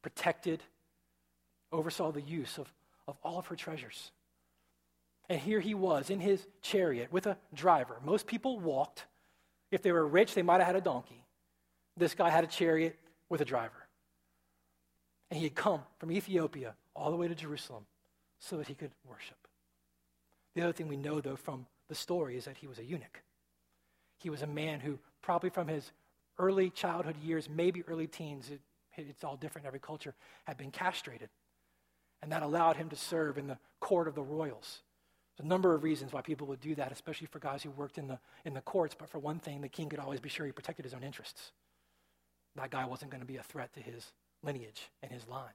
protected, 0.00 0.62
oversaw 1.70 2.10
the 2.10 2.22
use 2.22 2.56
of, 2.56 2.72
of 3.06 3.18
all 3.22 3.38
of 3.38 3.48
her 3.48 3.54
treasures. 3.54 4.10
And 5.28 5.38
here 5.38 5.60
he 5.60 5.74
was 5.74 6.08
in 6.08 6.20
his 6.20 6.46
chariot 6.62 7.12
with 7.12 7.26
a 7.26 7.36
driver. 7.52 7.98
Most 8.02 8.26
people 8.26 8.58
walked. 8.58 9.04
If 9.70 9.82
they 9.82 9.92
were 9.92 10.06
rich, 10.06 10.32
they 10.32 10.42
might 10.42 10.60
have 10.60 10.68
had 10.68 10.76
a 10.76 10.80
donkey. 10.80 11.22
This 11.94 12.14
guy 12.14 12.30
had 12.30 12.44
a 12.44 12.46
chariot 12.46 12.98
with 13.28 13.42
a 13.42 13.44
driver. 13.44 13.88
And 15.30 15.36
he 15.36 15.44
had 15.44 15.54
come 15.54 15.82
from 15.98 16.10
Ethiopia 16.10 16.76
all 16.96 17.10
the 17.10 17.16
way 17.18 17.28
to 17.28 17.34
Jerusalem 17.34 17.84
so 18.38 18.56
that 18.56 18.68
he 18.68 18.74
could 18.74 18.92
worship. 19.06 19.36
The 20.54 20.62
other 20.62 20.72
thing 20.72 20.88
we 20.88 20.96
know, 20.96 21.20
though, 21.20 21.36
from 21.36 21.66
the 21.88 21.94
story 21.94 22.38
is 22.38 22.46
that 22.46 22.56
he 22.56 22.66
was 22.66 22.78
a 22.78 22.84
eunuch. 22.84 23.20
He 24.22 24.30
was 24.30 24.42
a 24.42 24.46
man 24.46 24.80
who, 24.80 24.98
probably 25.20 25.50
from 25.50 25.68
his 25.68 25.90
early 26.38 26.70
childhood 26.70 27.16
years, 27.22 27.48
maybe 27.48 27.82
early 27.88 28.06
teens, 28.06 28.50
it, 28.50 28.60
it's 28.96 29.24
all 29.24 29.36
different 29.36 29.64
in 29.64 29.68
every 29.68 29.80
culture, 29.80 30.14
had 30.44 30.56
been 30.56 30.70
castrated. 30.70 31.28
And 32.22 32.30
that 32.30 32.42
allowed 32.42 32.76
him 32.76 32.88
to 32.90 32.96
serve 32.96 33.36
in 33.36 33.48
the 33.48 33.58
court 33.80 34.06
of 34.06 34.14
the 34.14 34.22
royals. 34.22 34.82
There's 35.36 35.46
a 35.46 35.48
number 35.48 35.74
of 35.74 35.82
reasons 35.82 36.12
why 36.12 36.20
people 36.20 36.46
would 36.48 36.60
do 36.60 36.74
that, 36.76 36.92
especially 36.92 37.26
for 37.26 37.38
guys 37.38 37.62
who 37.62 37.70
worked 37.70 37.98
in 37.98 38.06
the, 38.06 38.18
in 38.44 38.54
the 38.54 38.60
courts. 38.60 38.94
But 38.96 39.08
for 39.08 39.18
one 39.18 39.38
thing, 39.38 39.60
the 39.60 39.68
king 39.68 39.88
could 39.88 39.98
always 39.98 40.20
be 40.20 40.28
sure 40.28 40.46
he 40.46 40.52
protected 40.52 40.84
his 40.84 40.94
own 40.94 41.02
interests. 41.02 41.52
That 42.54 42.70
guy 42.70 42.84
wasn't 42.84 43.10
going 43.10 43.22
to 43.22 43.26
be 43.26 43.38
a 43.38 43.42
threat 43.42 43.72
to 43.74 43.80
his 43.80 44.12
lineage 44.42 44.90
and 45.02 45.10
his 45.10 45.26
line. 45.26 45.54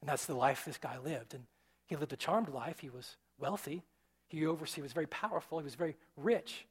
And 0.00 0.08
that's 0.08 0.26
the 0.26 0.34
life 0.34 0.64
this 0.64 0.78
guy 0.78 0.98
lived. 0.98 1.32
And 1.32 1.44
he 1.86 1.96
lived 1.96 2.12
a 2.12 2.16
charmed 2.16 2.48
life. 2.48 2.80
He 2.80 2.90
was 2.90 3.16
wealthy. 3.38 3.82
He, 4.28 4.44
oversaw, 4.46 4.76
he 4.76 4.82
was 4.82 4.92
very 4.92 5.06
powerful. 5.06 5.58
He 5.58 5.64
was 5.64 5.74
very 5.74 5.96
rich. 6.16 6.66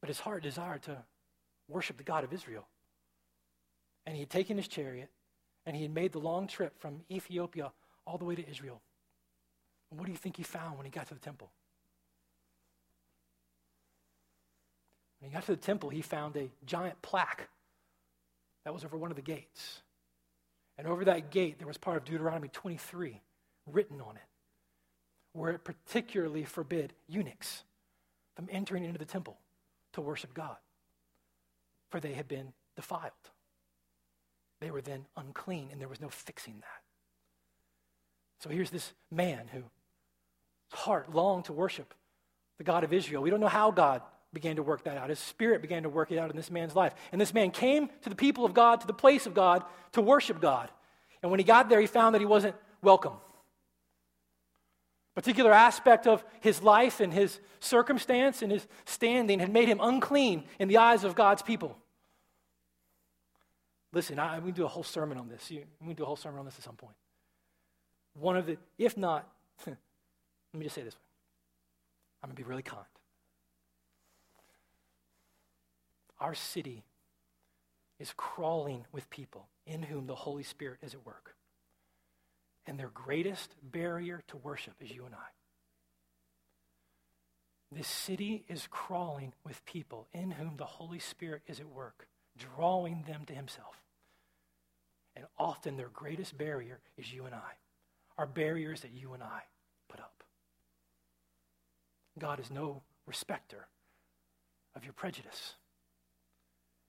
But 0.00 0.08
his 0.08 0.20
heart 0.20 0.42
desired 0.42 0.82
to 0.82 0.96
worship 1.68 1.96
the 1.96 2.04
God 2.04 2.24
of 2.24 2.32
Israel. 2.32 2.66
And 4.06 4.14
he 4.14 4.20
had 4.20 4.30
taken 4.30 4.56
his 4.56 4.68
chariot 4.68 5.08
and 5.66 5.76
he 5.76 5.82
had 5.82 5.94
made 5.94 6.12
the 6.12 6.18
long 6.18 6.46
trip 6.46 6.78
from 6.80 7.00
Ethiopia 7.10 7.70
all 8.06 8.18
the 8.18 8.24
way 8.24 8.34
to 8.34 8.48
Israel. 8.48 8.80
And 9.90 9.98
what 9.98 10.06
do 10.06 10.12
you 10.12 10.18
think 10.18 10.36
he 10.36 10.42
found 10.42 10.76
when 10.76 10.86
he 10.86 10.90
got 10.90 11.08
to 11.08 11.14
the 11.14 11.20
temple? 11.20 11.50
When 15.20 15.30
he 15.30 15.34
got 15.34 15.44
to 15.46 15.52
the 15.52 15.60
temple, 15.60 15.90
he 15.90 16.00
found 16.00 16.36
a 16.36 16.48
giant 16.64 17.00
plaque 17.02 17.48
that 18.64 18.72
was 18.72 18.84
over 18.84 18.96
one 18.96 19.10
of 19.10 19.16
the 19.16 19.22
gates. 19.22 19.82
And 20.78 20.86
over 20.86 21.04
that 21.04 21.30
gate, 21.30 21.58
there 21.58 21.68
was 21.68 21.76
part 21.76 21.98
of 21.98 22.04
Deuteronomy 22.04 22.48
23 22.48 23.20
written 23.70 24.00
on 24.00 24.16
it, 24.16 24.22
where 25.34 25.50
it 25.52 25.62
particularly 25.62 26.44
forbid 26.44 26.94
eunuchs 27.06 27.64
from 28.34 28.48
entering 28.50 28.84
into 28.84 28.98
the 28.98 29.04
temple 29.04 29.36
to 29.92 30.00
worship 30.00 30.34
God, 30.34 30.56
for 31.90 32.00
they 32.00 32.12
had 32.12 32.28
been 32.28 32.52
defiled. 32.76 33.12
They 34.60 34.70
were 34.70 34.82
then 34.82 35.06
unclean, 35.16 35.68
and 35.72 35.80
there 35.80 35.88
was 35.88 36.00
no 36.00 36.08
fixing 36.08 36.54
that. 36.60 36.82
So 38.40 38.50
here's 38.50 38.70
this 38.70 38.92
man 39.10 39.48
whose 39.52 39.64
heart 40.72 41.14
longed 41.14 41.46
to 41.46 41.52
worship 41.52 41.94
the 42.58 42.64
God 42.64 42.84
of 42.84 42.92
Israel. 42.92 43.22
We 43.22 43.30
don't 43.30 43.40
know 43.40 43.48
how 43.48 43.70
God 43.70 44.02
began 44.32 44.56
to 44.56 44.62
work 44.62 44.84
that 44.84 44.96
out. 44.96 45.08
His 45.08 45.18
spirit 45.18 45.60
began 45.62 45.82
to 45.82 45.88
work 45.88 46.12
it 46.12 46.18
out 46.18 46.30
in 46.30 46.36
this 46.36 46.50
man's 46.50 46.76
life. 46.76 46.94
And 47.10 47.20
this 47.20 47.34
man 47.34 47.50
came 47.50 47.88
to 48.02 48.08
the 48.08 48.14
people 48.14 48.44
of 48.44 48.54
God, 48.54 48.80
to 48.80 48.86
the 48.86 48.92
place 48.92 49.26
of 49.26 49.34
God, 49.34 49.64
to 49.92 50.02
worship 50.02 50.40
God. 50.40 50.70
And 51.22 51.30
when 51.30 51.40
he 51.40 51.44
got 51.44 51.68
there, 51.68 51.80
he 51.80 51.86
found 51.86 52.14
that 52.14 52.20
he 52.20 52.26
wasn't 52.26 52.54
welcome 52.82 53.14
particular 55.14 55.52
aspect 55.52 56.06
of 56.06 56.24
his 56.40 56.62
life 56.62 57.00
and 57.00 57.12
his 57.12 57.40
circumstance 57.58 58.42
and 58.42 58.52
his 58.52 58.66
standing 58.84 59.40
had 59.40 59.52
made 59.52 59.68
him 59.68 59.78
unclean 59.80 60.44
in 60.58 60.68
the 60.68 60.76
eyes 60.76 61.04
of 61.04 61.14
God's 61.14 61.42
people. 61.42 61.76
Listen, 63.92 64.18
I, 64.18 64.38
we 64.38 64.52
can 64.52 64.54
do 64.54 64.64
a 64.64 64.68
whole 64.68 64.84
sermon 64.84 65.18
on 65.18 65.28
this. 65.28 65.50
we 65.50 65.64
can 65.86 65.94
do 65.94 66.04
a 66.04 66.06
whole 66.06 66.16
sermon 66.16 66.38
on 66.38 66.44
this 66.44 66.54
at 66.56 66.64
some 66.64 66.76
point. 66.76 66.94
One 68.14 68.36
of 68.36 68.46
the, 68.46 68.56
if 68.78 68.96
not, 68.96 69.28
let 69.66 69.76
me 70.54 70.64
just 70.64 70.74
say 70.74 70.82
this 70.82 70.96
I'm 72.22 72.28
going 72.28 72.36
to 72.36 72.42
be 72.42 72.48
really 72.48 72.62
kind. 72.62 72.84
Our 76.20 76.34
city 76.34 76.84
is 77.98 78.12
crawling 78.16 78.84
with 78.92 79.08
people 79.10 79.48
in 79.66 79.82
whom 79.82 80.06
the 80.06 80.14
Holy 80.14 80.42
Spirit 80.42 80.78
is 80.82 80.94
at 80.94 81.04
work. 81.04 81.34
And 82.66 82.78
their 82.78 82.90
greatest 82.90 83.54
barrier 83.62 84.22
to 84.28 84.36
worship 84.36 84.74
is 84.80 84.90
you 84.90 85.06
and 85.06 85.14
I. 85.14 85.28
This 87.72 87.88
city 87.88 88.44
is 88.48 88.66
crawling 88.70 89.32
with 89.44 89.64
people 89.64 90.08
in 90.12 90.32
whom 90.32 90.56
the 90.56 90.64
Holy 90.64 90.98
Spirit 90.98 91.42
is 91.46 91.60
at 91.60 91.68
work, 91.68 92.08
drawing 92.36 93.04
them 93.06 93.24
to 93.26 93.34
Himself. 93.34 93.76
And 95.14 95.24
often 95.38 95.76
their 95.76 95.88
greatest 95.88 96.36
barrier 96.36 96.80
is 96.96 97.12
you 97.12 97.26
and 97.26 97.34
I. 97.34 97.52
Our 98.18 98.26
barriers 98.26 98.80
that 98.82 98.92
you 98.92 99.14
and 99.14 99.22
I 99.22 99.42
put 99.88 100.00
up. 100.00 100.24
God 102.18 102.40
is 102.40 102.50
no 102.50 102.82
respecter 103.06 103.68
of 104.74 104.84
your 104.84 104.92
prejudice. 104.92 105.54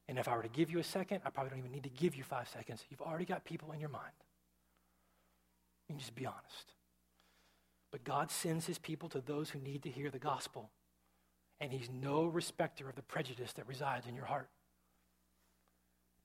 And 0.08 0.20
if 0.20 0.28
I 0.28 0.36
were 0.36 0.44
to 0.44 0.50
give 0.50 0.70
you 0.70 0.80
a 0.80 0.84
second, 0.84 1.22
I 1.26 1.30
probably 1.30 1.52
don't 1.52 1.60
even 1.60 1.72
need 1.72 1.84
to 1.84 1.90
give 1.90 2.16
you 2.16 2.24
five 2.24 2.50
seconds. 2.50 2.84
You've 2.90 3.02
already 3.02 3.26
got 3.26 3.46
people 3.46 3.72
in 3.72 3.80
your 3.80 3.90
mind. 3.90 4.12
You 5.94 6.00
just 6.00 6.16
be 6.16 6.26
honest. 6.26 6.74
But 7.92 8.04
God 8.04 8.32
sends 8.32 8.66
his 8.66 8.78
people 8.78 9.10
to 9.10 9.20
those 9.20 9.50
who 9.50 9.60
need 9.60 9.84
to 9.84 9.90
hear 9.90 10.10
the 10.10 10.20
gospel. 10.20 10.70
And 11.60 11.72
he's 11.72 11.90
no 11.90 12.26
respecter 12.26 12.90
of 12.90 12.96
the 12.96 13.02
prejudice 13.02 13.54
that 13.54 13.68
resides 13.68 14.08
in 14.08 14.16
your 14.16 14.26
heart. 14.26 14.50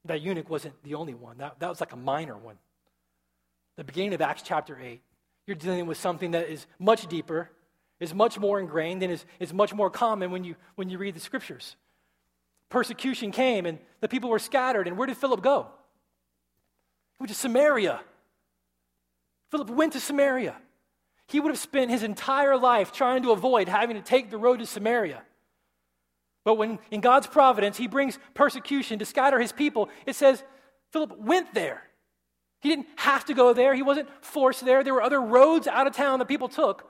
That 0.05 0.21
eunuch 0.21 0.49
wasn't 0.49 0.81
the 0.85 0.95
only 0.95 1.15
one, 1.15 1.39
that, 1.39 1.59
that 1.59 1.69
was 1.69 1.81
like 1.81 1.93
a 1.93 1.97
minor 1.97 2.37
one. 2.37 2.57
The 3.77 3.85
beginning 3.85 4.15
of 4.15 4.23
Acts 4.23 4.43
chapter 4.43 4.79
8, 4.81 5.03
you're 5.47 5.57
dealing 5.57 5.87
with 5.87 5.99
something 5.99 6.31
that 6.31 6.49
is 6.49 6.67
much 6.79 7.07
deeper, 7.09 7.51
is 7.99 8.15
much 8.15 8.39
more 8.39 8.61
ingrained, 8.61 9.03
and 9.03 9.13
is, 9.13 9.25
is 9.41 9.53
much 9.53 9.75
more 9.75 9.91
common 9.91 10.31
when 10.31 10.45
you, 10.45 10.55
when 10.77 10.89
you 10.89 10.97
read 10.97 11.15
the 11.15 11.21
scriptures. 11.21 11.77
Persecution 12.69 13.33
came, 13.33 13.67
and 13.67 13.79
the 14.01 14.09
people 14.09 14.31
were 14.31 14.39
scattered. 14.39 14.87
And 14.87 14.97
where 14.97 15.07
did 15.07 15.17
Philip 15.17 15.43
go? 15.43 15.67
He 17.19 17.23
went 17.23 17.29
to 17.29 17.35
Samaria. 17.35 18.01
Philip 19.51 19.71
went 19.71 19.93
to 19.93 20.01
Samaria. 20.01 20.57
He 21.29 21.41
would 21.41 21.51
have 21.51 21.59
spent 21.59 21.91
his 21.91 22.03
entire 22.03 22.57
life 22.57 22.93
trying 22.93 23.23
to 23.23 23.33
avoid 23.33 23.69
having 23.69 23.97
to 23.97 24.03
take 24.03 24.31
the 24.31 24.39
road 24.39 24.61
to 24.61 24.67
Samaria. 24.67 25.23
But 26.45 26.55
when 26.55 26.79
in 26.91 27.01
God's 27.01 27.27
providence 27.27 27.77
he 27.77 27.89
brings 27.89 28.19
persecution 28.35 29.01
to 29.01 29.05
scatter 29.05 29.41
his 29.41 29.51
people, 29.51 29.89
it 30.07 30.15
says 30.15 30.45
Philip 30.93 31.19
went 31.19 31.53
there. 31.55 31.83
He 32.61 32.69
didn't 32.69 32.87
have 32.97 33.25
to 33.27 33.35
go 33.35 33.53
there, 33.53 33.75
he 33.75 33.83
wasn't 33.83 34.09
forced 34.25 34.65
there. 34.65 34.83
There 34.85 34.95
were 34.95 35.03
other 35.03 35.21
roads 35.21 35.67
out 35.67 35.87
of 35.87 35.95
town 35.95 36.21
that 36.21 36.27
people 36.27 36.49
took. 36.49 36.89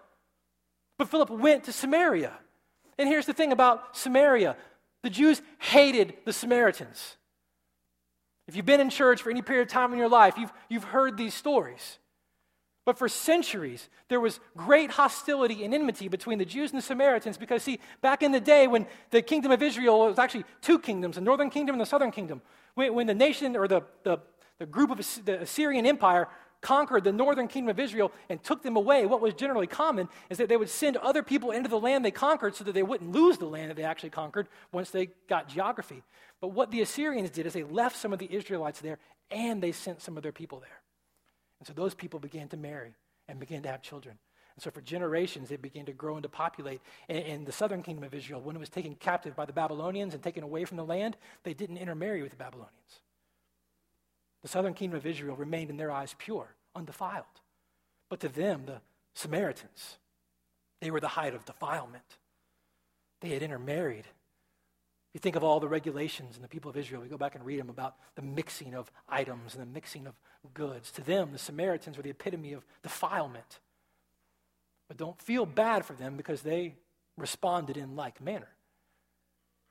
But 0.98 1.08
Philip 1.08 1.30
went 1.30 1.64
to 1.64 1.72
Samaria. 1.72 2.32
And 2.98 3.08
here's 3.08 3.26
the 3.26 3.32
thing 3.32 3.52
about 3.52 3.96
Samaria 3.96 4.56
the 5.02 5.10
Jews 5.10 5.40
hated 5.58 6.14
the 6.24 6.32
Samaritans. 6.32 7.16
If 8.48 8.56
you've 8.56 8.66
been 8.66 8.80
in 8.80 8.90
church 8.90 9.22
for 9.22 9.30
any 9.30 9.42
period 9.42 9.62
of 9.62 9.68
time 9.68 9.92
in 9.92 9.98
your 9.98 10.08
life, 10.08 10.36
you've, 10.36 10.52
you've 10.68 10.84
heard 10.84 11.16
these 11.16 11.34
stories. 11.34 11.98
But 12.86 12.98
for 12.98 13.08
centuries, 13.08 13.88
there 14.08 14.20
was 14.20 14.38
great 14.56 14.92
hostility 14.92 15.64
and 15.64 15.74
enmity 15.74 16.06
between 16.06 16.38
the 16.38 16.44
Jews 16.44 16.70
and 16.70 16.78
the 16.78 16.82
Samaritans 16.86 17.36
because, 17.36 17.64
see, 17.64 17.80
back 18.00 18.22
in 18.22 18.30
the 18.30 18.40
day 18.40 18.68
when 18.68 18.86
the 19.10 19.22
kingdom 19.22 19.50
of 19.50 19.60
Israel 19.60 20.06
was 20.06 20.20
actually 20.20 20.44
two 20.62 20.78
kingdoms, 20.78 21.16
the 21.16 21.20
northern 21.20 21.50
kingdom 21.50 21.74
and 21.74 21.80
the 21.80 21.86
southern 21.86 22.12
kingdom, 22.12 22.40
when, 22.74 22.94
when 22.94 23.08
the 23.08 23.14
nation 23.14 23.56
or 23.56 23.66
the, 23.66 23.82
the, 24.04 24.18
the 24.60 24.66
group 24.66 24.90
of 24.90 24.98
the 25.24 25.40
Assyrian 25.42 25.84
Empire 25.84 26.28
conquered 26.60 27.02
the 27.02 27.12
northern 27.12 27.48
kingdom 27.48 27.70
of 27.70 27.80
Israel 27.80 28.12
and 28.28 28.40
took 28.40 28.62
them 28.62 28.76
away, 28.76 29.04
what 29.04 29.20
was 29.20 29.34
generally 29.34 29.66
common 29.66 30.08
is 30.30 30.38
that 30.38 30.48
they 30.48 30.56
would 30.56 30.70
send 30.70 30.96
other 30.98 31.24
people 31.24 31.50
into 31.50 31.68
the 31.68 31.80
land 31.80 32.04
they 32.04 32.12
conquered 32.12 32.54
so 32.54 32.62
that 32.62 32.72
they 32.72 32.84
wouldn't 32.84 33.10
lose 33.10 33.36
the 33.36 33.46
land 33.46 33.70
that 33.70 33.76
they 33.76 33.82
actually 33.82 34.10
conquered 34.10 34.46
once 34.70 34.90
they 34.90 35.06
got 35.28 35.48
geography. 35.48 36.04
But 36.40 36.48
what 36.48 36.70
the 36.70 36.82
Assyrians 36.82 37.30
did 37.30 37.46
is 37.46 37.52
they 37.52 37.64
left 37.64 37.96
some 37.96 38.12
of 38.12 38.20
the 38.20 38.32
Israelites 38.32 38.80
there 38.80 38.98
and 39.32 39.60
they 39.60 39.72
sent 39.72 40.02
some 40.02 40.16
of 40.16 40.22
their 40.22 40.30
people 40.30 40.60
there. 40.60 40.80
And 41.58 41.66
so 41.66 41.72
those 41.72 41.94
people 41.94 42.20
began 42.20 42.48
to 42.48 42.56
marry 42.56 42.94
and 43.28 43.38
began 43.38 43.62
to 43.62 43.68
have 43.68 43.82
children. 43.82 44.18
And 44.54 44.62
so 44.62 44.70
for 44.70 44.80
generations, 44.80 45.50
it 45.50 45.60
began 45.60 45.84
to 45.86 45.92
grow 45.92 46.14
and 46.14 46.22
to 46.22 46.28
populate. 46.28 46.80
In, 47.08 47.16
in 47.16 47.44
the 47.44 47.52
southern 47.52 47.82
kingdom 47.82 48.04
of 48.04 48.14
Israel, 48.14 48.40
when 48.40 48.56
it 48.56 48.58
was 48.60 48.70
taken 48.70 48.94
captive 48.94 49.36
by 49.36 49.44
the 49.44 49.52
Babylonians 49.52 50.14
and 50.14 50.22
taken 50.22 50.42
away 50.42 50.64
from 50.64 50.76
the 50.76 50.84
land, 50.84 51.16
they 51.44 51.54
didn't 51.54 51.76
intermarry 51.76 52.22
with 52.22 52.30
the 52.30 52.36
Babylonians. 52.36 53.00
The 54.42 54.48
southern 54.48 54.74
kingdom 54.74 54.96
of 54.96 55.06
Israel 55.06 55.36
remained 55.36 55.70
in 55.70 55.76
their 55.76 55.90
eyes 55.90 56.14
pure, 56.18 56.54
undefiled. 56.74 57.24
But 58.08 58.20
to 58.20 58.28
them, 58.28 58.62
the 58.66 58.80
Samaritans, 59.14 59.98
they 60.80 60.90
were 60.90 61.00
the 61.00 61.08
height 61.08 61.34
of 61.34 61.44
defilement. 61.44 62.18
They 63.20 63.30
had 63.30 63.42
intermarried 63.42 64.06
you 65.16 65.18
think 65.18 65.34
of 65.34 65.42
all 65.42 65.60
the 65.60 65.66
regulations 65.66 66.34
and 66.34 66.44
the 66.44 66.48
people 66.48 66.70
of 66.70 66.76
Israel, 66.76 67.00
we 67.00 67.08
go 67.08 67.16
back 67.16 67.34
and 67.34 67.46
read 67.46 67.58
them 67.58 67.70
about 67.70 67.94
the 68.16 68.20
mixing 68.20 68.74
of 68.74 68.92
items 69.08 69.54
and 69.54 69.62
the 69.62 69.72
mixing 69.72 70.06
of 70.06 70.14
goods. 70.52 70.90
To 70.90 71.02
them, 71.02 71.32
the 71.32 71.38
Samaritans 71.38 71.96
were 71.96 72.02
the 72.02 72.10
epitome 72.10 72.52
of 72.52 72.66
defilement. 72.82 73.60
But 74.88 74.98
don't 74.98 75.18
feel 75.22 75.46
bad 75.46 75.86
for 75.86 75.94
them 75.94 76.18
because 76.18 76.42
they 76.42 76.74
responded 77.16 77.78
in 77.78 77.96
like 77.96 78.20
manner. 78.20 78.50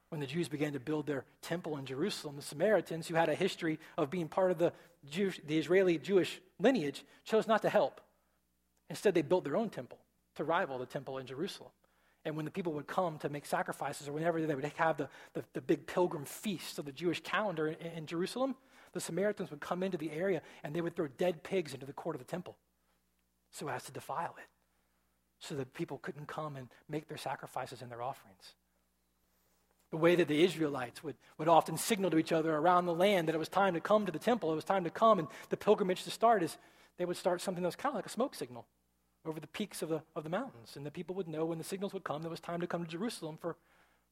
When 0.09 0.19
the 0.19 0.25
Jews 0.25 0.47
began 0.47 0.73
to 0.73 0.79
build 0.79 1.05
their 1.05 1.25
temple 1.43 1.77
in 1.77 1.85
Jerusalem, 1.85 2.37
the 2.37 2.41
Samaritans, 2.41 3.07
who 3.07 3.13
had 3.13 3.29
a 3.29 3.35
history 3.35 3.77
of 3.99 4.09
being 4.09 4.27
part 4.27 4.49
of 4.49 4.57
the, 4.57 4.73
Jewish, 5.07 5.39
the 5.45 5.59
Israeli 5.59 5.99
Jewish 5.99 6.41
lineage, 6.57 7.05
chose 7.23 7.45
not 7.45 7.61
to 7.61 7.69
help. 7.69 8.01
Instead, 8.89 9.13
they 9.13 9.21
built 9.21 9.43
their 9.43 9.57
own 9.57 9.69
temple 9.69 9.99
to 10.37 10.43
rival 10.43 10.79
the 10.79 10.87
temple 10.87 11.19
in 11.19 11.27
Jerusalem. 11.27 11.69
And 12.25 12.35
when 12.35 12.45
the 12.45 12.51
people 12.51 12.73
would 12.73 12.87
come 12.87 13.19
to 13.19 13.29
make 13.29 13.45
sacrifices, 13.45 14.07
or 14.07 14.11
whenever 14.11 14.41
they 14.41 14.55
would 14.55 14.65
have 14.65 14.97
the, 14.97 15.07
the, 15.33 15.43
the 15.53 15.61
big 15.61 15.85
pilgrim 15.85 16.25
feast 16.25 16.79
of 16.79 16.85
the 16.85 16.91
Jewish 16.91 17.21
calendar 17.21 17.67
in, 17.67 17.91
in 17.91 18.05
Jerusalem, 18.07 18.55
the 18.93 18.99
Samaritans 18.99 19.51
would 19.51 19.59
come 19.59 19.83
into 19.83 19.97
the 19.97 20.11
area 20.11 20.41
and 20.63 20.75
they 20.75 20.81
would 20.81 20.95
throw 20.95 21.07
dead 21.07 21.43
pigs 21.43 21.73
into 21.73 21.85
the 21.85 21.93
court 21.93 22.15
of 22.15 22.19
the 22.19 22.25
temple 22.25 22.57
so 23.51 23.69
as 23.69 23.83
to 23.83 23.91
defile 23.91 24.35
it, 24.37 24.49
so 25.39 25.55
that 25.55 25.73
people 25.73 25.99
couldn't 25.99 26.27
come 26.27 26.55
and 26.55 26.67
make 26.89 27.07
their 27.07 27.17
sacrifices 27.17 27.81
and 27.81 27.91
their 27.91 28.01
offerings. 28.01 28.55
The 29.91 29.97
way 29.97 30.15
that 30.15 30.27
the 30.27 30.43
Israelites 30.43 31.03
would, 31.03 31.15
would 31.37 31.47
often 31.47 31.77
signal 31.77 32.09
to 32.11 32.17
each 32.17 32.31
other 32.31 32.53
around 32.53 32.85
the 32.85 32.93
land 32.93 33.27
that 33.27 33.35
it 33.35 33.37
was 33.37 33.47
time 33.47 33.75
to 33.75 33.79
come 33.79 34.05
to 34.05 34.11
the 34.11 34.19
temple, 34.19 34.51
it 34.51 34.55
was 34.55 34.65
time 34.65 34.83
to 34.83 34.89
come, 34.89 35.19
and 35.19 35.27
the 35.49 35.57
pilgrimage 35.57 36.03
to 36.03 36.11
start 36.11 36.41
is 36.41 36.57
they 36.97 37.05
would 37.05 37.17
start 37.17 37.39
something 37.39 37.61
that 37.61 37.67
was 37.67 37.75
kind 37.75 37.91
of 37.91 37.97
like 37.97 38.05
a 38.07 38.09
smoke 38.09 38.35
signal 38.35 38.65
over 39.27 39.39
the 39.39 39.47
peaks 39.47 39.81
of 39.81 39.89
the, 39.89 40.01
of 40.15 40.23
the 40.23 40.29
mountains. 40.29 40.75
And 40.75 40.85
the 40.85 40.91
people 40.91 41.15
would 41.15 41.27
know 41.27 41.45
when 41.45 41.57
the 41.57 41.63
signals 41.63 41.93
would 41.93 42.03
come, 42.03 42.25
it 42.25 42.29
was 42.29 42.39
time 42.39 42.61
to 42.61 42.67
come 42.67 42.83
to 42.83 42.89
Jerusalem 42.89 43.37
for 43.39 43.57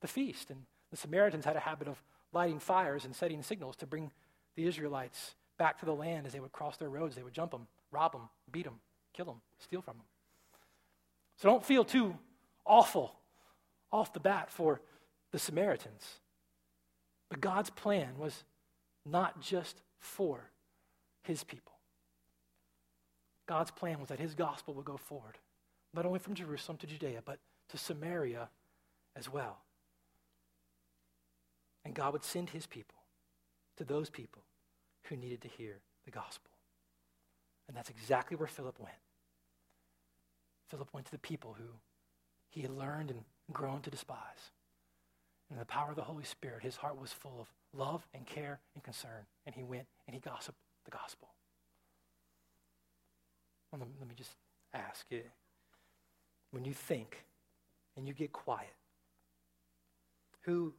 the 0.01 0.07
feast. 0.07 0.49
And 0.49 0.63
the 0.91 0.97
Samaritans 0.97 1.45
had 1.45 1.55
a 1.55 1.61
habit 1.61 1.87
of 1.87 2.01
lighting 2.31 2.59
fires 2.59 3.05
and 3.05 3.15
setting 3.15 3.43
signals 3.43 3.75
to 3.77 3.87
bring 3.87 4.11
the 4.55 4.65
Israelites 4.65 5.35
back 5.57 5.79
to 5.79 5.85
the 5.85 5.93
land 5.93 6.25
as 6.25 6.33
they 6.33 6.39
would 6.39 6.51
cross 6.51 6.77
their 6.77 6.89
roads. 6.89 7.15
They 7.15 7.23
would 7.23 7.33
jump 7.33 7.51
them, 7.51 7.67
rob 7.91 8.11
them, 8.13 8.29
beat 8.51 8.65
them, 8.65 8.79
kill 9.13 9.25
them, 9.25 9.41
steal 9.59 9.81
from 9.81 9.97
them. 9.97 10.05
So 11.37 11.49
don't 11.49 11.65
feel 11.65 11.83
too 11.83 12.15
awful 12.65 13.15
off 13.91 14.13
the 14.13 14.19
bat 14.19 14.49
for 14.51 14.81
the 15.31 15.39
Samaritans. 15.39 16.19
But 17.29 17.41
God's 17.41 17.69
plan 17.69 18.17
was 18.17 18.43
not 19.05 19.41
just 19.41 19.81
for 19.99 20.49
his 21.23 21.43
people. 21.43 21.72
God's 23.45 23.71
plan 23.71 23.99
was 23.99 24.09
that 24.09 24.19
his 24.19 24.35
gospel 24.35 24.73
would 24.73 24.85
go 24.85 24.97
forward, 24.97 25.37
not 25.93 26.05
only 26.05 26.19
from 26.19 26.33
Jerusalem 26.33 26.77
to 26.79 26.87
Judea, 26.87 27.21
but 27.25 27.39
to 27.69 27.77
Samaria 27.77 28.49
as 29.15 29.29
well. 29.29 29.59
And 31.85 31.93
God 31.93 32.13
would 32.13 32.23
send 32.23 32.51
his 32.51 32.65
people 32.65 32.97
to 33.77 33.83
those 33.83 34.09
people 34.09 34.43
who 35.03 35.17
needed 35.17 35.41
to 35.41 35.47
hear 35.47 35.79
the 36.05 36.11
gospel. 36.11 36.51
And 37.67 37.75
that's 37.75 37.89
exactly 37.89 38.37
where 38.37 38.47
Philip 38.47 38.79
went. 38.79 38.95
Philip 40.69 40.89
went 40.93 41.05
to 41.07 41.11
the 41.11 41.19
people 41.19 41.55
who 41.57 41.65
he 42.49 42.61
had 42.61 42.71
learned 42.71 43.11
and 43.11 43.21
grown 43.51 43.81
to 43.81 43.89
despise. 43.89 44.51
And 45.49 45.57
in 45.57 45.59
the 45.59 45.65
power 45.65 45.89
of 45.89 45.95
the 45.95 46.03
Holy 46.03 46.23
Spirit, 46.23 46.63
his 46.63 46.77
heart 46.77 46.99
was 46.99 47.11
full 47.11 47.39
of 47.39 47.51
love 47.77 48.07
and 48.13 48.25
care 48.25 48.59
and 48.73 48.83
concern. 48.83 49.25
And 49.45 49.53
he 49.53 49.63
went 49.63 49.87
and 50.07 50.13
he 50.13 50.19
gossiped 50.21 50.57
the 50.85 50.91
gospel. 50.91 51.29
Well, 53.73 53.81
let 53.99 54.07
me 54.07 54.13
just 54.15 54.35
ask 54.71 55.07
you 55.09 55.23
when 56.51 56.63
you 56.63 56.73
think 56.73 57.25
and 57.97 58.07
you 58.07 58.13
get 58.13 58.31
quiet, 58.31 58.69
who, 60.41 60.75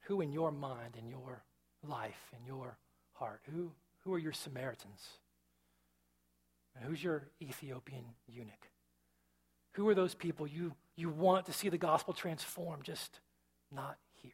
who 0.00 0.22
in 0.22 0.32
your 0.32 0.50
mind, 0.50 0.96
in 0.98 1.06
your 1.08 1.44
life, 1.88 2.32
in 2.36 2.44
your 2.44 2.76
heart, 3.12 3.42
who, 3.54 3.70
who 4.00 4.12
are 4.12 4.18
your 4.18 4.32
Samaritans? 4.32 5.06
And 6.74 6.84
who's 6.84 7.02
your 7.02 7.28
Ethiopian 7.40 8.04
eunuch? 8.26 8.68
Who 9.74 9.88
are 9.88 9.94
those 9.94 10.16
people 10.16 10.48
you, 10.48 10.72
you 10.96 11.10
want 11.10 11.46
to 11.46 11.52
see 11.52 11.68
the 11.68 11.78
gospel 11.78 12.12
transform, 12.12 12.80
just 12.82 13.20
not 13.70 13.98
here? 14.20 14.32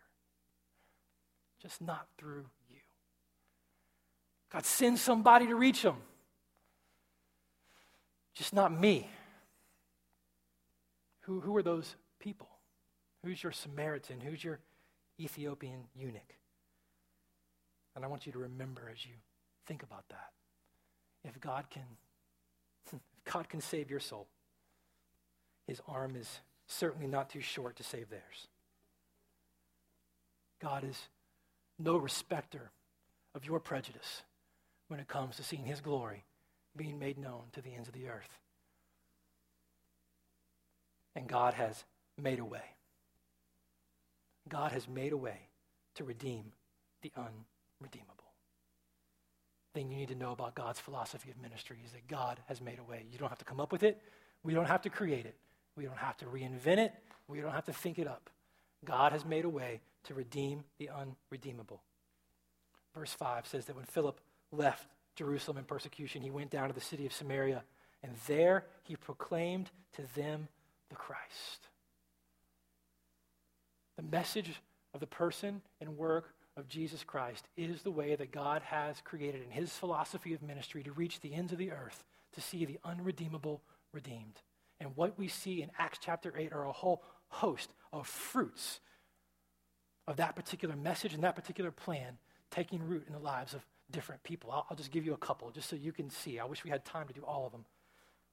Just 1.61 1.83
not 1.83 2.07
through 2.17 2.47
you. 2.71 2.79
God, 4.51 4.65
send 4.65 4.99
somebody 4.99 5.47
to 5.47 5.57
reach 5.57 5.83
them. 5.83 5.97
Just 8.37 8.53
not 8.53 8.71
me. 8.71 9.09
Who, 11.23 11.41
who 11.41 11.57
are 11.57 11.63
those 11.63 11.97
people? 12.21 12.49
Who's 13.25 13.43
your 13.43 13.51
Samaritan? 13.51 14.21
Who's 14.21 14.45
your 14.45 14.61
Ethiopian 15.19 15.85
eunuch? 15.97 16.37
And 17.97 18.05
I 18.05 18.09
want 18.09 18.27
you 18.27 18.33
to 18.33 18.39
remember 18.39 18.91
as 18.93 19.05
you 19.07 19.15
think 19.67 19.83
about 19.83 20.05
that. 20.11 20.33
If 21.25 21.41
God 21.41 21.65
can, 21.71 21.83
if 22.93 23.01
God 23.25 23.49
can 23.49 23.61
save 23.61 23.91
your 23.91 24.01
soul, 24.01 24.29
his 25.67 25.81
arm 25.89 26.15
is 26.15 26.41
certainly 26.67 27.07
not 27.07 27.31
too 27.31 27.41
short 27.41 27.77
to 27.77 27.83
save 27.83 28.11
theirs. 28.11 28.49
God 30.61 30.85
is 30.85 31.09
no 31.79 31.97
respecter 31.97 32.71
of 33.35 33.47
your 33.47 33.61
prejudice 33.61 34.23
when 34.89 35.01
it 35.01 35.09
comes 35.09 35.37
to 35.37 35.43
seeing 35.43 35.65
his 35.65 35.81
glory 35.81 36.25
being 36.77 36.99
made 36.99 37.19
known 37.19 37.43
to 37.53 37.63
the 37.63 37.75
ends 37.75 37.89
of 37.89 37.95
the 37.95 38.09
earth. 38.09 38.39
And 41.15 41.27
God 41.27 41.55
has 41.55 41.85
made 42.21 42.39
a 42.39 42.45
way. 42.45 42.75
God 44.49 44.73
has 44.73 44.89
made 44.89 45.13
a 45.13 45.17
way 45.17 45.49
to 45.95 46.05
redeem 46.05 46.53
the 47.03 47.13
unredeemable. 47.17 48.13
Thing 49.75 49.91
you 49.91 49.97
need 49.97 50.09
to 50.09 50.15
know 50.15 50.33
about 50.33 50.55
God's 50.55 50.81
philosophy 50.81 51.31
of 51.31 51.41
ministry 51.41 51.79
is 51.85 51.93
that 51.93 52.07
God 52.07 52.39
has 52.47 52.61
made 52.61 52.79
a 52.79 52.85
way. 52.85 53.05
You 53.11 53.19
don't 53.19 53.29
have 53.29 53.39
to 53.39 53.45
come 53.45 53.61
up 53.61 53.73
with 53.73 53.83
it. 53.83 54.01
We 54.43 54.55
don't 54.55 54.67
have 54.67 54.83
to 54.83 54.91
create 54.91 55.27
it. 55.27 55.37
We 55.77 55.85
don't 55.85 55.99
have 55.99 56.17
to 56.19 56.27
reinvent 56.27 56.79
it. 56.79 56.93
We 57.29 57.41
don't 57.41 57.53
have 57.53 57.65
to 57.65 57.73
think 57.73 57.99
it 57.99 58.07
up. 58.07 58.31
God 58.85 59.13
has 59.13 59.25
made 59.25 59.45
a 59.45 59.49
way 59.49 59.81
to 60.05 60.15
redeem 60.15 60.65
the 60.79 60.91
unredeemable. 60.91 61.83
Verse 62.95 63.13
5 63.13 63.47
says 63.47 63.67
that 63.67 63.77
when 63.77 63.85
Philip 63.85 64.21
left 64.53 64.89
Jerusalem 65.17 65.59
in 65.59 65.65
persecution, 65.65 66.23
he 66.23 66.31
went 66.31 66.51
down 66.51 66.69
to 66.69 66.75
the 66.75 66.81
city 66.81 67.07
of 67.07 67.13
Samaria, 67.13 67.65
and 68.03 68.13
there 68.27 68.65
he 68.85 68.97
proclaimed 68.97 69.71
to 69.95 70.03
them 70.15 70.49
the 70.91 70.97
Christ. 70.97 71.69
The 73.97 74.03
message 74.03 74.61
of 74.95 75.01
the 75.01 75.07
person 75.07 75.63
and 75.81 75.97
work 75.97 76.35
of 76.57 76.69
Jesus 76.69 77.03
Christ 77.03 77.49
is 77.57 77.83
the 77.83 77.91
way 77.91 78.15
that 78.15 78.31
God 78.31 78.63
has 78.63 79.01
created 79.03 79.43
in 79.43 79.51
his 79.51 79.73
philosophy 79.73 80.33
of 80.35 80.43
ministry 80.43 80.83
to 80.83 80.93
reach 80.93 81.21
the 81.21 81.35
ends 81.35 81.53
of 81.53 81.59
the 81.59 81.73
earth, 81.73 82.05
to 82.33 82.41
see 82.41 82.65
the 82.65 82.79
unredeemable 82.85 83.63
redeemed. 83.93 84.41
And 84.81 84.97
what 84.97 85.19
we 85.19 85.29
see 85.29 85.63
in 85.63 85.71
Acts 85.79 85.99
chapter 86.01 86.33
8 86.37 86.53
are 86.53 86.67
a 86.67 86.73
whole 86.73 87.03
host 87.29 87.73
of 87.93 88.07
fruits 88.07 88.81
of 90.07 90.17
that 90.17 90.37
particular 90.37 90.77
message 90.77 91.15
and 91.15 91.25
that 91.25 91.37
particular 91.37 91.71
plan 91.71 92.19
taking 92.51 92.87
root 92.87 93.05
in 93.07 93.13
the 93.13 93.19
lives 93.19 93.55
of 93.55 93.65
different 93.91 94.23
people. 94.23 94.51
I'll, 94.51 94.67
I'll, 94.71 94.77
just 94.77 94.91
give 94.91 95.05
you 95.05 95.15
a 95.15 95.19
couple 95.19 95.51
just 95.51 95.69
so 95.69 95.77
you 95.77 95.93
can 95.93 96.11
see. 96.11 96.39
I 96.39 96.45
wish 96.45 96.65
we 96.65 96.71
had 96.71 96.85
time 96.85 97.07
to 97.09 97.15
do 97.15 97.23
all 97.23 97.47
of 97.47 97.53
them. 97.53 97.65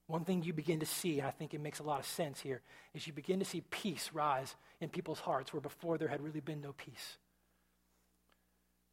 One 0.08 0.26
thing 0.26 0.44
you 0.44 0.54
begin 0.54 0.80
to 0.80 0.86
see, 0.86 1.20
and 1.20 1.28
I 1.28 1.32
think 1.32 1.54
it 1.54 1.62
makes 1.62 1.80
a 1.80 1.84
lot 1.84 2.00
of 2.00 2.06
sense 2.06 2.42
here, 2.42 2.62
is 2.94 3.08
you 3.08 3.14
begin 3.14 3.40
to 3.40 3.46
see 3.46 3.62
peace 3.70 4.10
rise 4.14 4.56
in 4.82 4.90
people's 4.90 5.20
hearts 5.20 5.54
where 5.54 5.62
before 5.62 5.98
there 5.98 6.10
had 6.10 6.22
really 6.22 6.42
been 6.42 6.62
no 6.62 6.74
peace. 6.74 7.18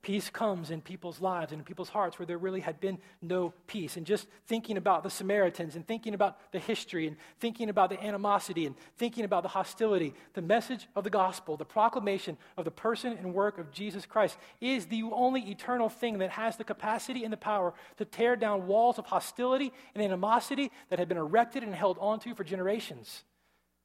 Peace 0.02 0.30
comes 0.30 0.70
in 0.70 0.80
people's 0.80 1.20
lives 1.20 1.52
and 1.52 1.60
in 1.60 1.64
people's 1.64 1.90
hearts 1.90 2.18
where 2.18 2.24
there 2.24 2.38
really 2.38 2.60
had 2.60 2.80
been 2.80 2.98
no 3.20 3.52
peace. 3.66 3.98
And 3.98 4.06
just 4.06 4.26
thinking 4.46 4.78
about 4.78 5.02
the 5.02 5.10
Samaritans 5.10 5.76
and 5.76 5.86
thinking 5.86 6.14
about 6.14 6.38
the 6.52 6.58
history 6.58 7.06
and 7.06 7.18
thinking 7.38 7.68
about 7.68 7.90
the 7.90 8.02
animosity 8.02 8.64
and 8.64 8.74
thinking 8.96 9.26
about 9.26 9.42
the 9.42 9.50
hostility, 9.50 10.14
the 10.32 10.40
message 10.40 10.88
of 10.96 11.04
the 11.04 11.10
gospel, 11.10 11.58
the 11.58 11.66
proclamation 11.66 12.38
of 12.56 12.64
the 12.64 12.70
person 12.70 13.12
and 13.18 13.34
work 13.34 13.58
of 13.58 13.70
Jesus 13.72 14.06
Christ 14.06 14.38
is 14.58 14.86
the 14.86 15.02
only 15.12 15.42
eternal 15.50 15.90
thing 15.90 16.16
that 16.18 16.30
has 16.30 16.56
the 16.56 16.64
capacity 16.64 17.22
and 17.22 17.32
the 17.32 17.36
power 17.36 17.74
to 17.98 18.06
tear 18.06 18.36
down 18.36 18.66
walls 18.66 18.98
of 18.98 19.04
hostility 19.04 19.70
and 19.94 20.02
animosity 20.02 20.70
that 20.88 20.98
had 20.98 21.08
been 21.08 21.18
erected 21.18 21.62
and 21.62 21.74
held 21.74 21.98
onto 22.00 22.34
for 22.34 22.42
generations. 22.42 23.24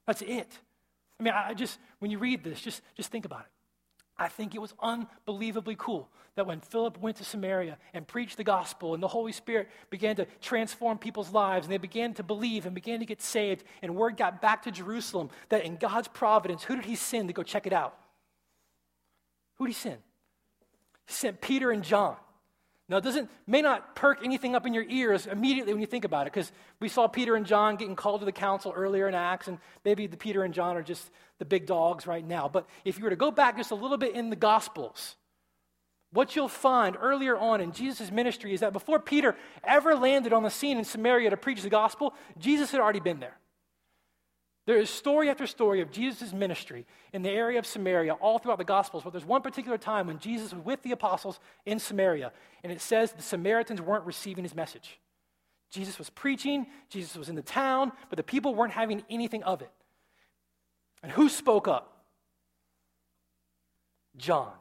That's 0.08 0.22
it. 0.22 0.60
I 1.20 1.24
mean, 1.24 1.34
I 1.34 1.54
just, 1.54 1.78
when 2.00 2.10
you 2.10 2.20
read 2.20 2.42
this, 2.42 2.62
just, 2.62 2.82
just 2.96 3.12
think 3.12 3.26
about 3.26 3.42
it. 3.42 3.55
I 4.18 4.30
think 4.30 4.56
it 4.56 4.60
was 4.60 4.74
unbelievably 4.82 5.76
cool 5.78 6.10
that 6.36 6.48
when 6.48 6.62
Philip 6.62 6.98
went 7.00 7.18
to 7.18 7.26
Samaria 7.26 7.78
and 7.94 8.08
preached 8.08 8.38
the 8.38 8.44
gospel 8.44 8.94
and 8.94 9.04
the 9.04 9.08
Holy 9.08 9.32
Spirit 9.32 9.70
began 9.90 10.16
to 10.18 10.26
transform 10.42 10.98
people's 10.98 11.32
lives 11.32 11.66
and 11.66 11.74
they 11.74 11.78
began 11.78 12.14
to 12.14 12.24
believe 12.24 12.66
and 12.66 12.74
began 12.74 13.00
to 13.00 13.06
get 13.06 13.22
saved 13.22 13.64
and 13.82 13.96
word 13.96 14.16
got 14.16 14.42
back 14.42 14.64
to 14.64 14.72
Jerusalem 14.72 15.30
that 15.50 15.66
in 15.66 15.76
God's 15.76 16.08
providence, 16.08 16.64
who 16.64 16.76
did 16.76 16.86
he 16.86 16.96
send 16.96 17.28
to 17.28 17.34
go 17.34 17.44
check 17.44 17.68
it 17.68 17.74
out? 17.74 17.98
Who 19.56 19.66
did 19.66 19.74
he 19.74 19.80
send? 19.80 19.98
He 21.08 21.14
sent 21.14 21.42
Peter 21.42 21.72
and 21.72 21.84
John. 21.84 22.16
Now, 22.88 22.98
it 22.98 23.04
doesn't, 23.04 23.32
may 23.48 23.62
not 23.62 23.96
perk 23.96 24.24
anything 24.24 24.56
up 24.56 24.68
in 24.68 24.74
your 24.74 24.86
ears 24.88 25.26
immediately 25.26 25.74
when 25.74 25.82
you 25.82 25.88
think 25.88 26.06
about 26.06 26.28
it, 26.28 26.34
because 26.34 26.52
we 26.80 26.88
saw 26.88 27.08
Peter 27.08 27.36
and 27.36 27.46
John 27.46 27.78
getting 27.78 27.96
called 27.96 28.22
to 28.22 28.26
the 28.26 28.32
council 28.32 28.72
earlier 28.76 29.08
in 29.08 29.16
Acts, 29.16 29.48
and 29.48 29.58
maybe 29.84 30.06
the 30.06 30.18
Peter 30.18 30.44
and 30.44 30.54
John 30.54 30.78
are 30.78 30.84
just 30.84 31.10
the 31.40 31.46
big 31.46 31.66
dogs 31.66 32.06
right 32.06 32.26
now. 32.26 32.48
But 32.48 32.68
if 32.84 32.98
you 32.98 33.04
were 33.04 33.10
to 33.10 33.16
go 33.16 33.32
back 33.32 33.58
just 33.58 33.72
a 33.72 33.76
little 33.76 33.98
bit 33.98 34.14
in 34.14 34.30
the 34.30 34.36
Gospels, 34.36 35.16
what 36.12 36.36
you'll 36.36 36.48
find 36.48 36.96
earlier 37.02 37.36
on 37.36 37.60
in 37.60 37.74
Jesus' 37.74 38.12
ministry 38.12 38.54
is 38.54 38.62
that 38.62 38.72
before 38.72 39.00
Peter 39.00 39.36
ever 39.64 39.96
landed 39.96 40.32
on 40.32 40.44
the 40.44 40.50
scene 40.50 40.78
in 40.78 40.86
Samaria 40.86 41.32
to 41.32 41.38
preach 41.38 41.62
the 41.62 41.70
gospel, 41.70 42.14
Jesus 42.38 42.72
had 42.72 42.80
already 42.80 43.02
been 43.02 43.20
there. 43.20 43.38
There 44.66 44.78
is 44.78 44.90
story 44.90 45.30
after 45.30 45.46
story 45.46 45.82
of 45.82 45.92
Jesus' 45.92 46.34
ministry 46.34 46.88
in 47.14 47.22
the 47.22 47.30
area 47.30 47.60
of 47.60 47.68
Samaria 47.68 48.14
all 48.14 48.40
throughout 48.40 48.58
the 48.58 48.64
Gospels, 48.64 49.04
but 49.04 49.12
there's 49.12 49.26
one 49.26 49.44
particular 49.44 49.78
time 49.78 50.08
when 50.08 50.18
Jesus 50.18 50.54
was 50.54 50.66
with 50.66 50.82
the 50.82 50.92
apostles 50.92 51.40
in 51.66 51.78
Samaria, 51.78 52.32
and 52.64 52.72
it 52.72 52.82
says 52.82 53.12
the 53.12 53.22
Samaritans 53.22 53.80
weren't 53.80 54.06
receiving 54.06 54.44
his 54.44 54.56
message. 54.56 55.00
Jesus 55.70 56.00
was 56.00 56.10
preaching, 56.10 56.66
Jesus 56.90 57.16
was 57.16 57.30
in 57.30 57.36
the 57.36 57.44
town, 57.44 57.92
but 58.10 58.18
the 58.18 58.24
people 58.24 58.56
weren't 58.56 58.74
having 58.74 59.04
anything 59.10 59.44
of 59.44 59.62
it. 59.62 59.72
And 61.04 61.12
who 61.12 61.30
spoke 61.30 61.68
up? 61.68 62.04
John. 64.18 64.52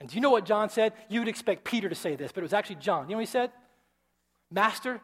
And 0.00 0.08
do 0.08 0.14
you 0.14 0.22
know 0.22 0.30
what 0.30 0.46
John 0.46 0.70
said? 0.70 0.94
You 1.10 1.20
would 1.20 1.28
expect 1.28 1.64
Peter 1.64 1.90
to 1.90 1.94
say 1.94 2.16
this, 2.16 2.32
but 2.32 2.40
it 2.40 2.44
was 2.44 2.54
actually 2.54 2.76
John. 2.76 3.04
You 3.04 3.10
know 3.10 3.16
what 3.16 3.22
he 3.22 3.26
said? 3.26 3.50
Master, 4.50 5.02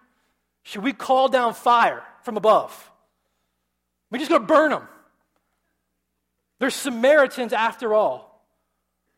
should 0.63 0.83
we 0.83 0.95
call 0.95 1.29
down 1.29 1.53
fire 1.53 2.03
from 2.23 2.39
above? 2.39 2.91
We 4.11 4.19
just 4.19 4.31
going 4.31 4.43
to 4.43 4.47
burn 4.47 4.71
them. 4.71 4.89
They're 6.59 6.71
Samaritans 6.71 7.53
after 7.53 7.93
all. 7.93 8.45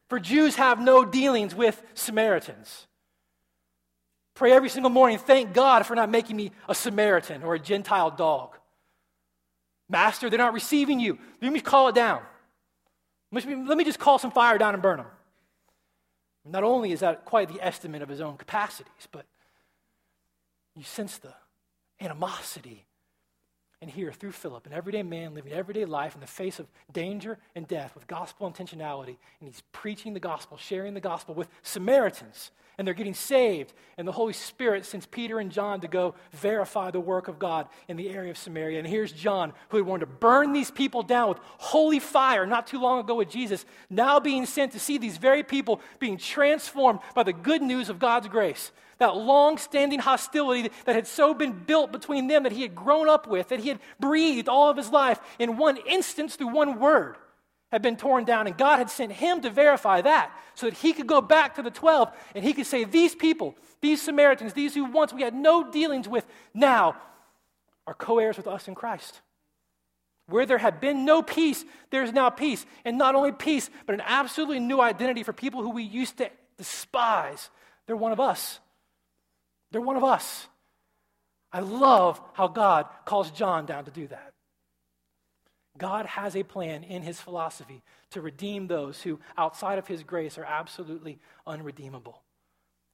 For 0.09 0.19
Jews 0.19 0.57
have 0.57 0.81
no 0.81 1.05
dealings 1.05 1.55
with 1.55 1.81
Samaritans. 1.95 2.87
Pray 4.35 4.53
every 4.53 4.69
single 4.69 4.91
morning, 4.91 5.19
thank 5.19 5.53
God 5.53 5.85
for 5.85 5.95
not 5.95 6.11
making 6.11 6.37
me 6.37 6.53
a 6.69 6.75
Samaritan 6.75 7.43
or 7.43 7.55
a 7.55 7.59
Gentile 7.59 8.11
dog. 8.11 8.57
Master, 9.91 10.31
they're 10.31 10.39
not 10.39 10.55
receiving 10.55 11.01
you. 11.01 11.19
Let 11.43 11.53
me 11.53 11.61
call 11.61 11.89
it 11.89 11.95
down. 11.95 12.23
Let 13.31 13.47
me 13.47 13.85
just 13.85 13.99
call 13.99 14.19
some 14.19 14.31
fire 14.31 14.57
down 14.57 14.75
and 14.75 14.83
burn 14.83 14.99
them. 14.99 15.07
Not 16.47 16.65
only 16.65 16.93
is 16.93 17.01
that 17.01 17.27
quite 17.27 17.53
the 17.53 17.63
estimate 17.63 18.01
of 18.01 18.09
his 18.09 18.23
own 18.23 18.39
capacities, 18.39 19.09
but 19.13 19.27
you 20.75 20.83
sense 20.83 21.19
the 21.19 21.35
animosity 22.01 22.87
and 23.81 23.91
here 23.91 24.13
through 24.13 24.33
Philip, 24.33 24.67
an 24.67 24.73
everyday 24.73 25.03
man 25.03 25.35
living 25.35 25.53
everyday 25.53 25.85
life 25.85 26.15
in 26.15 26.21
the 26.21 26.27
face 26.27 26.59
of 26.59 26.67
danger 26.93 27.39
and 27.55 27.67
death 27.69 27.95
with 27.95 28.07
gospel 28.07 28.51
intentionality. 28.51 29.17
And 29.41 29.49
he's 29.49 29.63
preaching 29.73 30.15
the 30.15 30.21
gospel, 30.21 30.57
sharing 30.57 30.95
the 30.95 31.01
gospel 31.01 31.35
with 31.35 31.49
Samaritans. 31.63 32.51
And 32.79 32.87
they're 32.87 32.95
getting 32.95 33.15
saved. 33.15 33.73
And 33.99 34.07
the 34.07 34.13
Holy 34.13 34.33
Spirit 34.33 34.87
sends 34.87 35.05
Peter 35.05 35.41
and 35.41 35.51
John 35.51 35.81
to 35.81 35.89
go 35.89 36.15
verify 36.33 36.91
the 36.91 37.01
work 37.01 37.29
of 37.29 37.39
God 37.39 37.69
in 37.89 37.97
the 37.97 38.09
area 38.09 38.31
of 38.31 38.39
Samaria. 38.39 38.79
And 38.79 38.87
here's 38.87 39.13
John, 39.13 39.53
who 39.69 39.77
had 39.79 39.87
wanted 39.87 40.07
to 40.07 40.13
burn 40.13 40.53
these 40.53 40.71
people 40.71 41.03
down 41.03 41.31
with 41.31 41.39
holy 41.59 41.99
fire 41.99 42.47
not 42.47 42.69
too 42.69 42.81
long 42.81 43.01
ago 43.01 43.17
with 43.17 43.29
Jesus, 43.29 43.67
now 43.91 44.21
being 44.21 44.47
sent 44.47 44.73
to 44.73 44.81
see 44.81 44.97
these 44.97 45.19
very 45.19 45.43
people 45.43 45.81
being 45.99 46.17
transformed 46.17 47.01
by 47.15 47.25
the 47.25 47.33
good 47.33 47.63
news 47.63 47.89
of 47.89 47.99
God's 47.99 48.29
grace 48.29 48.71
that 48.99 49.17
long 49.17 49.59
standing 49.59 50.01
hostility 50.01 50.71
that 50.85 50.95
had 50.95 51.07
so 51.07 51.33
been 51.33 51.53
built 51.53 51.93
between 51.93 52.27
them 52.27 52.43
that 52.43 52.53
he 52.53 52.63
had 52.63 52.75
grown 52.75 53.09
up 53.09 53.27
with, 53.27 53.49
that 53.49 53.61
he 53.61 53.69
had 53.69 53.79
breathed 53.99 54.49
all 54.49 54.71
of 54.71 54.77
his 54.77 54.91
life 54.91 55.21
in 55.39 55.57
one 55.57 55.77
instance 55.77 56.37
through 56.37 56.53
one 56.53 56.79
word, 56.79 57.17
had 57.71 57.83
been 57.83 57.97
torn 57.97 58.25
down. 58.25 58.47
And 58.47 58.57
God 58.57 58.79
had 58.79 58.91
sent 58.91 59.13
him 59.13 59.41
to 59.43 59.51
verify 59.51 60.01
that 60.01 60.33
so 60.55 60.67
that 60.67 60.79
he 60.79 60.93
could 60.93 61.07
go 61.07 61.21
back 61.21 61.55
to 61.57 61.63
the 61.63 61.71
12 61.71 62.11
and 62.35 62.45
he 62.45 62.53
could 62.53 62.67
say, 62.67 62.85
These 62.85 63.15
people, 63.15 63.55
these 63.81 64.01
Samaritans, 64.01 64.53
these 64.53 64.75
who 64.75 64.85
once 64.85 65.13
we 65.13 65.23
had 65.23 65.35
no 65.35 65.71
dealings 65.71 66.09
with, 66.09 66.27
now 66.55 66.97
are 67.87 67.95
co 67.95 68.19
heirs 68.19 68.37
with 68.37 68.47
us 68.47 68.69
in 68.69 68.75
Christ. 68.75 69.21
Where 70.27 70.45
there 70.45 70.59
had 70.59 70.81
been 70.81 71.07
no 71.07 71.23
peace, 71.23 71.65
there's 71.91 72.13
now 72.13 72.29
peace. 72.29 72.67
And 72.85 72.99
not 72.99 73.15
only 73.15 73.33
peace, 73.33 73.71
but 73.87 73.95
an 73.95 74.03
absolutely 74.05 74.61
new 74.61 74.81
identity 74.81 75.23
for 75.23 75.33
people 75.33 75.63
who 75.63 75.71
we 75.71 75.83
used 75.83 76.19
to 76.19 76.31
despise. 76.59 77.49
They're 77.87 77.97
one 77.97 78.13
of 78.13 78.21
us. 78.21 78.61
They're 79.71 79.81
one 79.81 79.97
of 79.97 80.05
us. 80.05 80.47
I 81.51 81.61
love 81.61 82.21
how 82.35 82.49
God 82.49 82.87
calls 83.07 83.31
John 83.31 83.65
down 83.65 83.87
to 83.87 83.91
do 83.91 84.07
that. 84.09 84.35
God 85.79 86.07
has 86.07 86.37
a 86.37 86.43
plan 86.43 86.85
in 86.85 87.03
his 87.03 87.21
philosophy 87.21 87.83
to 88.11 88.21
redeem 88.21 88.67
those 88.67 89.01
who, 89.03 89.19
outside 89.37 89.79
of 89.79 89.87
his 89.87 90.03
grace, 90.03 90.37
are 90.37 90.45
absolutely 90.45 91.19
unredeemable. 91.47 92.23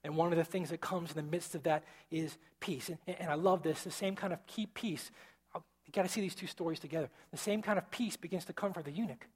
And 0.05 0.17
one 0.17 0.33
of 0.33 0.39
the 0.39 0.45
things 0.45 0.69
that 0.71 0.81
comes 0.81 1.11
in 1.11 1.17
the 1.17 1.31
midst 1.31 1.55
of 1.55 1.63
that 1.63 1.85
is 2.11 2.37
peace. 2.61 2.91
And, 2.91 2.99
and 3.19 3.31
I 3.31 3.35
love 3.35 3.63
this 3.63 3.83
the 3.83 3.91
same 3.91 4.15
kind 4.15 4.33
of 4.33 4.47
key 4.47 4.67
peace. 4.67 5.11
You 5.55 5.93
got 5.93 6.03
to 6.03 6.09
see 6.09 6.21
these 6.21 6.35
two 6.35 6.47
stories 6.47 6.81
together. 6.81 7.11
The 7.31 7.39
same 7.39 7.63
kind 7.63 7.79
of 7.79 7.91
peace 7.91 8.17
begins 8.17 8.45
to 8.47 8.53
come 8.53 8.73
for 8.73 8.83
the 8.83 8.91
eunuch. 8.91 9.27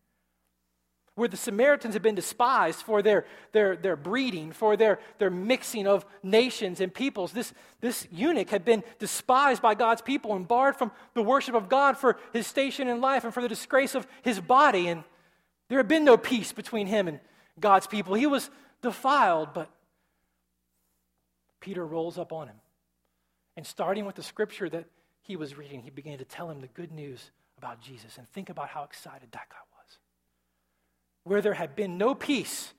Where 1.18 1.28
the 1.28 1.36
Samaritans 1.36 1.94
had 1.94 2.02
been 2.02 2.14
despised 2.14 2.82
for 2.82 3.02
their, 3.02 3.26
their, 3.50 3.76
their 3.76 3.96
breeding, 3.96 4.52
for 4.52 4.76
their, 4.76 5.00
their 5.18 5.30
mixing 5.30 5.86
of 5.86 6.06
nations 6.22 6.80
and 6.80 6.94
peoples. 6.94 7.32
This, 7.32 7.52
this 7.80 8.06
eunuch 8.12 8.50
had 8.50 8.64
been 8.64 8.84
despised 9.00 9.60
by 9.60 9.74
God's 9.74 10.00
people 10.00 10.34
and 10.36 10.46
barred 10.46 10.76
from 10.76 10.92
the 11.14 11.22
worship 11.22 11.56
of 11.56 11.68
God 11.68 11.98
for 11.98 12.18
his 12.32 12.46
station 12.46 12.86
in 12.86 13.00
life 13.00 13.24
and 13.24 13.34
for 13.34 13.42
the 13.42 13.48
disgrace 13.48 13.96
of 13.96 14.06
his 14.22 14.40
body. 14.40 14.86
And 14.86 15.02
there 15.68 15.78
had 15.78 15.88
been 15.88 16.04
no 16.04 16.16
peace 16.16 16.52
between 16.52 16.86
him 16.86 17.08
and 17.08 17.18
God's 17.58 17.88
people. 17.88 18.14
He 18.14 18.26
was 18.26 18.48
defiled, 18.80 19.52
but 19.52 19.68
Peter 21.60 21.84
rolls 21.84 22.16
up 22.16 22.32
on 22.32 22.46
him. 22.46 22.60
And 23.56 23.66
starting 23.66 24.06
with 24.06 24.14
the 24.14 24.22
scripture 24.22 24.68
that 24.70 24.84
he 25.22 25.34
was 25.34 25.58
reading, 25.58 25.82
he 25.82 25.90
began 25.90 26.18
to 26.18 26.24
tell 26.24 26.48
him 26.48 26.60
the 26.60 26.68
good 26.68 26.92
news 26.92 27.32
about 27.56 27.80
Jesus. 27.80 28.18
And 28.18 28.28
think 28.28 28.50
about 28.50 28.68
how 28.68 28.84
excited 28.84 29.32
that 29.32 29.48
guy 29.50 29.56
was 29.62 29.67
where 31.28 31.40
there 31.40 31.54
had 31.54 31.76
been 31.76 31.98
no 31.98 32.14
peace. 32.14 32.72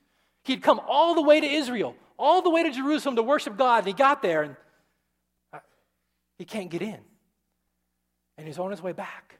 He'd 0.44 0.62
come 0.62 0.80
all 0.86 1.14
the 1.14 1.22
way 1.22 1.40
to 1.40 1.46
Israel, 1.46 1.94
all 2.18 2.42
the 2.42 2.50
way 2.50 2.62
to 2.62 2.70
Jerusalem 2.70 3.16
to 3.16 3.22
worship 3.22 3.56
God, 3.56 3.78
and 3.78 3.86
he 3.86 3.92
got 3.92 4.22
there 4.22 4.42
and 4.42 4.56
uh, 5.52 5.58
he 6.38 6.44
can't 6.44 6.70
get 6.70 6.82
in. 6.82 6.98
And 8.36 8.46
he's 8.46 8.58
on 8.58 8.70
his 8.70 8.82
way 8.82 8.92
back. 8.92 9.38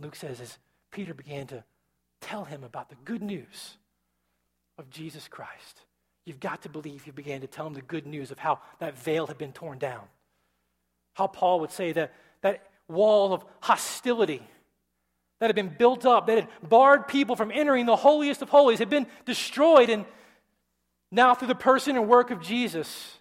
Luke 0.00 0.16
says, 0.16 0.40
as 0.40 0.58
Peter 0.90 1.14
began 1.14 1.46
to 1.48 1.62
tell 2.20 2.44
him 2.44 2.64
about 2.64 2.88
the 2.88 2.96
good 3.04 3.22
news 3.22 3.76
of 4.78 4.90
Jesus 4.90 5.28
Christ, 5.28 5.82
you've 6.24 6.40
got 6.40 6.62
to 6.62 6.68
believe 6.68 7.04
he 7.04 7.10
began 7.10 7.42
to 7.42 7.46
tell 7.46 7.66
him 7.66 7.74
the 7.74 7.82
good 7.82 8.06
news 8.06 8.30
of 8.30 8.38
how 8.38 8.58
that 8.80 8.98
veil 8.98 9.26
had 9.26 9.38
been 9.38 9.52
torn 9.52 9.78
down. 9.78 10.02
How 11.14 11.26
Paul 11.26 11.60
would 11.60 11.70
say 11.70 11.92
that 11.92 12.12
that 12.40 12.70
wall 12.88 13.32
of 13.32 13.44
hostility 13.60 14.42
that 15.44 15.48
had 15.48 15.56
been 15.56 15.76
built 15.76 16.06
up, 16.06 16.26
that 16.26 16.38
had 16.38 16.48
barred 16.66 17.06
people 17.06 17.36
from 17.36 17.50
entering 17.50 17.84
the 17.84 17.96
holiest 17.96 18.40
of 18.40 18.48
holies, 18.48 18.78
had 18.78 18.88
been 18.88 19.06
destroyed. 19.26 19.90
And 19.90 20.06
now, 21.10 21.34
through 21.34 21.48
the 21.48 21.54
person 21.54 21.96
and 21.96 22.08
work 22.08 22.30
of 22.30 22.40
Jesus, 22.40 23.18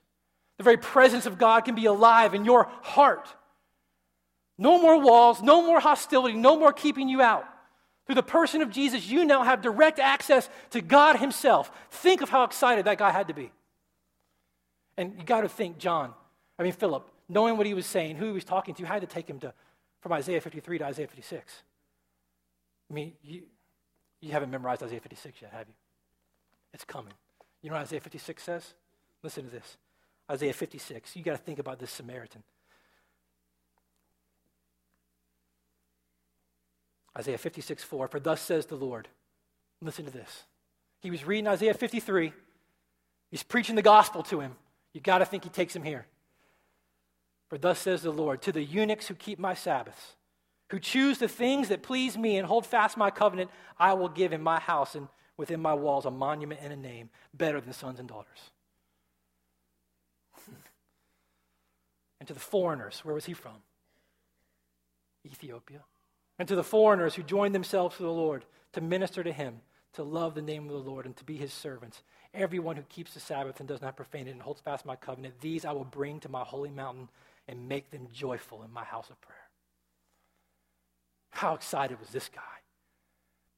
the 0.57 0.63
very 0.63 0.77
presence 0.77 1.25
of 1.25 1.37
God 1.37 1.65
can 1.65 1.75
be 1.75 1.85
alive 1.85 2.33
in 2.33 2.45
your 2.45 2.69
heart. 2.81 3.27
No 4.57 4.81
more 4.81 5.01
walls, 5.01 5.41
no 5.41 5.63
more 5.63 5.81
hostility, 5.81 6.37
no 6.37 6.57
more 6.57 6.71
keeping 6.71 7.09
you 7.09 7.21
out. 7.21 7.43
Through 8.05 8.15
the 8.15 8.23
person 8.23 8.61
of 8.61 8.69
Jesus, 8.69 9.05
you 9.05 9.25
now 9.25 9.43
have 9.43 9.61
direct 9.61 9.99
access 9.99 10.49
to 10.69 10.79
God 10.79 11.17
Himself. 11.17 11.71
Think 11.89 12.21
of 12.21 12.29
how 12.29 12.45
excited 12.45 12.85
that 12.85 12.99
guy 12.99 13.11
had 13.11 13.27
to 13.27 13.33
be. 13.33 13.51
And 14.95 15.15
you 15.17 15.25
got 15.25 15.41
to 15.41 15.49
think, 15.49 15.77
John, 15.77 16.13
I 16.57 16.63
mean, 16.63 16.71
Philip, 16.71 17.05
knowing 17.27 17.57
what 17.57 17.65
he 17.65 17.73
was 17.73 17.85
saying, 17.85 18.15
who 18.15 18.27
he 18.27 18.31
was 18.31 18.45
talking 18.45 18.75
to, 18.75 18.85
had 18.85 19.01
to 19.01 19.07
take 19.07 19.29
him 19.29 19.39
to, 19.39 19.53
from 19.99 20.13
Isaiah 20.13 20.39
53 20.39 20.77
to 20.77 20.85
Isaiah 20.85 21.07
56. 21.07 21.63
I 22.93 22.95
mean, 22.95 23.13
you, 23.23 23.41
you 24.21 24.31
haven't 24.31 24.51
memorized 24.51 24.83
Isaiah 24.83 24.99
56 24.99 25.41
yet, 25.41 25.51
have 25.51 25.67
you? 25.67 25.73
It's 26.75 26.83
coming. 26.83 27.13
You 27.63 27.71
know 27.71 27.75
what 27.75 27.81
Isaiah 27.81 28.01
56 28.01 28.43
says? 28.43 28.75
Listen 29.23 29.45
to 29.45 29.49
this. 29.49 29.77
Isaiah 30.29 30.53
56. 30.53 31.15
You 31.15 31.23
got 31.23 31.31
to 31.31 31.37
think 31.39 31.57
about 31.57 31.79
this 31.79 31.89
Samaritan. 31.89 32.43
Isaiah 37.17 37.39
56, 37.39 37.83
4. 37.83 38.07
For 38.07 38.19
thus 38.19 38.41
says 38.41 38.67
the 38.67 38.75
Lord. 38.75 39.07
Listen 39.81 40.05
to 40.05 40.11
this. 40.11 40.43
He 41.01 41.09
was 41.09 41.25
reading 41.25 41.47
Isaiah 41.47 41.73
53. 41.73 42.31
He's 43.31 43.41
preaching 43.41 43.75
the 43.75 43.81
gospel 43.81 44.21
to 44.23 44.39
him. 44.39 44.55
You 44.93 45.01
got 45.01 45.17
to 45.17 45.25
think 45.25 45.43
he 45.43 45.49
takes 45.49 45.75
him 45.75 45.83
here. 45.83 46.05
For 47.49 47.57
thus 47.57 47.79
says 47.79 48.03
the 48.03 48.11
Lord, 48.11 48.43
to 48.43 48.51
the 48.51 48.63
eunuchs 48.63 49.07
who 49.07 49.15
keep 49.15 49.39
my 49.39 49.55
Sabbaths 49.55 50.13
who 50.73 50.79
choose 50.79 51.19
the 51.19 51.27
things 51.27 51.69
that 51.69 51.83
please 51.83 52.17
me 52.17 52.35
and 52.35 52.47
hold 52.47 52.65
fast 52.65 52.97
my 52.97 53.11
covenant, 53.11 53.51
I 53.77 53.93
will 53.93 54.09
give 54.09 54.33
in 54.33 54.41
my 54.41 54.59
house 54.59 54.95
and 54.95 55.07
within 55.37 55.61
my 55.61 55.75
walls 55.75 56.07
a 56.07 56.09
monument 56.09 56.61
and 56.63 56.73
a 56.73 56.75
name 56.75 57.11
better 57.31 57.61
than 57.61 57.73
sons 57.73 57.99
and 57.99 58.09
daughters. 58.09 58.39
and 62.19 62.27
to 62.27 62.33
the 62.33 62.39
foreigners, 62.39 63.01
where 63.03 63.13
was 63.13 63.25
he 63.25 63.33
from? 63.33 63.57
Ethiopia. 65.23 65.81
And 66.39 66.47
to 66.47 66.55
the 66.55 66.63
foreigners 66.63 67.13
who 67.13 67.21
joined 67.21 67.53
themselves 67.53 67.97
to 67.97 68.03
the 68.03 68.09
Lord 68.09 68.43
to 68.71 68.81
minister 68.81 69.23
to 69.23 69.31
him, 69.31 69.61
to 69.93 70.01
love 70.01 70.33
the 70.33 70.41
name 70.41 70.65
of 70.65 70.71
the 70.71 70.89
Lord, 70.89 71.05
and 71.05 71.15
to 71.17 71.23
be 71.23 71.37
his 71.37 71.53
servants. 71.53 72.01
Everyone 72.33 72.77
who 72.77 72.81
keeps 72.89 73.13
the 73.13 73.19
Sabbath 73.19 73.59
and 73.59 73.69
does 73.69 73.83
not 73.83 73.95
profane 73.95 74.27
it 74.27 74.31
and 74.31 74.41
holds 74.41 74.61
fast 74.61 74.87
my 74.87 74.95
covenant, 74.95 75.39
these 75.39 75.65
I 75.65 75.71
will 75.71 75.83
bring 75.83 76.19
to 76.21 76.29
my 76.29 76.41
holy 76.41 76.71
mountain 76.71 77.09
and 77.47 77.69
make 77.69 77.91
them 77.91 78.07
joyful 78.11 78.63
in 78.63 78.73
my 78.73 78.83
house 78.83 79.11
of 79.11 79.21
prayer. 79.21 79.37
How 81.33 81.55
excited 81.55 81.99
was 81.99 82.09
this 82.09 82.29
guy? 82.33 82.41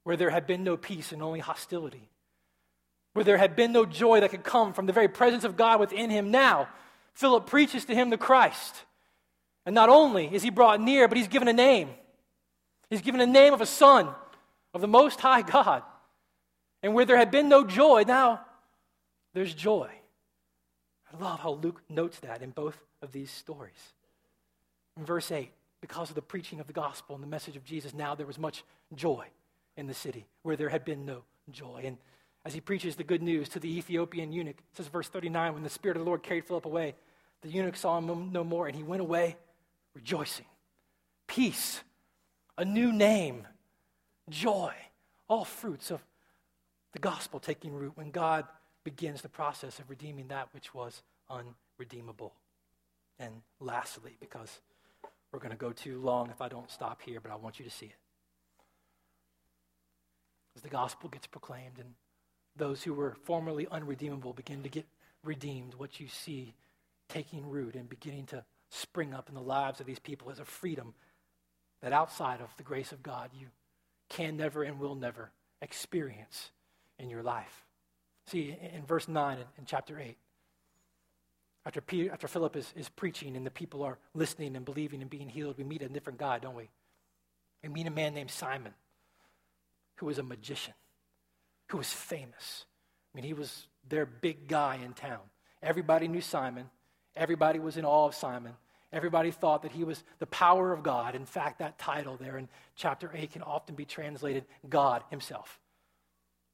Where 0.04 0.18
there 0.18 0.30
had 0.30 0.48
been 0.48 0.64
no 0.64 0.78
peace 0.78 1.12
and 1.12 1.22
only 1.22 1.40
hostility. 1.40 2.10
Where 3.14 3.26
there 3.26 3.38
had 3.38 3.56
been 3.56 3.72
no 3.72 3.86
joy 3.86 4.22
that 4.22 4.32
could 4.32 4.44
come 4.44 4.74
from 4.74 4.86
the 4.86 4.94
very 4.94 5.08
presence 5.08 5.44
of 5.44 5.58
God 5.58 5.80
within 5.80 6.10
him. 6.10 6.32
Now, 6.32 6.68
Philip 7.14 7.48
preaches 7.48 7.86
to 7.86 7.96
him 7.96 8.10
the 8.10 8.18
Christ. 8.18 8.84
And 9.66 9.74
not 9.74 9.90
only 9.90 10.34
is 10.34 10.44
he 10.44 10.50
brought 10.50 10.82
near, 10.82 11.08
but 11.08 11.18
he's 11.18 11.28
given 11.28 11.48
a 11.48 11.54
name. 11.54 11.90
He's 12.90 13.02
given 13.02 13.22
a 13.22 13.26
name 13.26 13.54
of 13.54 13.62
a 13.62 13.66
son 13.66 14.10
of 14.74 14.82
the 14.82 14.88
Most 14.88 15.20
High 15.20 15.42
God. 15.42 15.84
And 16.84 16.94
where 16.94 17.06
there 17.06 17.18
had 17.18 17.32
been 17.32 17.50
no 17.50 17.66
joy, 17.66 18.04
now 18.06 18.42
there's 19.34 19.54
joy. 19.54 19.90
I 21.12 21.24
love 21.24 21.40
how 21.40 21.54
Luke 21.54 21.82
notes 21.90 22.20
that 22.20 22.42
in 22.42 22.52
both 22.52 22.78
of 23.02 23.12
these 23.12 23.32
stories. 23.32 23.94
In 24.98 25.06
verse 25.06 25.32
8, 25.32 25.50
because 25.86 26.10
of 26.10 26.16
the 26.16 26.22
preaching 26.24 26.60
of 26.60 26.66
the 26.66 26.74
gospel 26.74 27.14
and 27.14 27.24
the 27.24 27.28
message 27.28 27.56
of 27.56 27.64
Jesus, 27.64 27.94
now 27.94 28.16
there 28.16 28.26
was 28.26 28.40
much 28.40 28.64
joy 28.96 29.24
in 29.78 29.86
the 29.86 29.94
city 29.94 30.26
where 30.42 30.56
there 30.56 30.70
had 30.70 30.84
been 30.84 31.06
no 31.06 31.22
joy. 31.52 31.84
And 31.86 32.00
as 32.44 32.56
he 32.56 32.60
preaches 32.60 32.96
the 32.96 33.04
good 33.04 33.22
news 33.22 33.50
to 33.50 33.60
the 33.60 33.78
Ethiopian 33.78 34.32
eunuch, 34.32 34.58
says 34.74 34.88
verse 34.88 35.08
39, 35.10 35.54
when 35.54 35.62
the 35.62 35.70
Spirit 35.70 35.96
of 35.96 36.02
the 36.02 36.10
Lord 36.10 36.24
carried 36.24 36.46
Philip 36.46 36.66
away, 36.66 36.96
the 37.44 37.50
eunuch 37.50 37.76
saw 37.76 38.00
him 38.00 38.32
no 38.32 38.44
more, 38.44 38.66
and 38.66 38.76
he 38.76 38.82
went 38.82 39.04
away 39.04 39.38
rejoicing. 39.94 40.48
Peace, 41.28 41.82
a 42.58 42.66
new 42.66 42.92
name, 42.92 43.46
joy, 44.28 44.74
all 45.28 45.46
fruits 45.46 45.92
of 45.92 46.04
the 46.94 47.00
gospel 47.00 47.40
taking 47.40 47.74
root 47.74 47.92
when 47.94 48.10
God 48.10 48.46
begins 48.84 49.22
the 49.22 49.30
process 49.30 49.78
of 49.78 49.88
redeeming 49.88 50.30
that 50.30 50.52
which 50.52 50.74
was 50.74 51.04
unredeemable. 51.30 52.34
And 53.20 53.44
lastly, 53.60 54.18
because 54.20 54.62
we're 55.36 55.40
going 55.40 55.52
to 55.52 55.58
go 55.58 55.74
too 55.74 56.00
long 56.00 56.30
if 56.30 56.42
I 56.42 56.48
don't 56.48 56.72
stop 56.72 57.02
here, 57.02 57.20
but 57.20 57.30
I 57.30 57.36
want 57.36 57.60
you 57.60 57.66
to 57.66 57.72
see 57.72 57.88
it. 57.88 57.98
As 60.56 60.62
the 60.62 60.70
gospel 60.70 61.10
gets 61.10 61.28
proclaimed 61.28 61.78
and 61.78 61.90
those 62.56 62.82
who 62.82 62.94
were 62.94 63.18
formerly 63.26 63.68
unredeemable 63.70 64.32
begin 64.32 64.64
to 64.64 64.70
get 64.70 64.86
redeemed, 65.26 65.74
what 65.74 66.00
you 66.00 66.08
see 66.08 66.54
taking 67.10 67.50
root 67.50 67.76
and 67.76 67.90
beginning 67.90 68.28
to 68.28 68.46
spring 68.70 69.14
up 69.14 69.28
in 69.28 69.36
the 69.36 69.42
lives 69.42 69.82
of 69.82 69.86
these 69.86 70.00
people 70.00 70.30
is 70.30 70.40
a 70.40 70.46
freedom 70.46 70.94
that 71.82 71.92
outside 71.92 72.40
of 72.40 72.56
the 72.56 72.64
grace 72.64 72.94
of 72.94 73.04
God 73.04 73.30
you 73.38 73.48
can 74.08 74.38
never 74.38 74.64
and 74.64 74.80
will 74.80 74.96
never 74.96 75.32
experience 75.62 76.52
in 76.98 77.10
your 77.10 77.24
life. 77.24 77.66
See, 78.28 78.56
in 78.74 78.86
verse 78.86 79.10
9 79.10 79.38
in 79.58 79.66
chapter 79.66 80.00
8, 80.00 80.16
after, 81.66 81.82
Peter, 81.82 82.12
after 82.12 82.28
Philip 82.28 82.56
is, 82.56 82.72
is 82.76 82.90
preaching 82.90 83.36
and 83.36 83.46
the 83.46 83.52
people 83.52 83.82
are 83.84 83.98
listening 84.14 84.56
and 84.56 84.64
believing 84.64 85.02
and 85.02 85.10
being 85.10 85.30
healed, 85.30 85.58
we 85.58 85.64
meet 85.64 85.82
a 85.82 85.90
different 85.90 86.20
guy, 86.20 86.38
don't 86.38 86.56
we? 86.56 86.70
We 87.64 87.70
meet 87.70 87.88
a 87.88 87.92
man 87.92 88.14
named 88.14 88.30
Simon, 88.30 88.74
who 89.96 90.06
was 90.06 90.20
a 90.20 90.24
magician, 90.24 90.76
who 91.70 91.78
was 91.78 91.92
famous. 91.92 92.66
I 93.14 93.18
mean, 93.18 93.26
he 93.26 93.34
was 93.34 93.68
their 93.90 94.06
big 94.06 94.48
guy 94.48 94.80
in 94.84 94.94
town. 94.94 95.22
Everybody 95.64 96.08
knew 96.08 96.22
Simon. 96.22 96.70
Everybody 97.16 97.58
was 97.60 97.78
in 97.78 97.86
awe 97.86 98.06
of 98.06 98.14
Simon. 98.14 98.54
Everybody 98.94 99.32
thought 99.32 99.64
that 99.64 99.72
he 99.72 99.84
was 99.84 100.04
the 100.20 100.28
power 100.28 100.72
of 100.72 100.84
God. 100.84 101.16
In 101.16 101.26
fact, 101.26 101.60
that 101.60 101.80
title 101.80 102.18
there 102.18 102.38
in 102.38 102.48
chapter 102.76 103.10
8 103.14 103.32
can 103.32 103.42
often 103.42 103.74
be 103.74 103.86
translated 103.86 104.46
God 104.70 105.04
himself. 105.10 105.60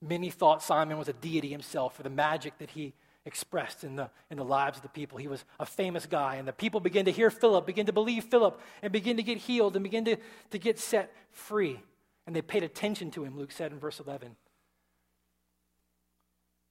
Many 0.01 0.29
thought 0.29 0.63
Simon 0.63 0.97
was 0.97 1.09
a 1.09 1.13
deity 1.13 1.49
himself 1.49 1.95
for 1.95 2.03
the 2.03 2.09
magic 2.09 2.57
that 2.59 2.71
he 2.71 2.93
expressed 3.25 3.83
in 3.83 3.95
the, 3.95 4.09
in 4.29 4.37
the 4.37 4.43
lives 4.43 4.77
of 4.77 4.83
the 4.83 4.89
people. 4.89 5.17
He 5.17 5.27
was 5.27 5.43
a 5.59 5.65
famous 5.65 6.05
guy, 6.05 6.35
and 6.35 6.47
the 6.47 6.53
people 6.53 6.79
begin 6.79 7.05
to 7.05 7.11
hear 7.11 7.29
Philip, 7.29 7.65
begin 7.65 7.85
to 7.85 7.93
believe 7.93 8.25
Philip, 8.25 8.59
and 8.81 8.91
begin 8.91 9.17
to 9.17 9.23
get 9.23 9.37
healed 9.37 9.75
and 9.75 9.83
begin 9.83 10.05
to, 10.05 10.17
to 10.51 10.57
get 10.57 10.79
set 10.79 11.13
free. 11.31 11.79
And 12.25 12.35
they 12.35 12.41
paid 12.41 12.63
attention 12.63 13.11
to 13.11 13.23
him, 13.23 13.37
Luke 13.37 13.51
said 13.51 13.71
in 13.71 13.79
verse 13.79 13.99
11. 13.99 14.35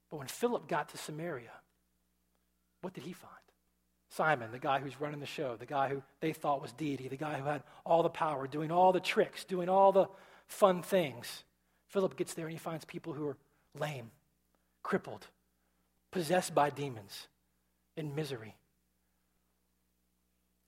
But 0.09 0.17
when 0.17 0.27
Philip 0.27 0.67
got 0.67 0.89
to 0.89 0.97
Samaria, 0.97 1.51
what 2.81 2.93
did 2.93 3.03
he 3.03 3.13
find? 3.13 3.31
Simon, 4.09 4.51
the 4.51 4.59
guy 4.59 4.79
who's 4.79 4.99
running 4.99 5.21
the 5.21 5.25
show, 5.25 5.55
the 5.55 5.65
guy 5.65 5.87
who 5.87 6.03
they 6.19 6.33
thought 6.33 6.61
was 6.61 6.73
deity, 6.73 7.07
the 7.07 7.15
guy 7.15 7.39
who 7.39 7.45
had 7.45 7.63
all 7.85 8.03
the 8.03 8.09
power, 8.09 8.45
doing 8.45 8.69
all 8.69 8.91
the 8.91 8.99
tricks, 8.99 9.45
doing 9.45 9.69
all 9.69 9.93
the 9.93 10.07
fun 10.47 10.81
things. 10.81 11.45
Philip 11.87 12.17
gets 12.17 12.33
there 12.33 12.45
and 12.45 12.51
he 12.51 12.57
finds 12.57 12.83
people 12.83 13.13
who 13.13 13.25
are 13.25 13.37
lame, 13.79 14.11
crippled, 14.83 15.27
possessed 16.11 16.53
by 16.53 16.69
demons, 16.69 17.27
in 17.97 18.13
misery. 18.13 18.55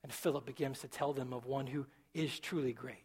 And 0.03 0.11
Philip 0.11 0.45
begins 0.45 0.79
to 0.79 0.87
tell 0.87 1.13
them 1.13 1.33
of 1.33 1.45
one 1.45 1.67
who 1.67 1.85
is 2.13 2.39
truly 2.39 2.73
great, 2.73 3.03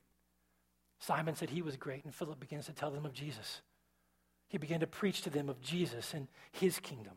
Simon 1.00 1.34
said 1.36 1.50
he 1.50 1.62
was 1.62 1.76
great, 1.76 2.04
and 2.04 2.14
Philip 2.14 2.40
begins 2.40 2.66
to 2.66 2.72
tell 2.72 2.90
them 2.90 3.06
of 3.06 3.12
Jesus. 3.12 3.62
He 4.48 4.58
began 4.58 4.80
to 4.80 4.86
preach 4.86 5.22
to 5.22 5.30
them 5.30 5.48
of 5.48 5.60
Jesus 5.60 6.14
and 6.14 6.26
his 6.52 6.78
kingdom. 6.78 7.14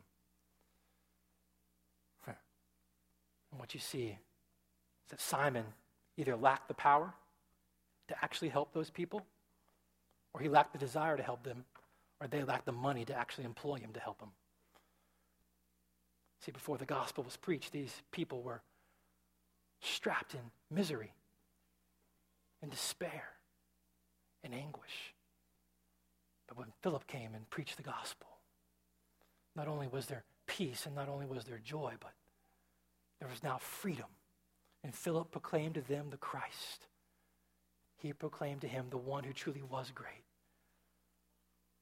And 2.27 3.59
what 3.59 3.73
you 3.73 3.81
see 3.81 4.07
is 4.07 5.09
that 5.09 5.19
Simon 5.19 5.65
either 6.15 6.37
lacked 6.37 6.69
the 6.69 6.73
power 6.73 7.13
to 8.07 8.15
actually 8.23 8.47
help 8.47 8.73
those 8.73 8.89
people, 8.89 9.25
or 10.33 10.39
he 10.39 10.47
lacked 10.47 10.71
the 10.71 10.79
desire 10.79 11.17
to 11.17 11.23
help 11.23 11.43
them, 11.43 11.65
or 12.21 12.27
they 12.27 12.43
lacked 12.43 12.65
the 12.65 12.71
money 12.71 13.03
to 13.03 13.13
actually 13.13 13.43
employ 13.43 13.75
him 13.75 13.91
to 13.93 13.99
help 13.99 14.19
them. 14.19 14.31
See, 16.43 16.51
before 16.51 16.77
the 16.77 16.85
gospel 16.85 17.23
was 17.23 17.37
preached, 17.37 17.71
these 17.71 18.01
people 18.11 18.41
were 18.41 18.61
strapped 19.79 20.33
in 20.33 20.41
misery 20.69 21.13
and 22.61 22.71
despair 22.71 23.23
and 24.43 24.53
anguish. 24.53 25.13
But 26.47 26.57
when 26.57 26.73
Philip 26.81 27.07
came 27.07 27.35
and 27.35 27.49
preached 27.49 27.77
the 27.77 27.83
gospel, 27.83 28.27
not 29.55 29.67
only 29.67 29.87
was 29.87 30.07
there 30.07 30.23
peace 30.47 30.85
and 30.85 30.95
not 30.95 31.09
only 31.09 31.25
was 31.25 31.45
there 31.45 31.61
joy, 31.63 31.93
but 31.99 32.13
there 33.19 33.29
was 33.29 33.43
now 33.43 33.57
freedom. 33.59 34.07
And 34.83 34.95
Philip 34.95 35.31
proclaimed 35.31 35.75
to 35.75 35.81
them 35.81 36.09
the 36.09 36.17
Christ. 36.17 36.87
He 37.97 38.13
proclaimed 38.13 38.61
to 38.61 38.67
him 38.67 38.87
the 38.89 38.97
one 38.97 39.23
who 39.23 39.31
truly 39.31 39.61
was 39.61 39.91
great, 39.93 40.23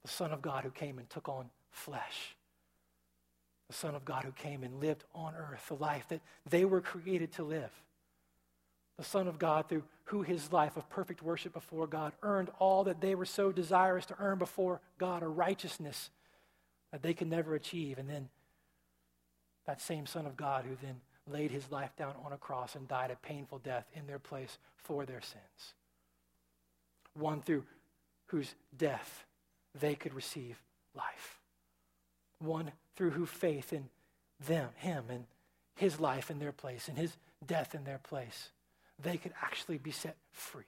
the 0.03 0.12
Son 0.12 0.34
of 0.34 0.41
God 0.41 0.66
who 0.66 0.70
came 0.70 0.99
and 0.99 1.10
took 1.10 1.30
on 1.30 1.49
flesh, 1.72 2.36
the 3.70 3.76
Son 3.76 3.95
of 3.95 4.03
God 4.03 4.26
who 4.26 4.32
came 4.32 4.63
and 4.63 4.82
lived 4.82 5.05
on 5.15 5.34
earth 5.36 5.67
the 5.70 5.76
life 5.76 6.07
that 6.09 6.22
they 6.49 6.65
were 6.65 6.82
created 6.82 7.32
to 7.34 7.43
live 7.43 7.72
the 8.99 9.05
Son 9.05 9.30
of 9.30 9.39
God, 9.39 9.70
through 9.70 9.84
who 10.05 10.24
his 10.24 10.51
life 10.51 10.76
of 10.76 10.89
perfect 10.89 11.24
worship 11.24 11.53
before 11.53 11.88
God 11.88 12.11
earned 12.22 12.49
all 12.59 12.84
that 12.84 12.99
they 12.99 13.15
were 13.15 13.26
so 13.26 13.49
desirous 13.49 14.05
to 14.07 14.15
earn 14.20 14.38
before 14.38 14.82
God, 14.97 15.24
a 15.24 15.28
righteousness 15.28 16.09
that 16.91 17.01
they 17.01 17.13
could 17.13 17.30
never 17.30 17.55
achieve. 17.55 17.97
And 17.97 18.09
then 18.09 18.28
that 19.65 19.80
same 19.80 20.05
Son 20.05 20.26
of 20.26 20.36
God 20.36 20.65
who 20.65 20.76
then 20.86 20.97
laid 21.32 21.49
his 21.49 21.72
life 21.72 21.95
down 21.95 22.13
on 22.26 22.34
a 22.34 22.38
cross 22.38 22.76
and 22.76 22.89
died 22.89 23.09
a 23.09 23.15
painful 23.15 23.59
death 23.59 23.86
in 23.95 24.05
their 24.05 24.20
place 24.20 24.57
for 24.76 25.05
their 25.05 25.22
sins. 25.22 25.74
One 27.13 27.41
through 27.41 27.63
whose 28.26 28.53
death 28.78 29.26
they 29.80 29.95
could 29.95 30.13
receive 30.13 30.61
life. 30.93 31.38
One 32.39 32.71
through 32.95 33.11
whose 33.11 33.29
faith 33.29 33.73
in 33.73 33.89
them, 34.39 34.69
him, 34.75 35.05
and 35.09 35.25
his 35.75 35.99
life 35.99 36.31
in 36.31 36.39
their 36.39 36.51
place, 36.51 36.87
and 36.87 36.97
his 36.97 37.15
death 37.45 37.75
in 37.75 37.83
their 37.83 37.99
place 37.99 38.49
they 39.01 39.17
could 39.17 39.33
actually 39.41 39.77
be 39.77 39.91
set 39.91 40.17
free. 40.31 40.63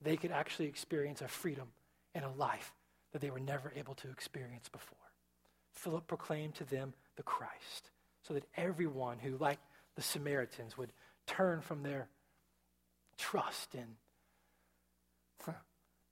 They 0.00 0.16
could 0.16 0.32
actually 0.32 0.66
experience 0.66 1.20
a 1.20 1.28
freedom 1.28 1.68
and 2.14 2.24
a 2.24 2.30
life 2.30 2.72
that 3.12 3.20
they 3.20 3.30
were 3.30 3.40
never 3.40 3.72
able 3.76 3.94
to 3.96 4.10
experience 4.10 4.68
before. 4.68 4.98
Philip 5.72 6.06
proclaimed 6.06 6.54
to 6.56 6.64
them 6.64 6.94
the 7.16 7.22
Christ 7.22 7.90
so 8.22 8.34
that 8.34 8.44
everyone 8.56 9.18
who, 9.18 9.36
like 9.36 9.58
the 9.94 10.02
Samaritans, 10.02 10.78
would 10.78 10.92
turn 11.26 11.60
from 11.60 11.82
their 11.82 12.08
trust 13.18 13.74
in 13.74 13.86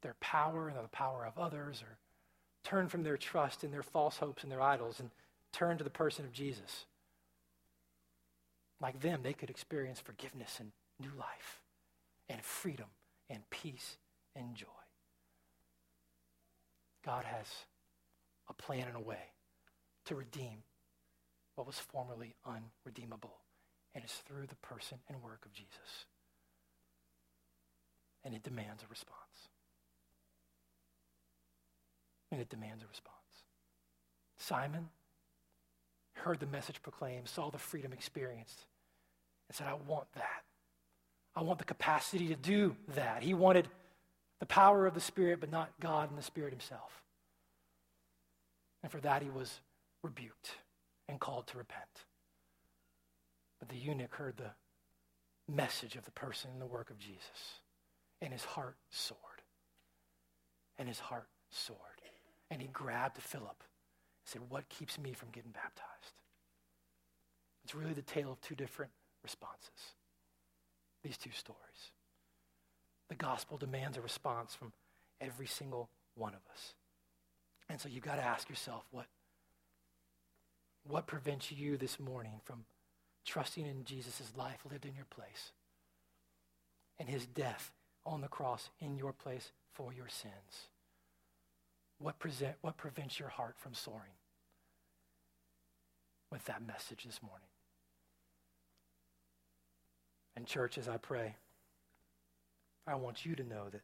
their 0.02 0.16
power 0.20 0.68
and 0.68 0.76
the 0.76 0.88
power 0.88 1.26
of 1.26 1.38
others, 1.38 1.82
or 1.82 1.98
turn 2.64 2.88
from 2.88 3.02
their 3.02 3.16
trust 3.16 3.64
in 3.64 3.70
their 3.70 3.82
false 3.82 4.18
hopes 4.18 4.42
and 4.42 4.52
their 4.52 4.62
idols 4.62 5.00
and 5.00 5.10
turn 5.52 5.78
to 5.78 5.84
the 5.84 5.90
person 5.90 6.24
of 6.24 6.32
Jesus. 6.32 6.86
Like 8.80 9.00
them, 9.00 9.20
they 9.22 9.32
could 9.32 9.50
experience 9.50 10.00
forgiveness 10.00 10.58
and 10.58 10.72
new 11.00 11.12
life 11.18 11.60
and 12.28 12.42
freedom 12.42 12.86
and 13.28 13.48
peace 13.50 13.96
and 14.34 14.54
joy. 14.54 14.66
God 17.04 17.24
has 17.24 17.46
a 18.48 18.54
plan 18.54 18.86
and 18.86 18.96
a 18.96 19.08
way 19.08 19.32
to 20.06 20.14
redeem 20.14 20.62
what 21.54 21.66
was 21.66 21.78
formerly 21.78 22.34
unredeemable, 22.46 23.36
and 23.94 24.02
it's 24.04 24.14
through 24.14 24.46
the 24.46 24.56
person 24.56 24.98
and 25.08 25.22
work 25.22 25.44
of 25.44 25.52
Jesus. 25.52 26.06
And 28.24 28.34
it 28.34 28.42
demands 28.42 28.82
a 28.82 28.86
response. 28.88 29.49
And 32.30 32.40
it 32.40 32.48
demands 32.48 32.82
a 32.82 32.86
response. 32.86 33.16
Simon 34.38 34.88
heard 36.14 36.40
the 36.40 36.46
message 36.46 36.82
proclaimed, 36.82 37.28
saw 37.28 37.50
the 37.50 37.58
freedom 37.58 37.92
experienced, 37.92 38.66
and 39.48 39.56
said, 39.56 39.66
I 39.66 39.74
want 39.88 40.12
that. 40.14 40.44
I 41.34 41.42
want 41.42 41.58
the 41.58 41.64
capacity 41.64 42.28
to 42.28 42.36
do 42.36 42.76
that. 42.94 43.22
He 43.22 43.34
wanted 43.34 43.68
the 44.38 44.46
power 44.46 44.86
of 44.86 44.94
the 44.94 45.00
Spirit, 45.00 45.40
but 45.40 45.50
not 45.50 45.70
God 45.80 46.08
and 46.08 46.18
the 46.18 46.22
Spirit 46.22 46.52
Himself. 46.52 47.02
And 48.82 48.90
for 48.90 49.00
that, 49.00 49.22
he 49.22 49.30
was 49.30 49.60
rebuked 50.02 50.56
and 51.08 51.20
called 51.20 51.46
to 51.48 51.58
repent. 51.58 52.06
But 53.58 53.68
the 53.68 53.76
eunuch 53.76 54.14
heard 54.14 54.36
the 54.36 54.52
message 55.52 55.96
of 55.96 56.04
the 56.04 56.10
person 56.12 56.50
and 56.52 56.60
the 56.60 56.66
work 56.66 56.90
of 56.90 56.98
Jesus, 56.98 57.60
and 58.22 58.32
his 58.32 58.44
heart 58.44 58.76
soared. 58.90 59.18
And 60.78 60.88
his 60.88 60.98
heart 60.98 61.28
soared. 61.50 61.99
And 62.50 62.60
he 62.60 62.68
grabbed 62.68 63.18
Philip 63.18 63.56
and 63.60 64.24
said, 64.24 64.42
What 64.48 64.68
keeps 64.68 64.98
me 64.98 65.12
from 65.12 65.30
getting 65.30 65.52
baptized? 65.52 66.14
It's 67.64 67.74
really 67.74 67.92
the 67.92 68.02
tale 68.02 68.32
of 68.32 68.40
two 68.40 68.54
different 68.54 68.90
responses 69.22 69.94
these 71.02 71.16
two 71.16 71.30
stories. 71.32 71.92
The 73.08 73.14
gospel 73.14 73.56
demands 73.56 73.96
a 73.96 74.02
response 74.02 74.54
from 74.54 74.72
every 75.20 75.46
single 75.46 75.88
one 76.14 76.34
of 76.34 76.40
us. 76.52 76.74
And 77.68 77.80
so 77.80 77.88
you've 77.88 78.04
got 78.04 78.16
to 78.16 78.22
ask 78.22 78.48
yourself 78.48 78.84
what, 78.90 79.06
what 80.86 81.06
prevents 81.06 81.50
you 81.50 81.76
this 81.76 81.98
morning 81.98 82.40
from 82.44 82.64
trusting 83.24 83.66
in 83.66 83.84
Jesus' 83.84 84.32
life 84.36 84.58
lived 84.70 84.84
in 84.84 84.94
your 84.94 85.06
place 85.06 85.52
and 86.98 87.08
his 87.08 87.26
death 87.26 87.72
on 88.04 88.20
the 88.20 88.28
cross 88.28 88.70
in 88.80 88.96
your 88.96 89.12
place 89.12 89.52
for 89.72 89.92
your 89.92 90.08
sins? 90.08 90.68
What, 92.00 92.18
present, 92.18 92.56
what 92.62 92.78
prevents 92.78 93.20
your 93.20 93.28
heart 93.28 93.56
from 93.58 93.74
soaring 93.74 94.16
with 96.32 96.42
that 96.46 96.66
message 96.66 97.04
this 97.04 97.20
morning? 97.22 97.46
And, 100.34 100.46
church, 100.46 100.78
as 100.78 100.88
I 100.88 100.96
pray, 100.96 101.36
I 102.86 102.94
want 102.94 103.26
you 103.26 103.36
to 103.36 103.44
know 103.44 103.68
that 103.70 103.82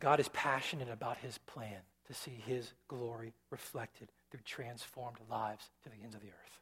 God 0.00 0.18
is 0.18 0.28
passionate 0.30 0.88
about 0.90 1.18
his 1.18 1.38
plan 1.38 1.78
to 2.08 2.14
see 2.14 2.42
his 2.44 2.72
glory 2.88 3.32
reflected 3.50 4.08
through 4.30 4.40
transformed 4.44 5.18
lives 5.30 5.70
to 5.84 5.90
the 5.90 6.02
ends 6.02 6.16
of 6.16 6.22
the 6.22 6.28
earth. 6.28 6.60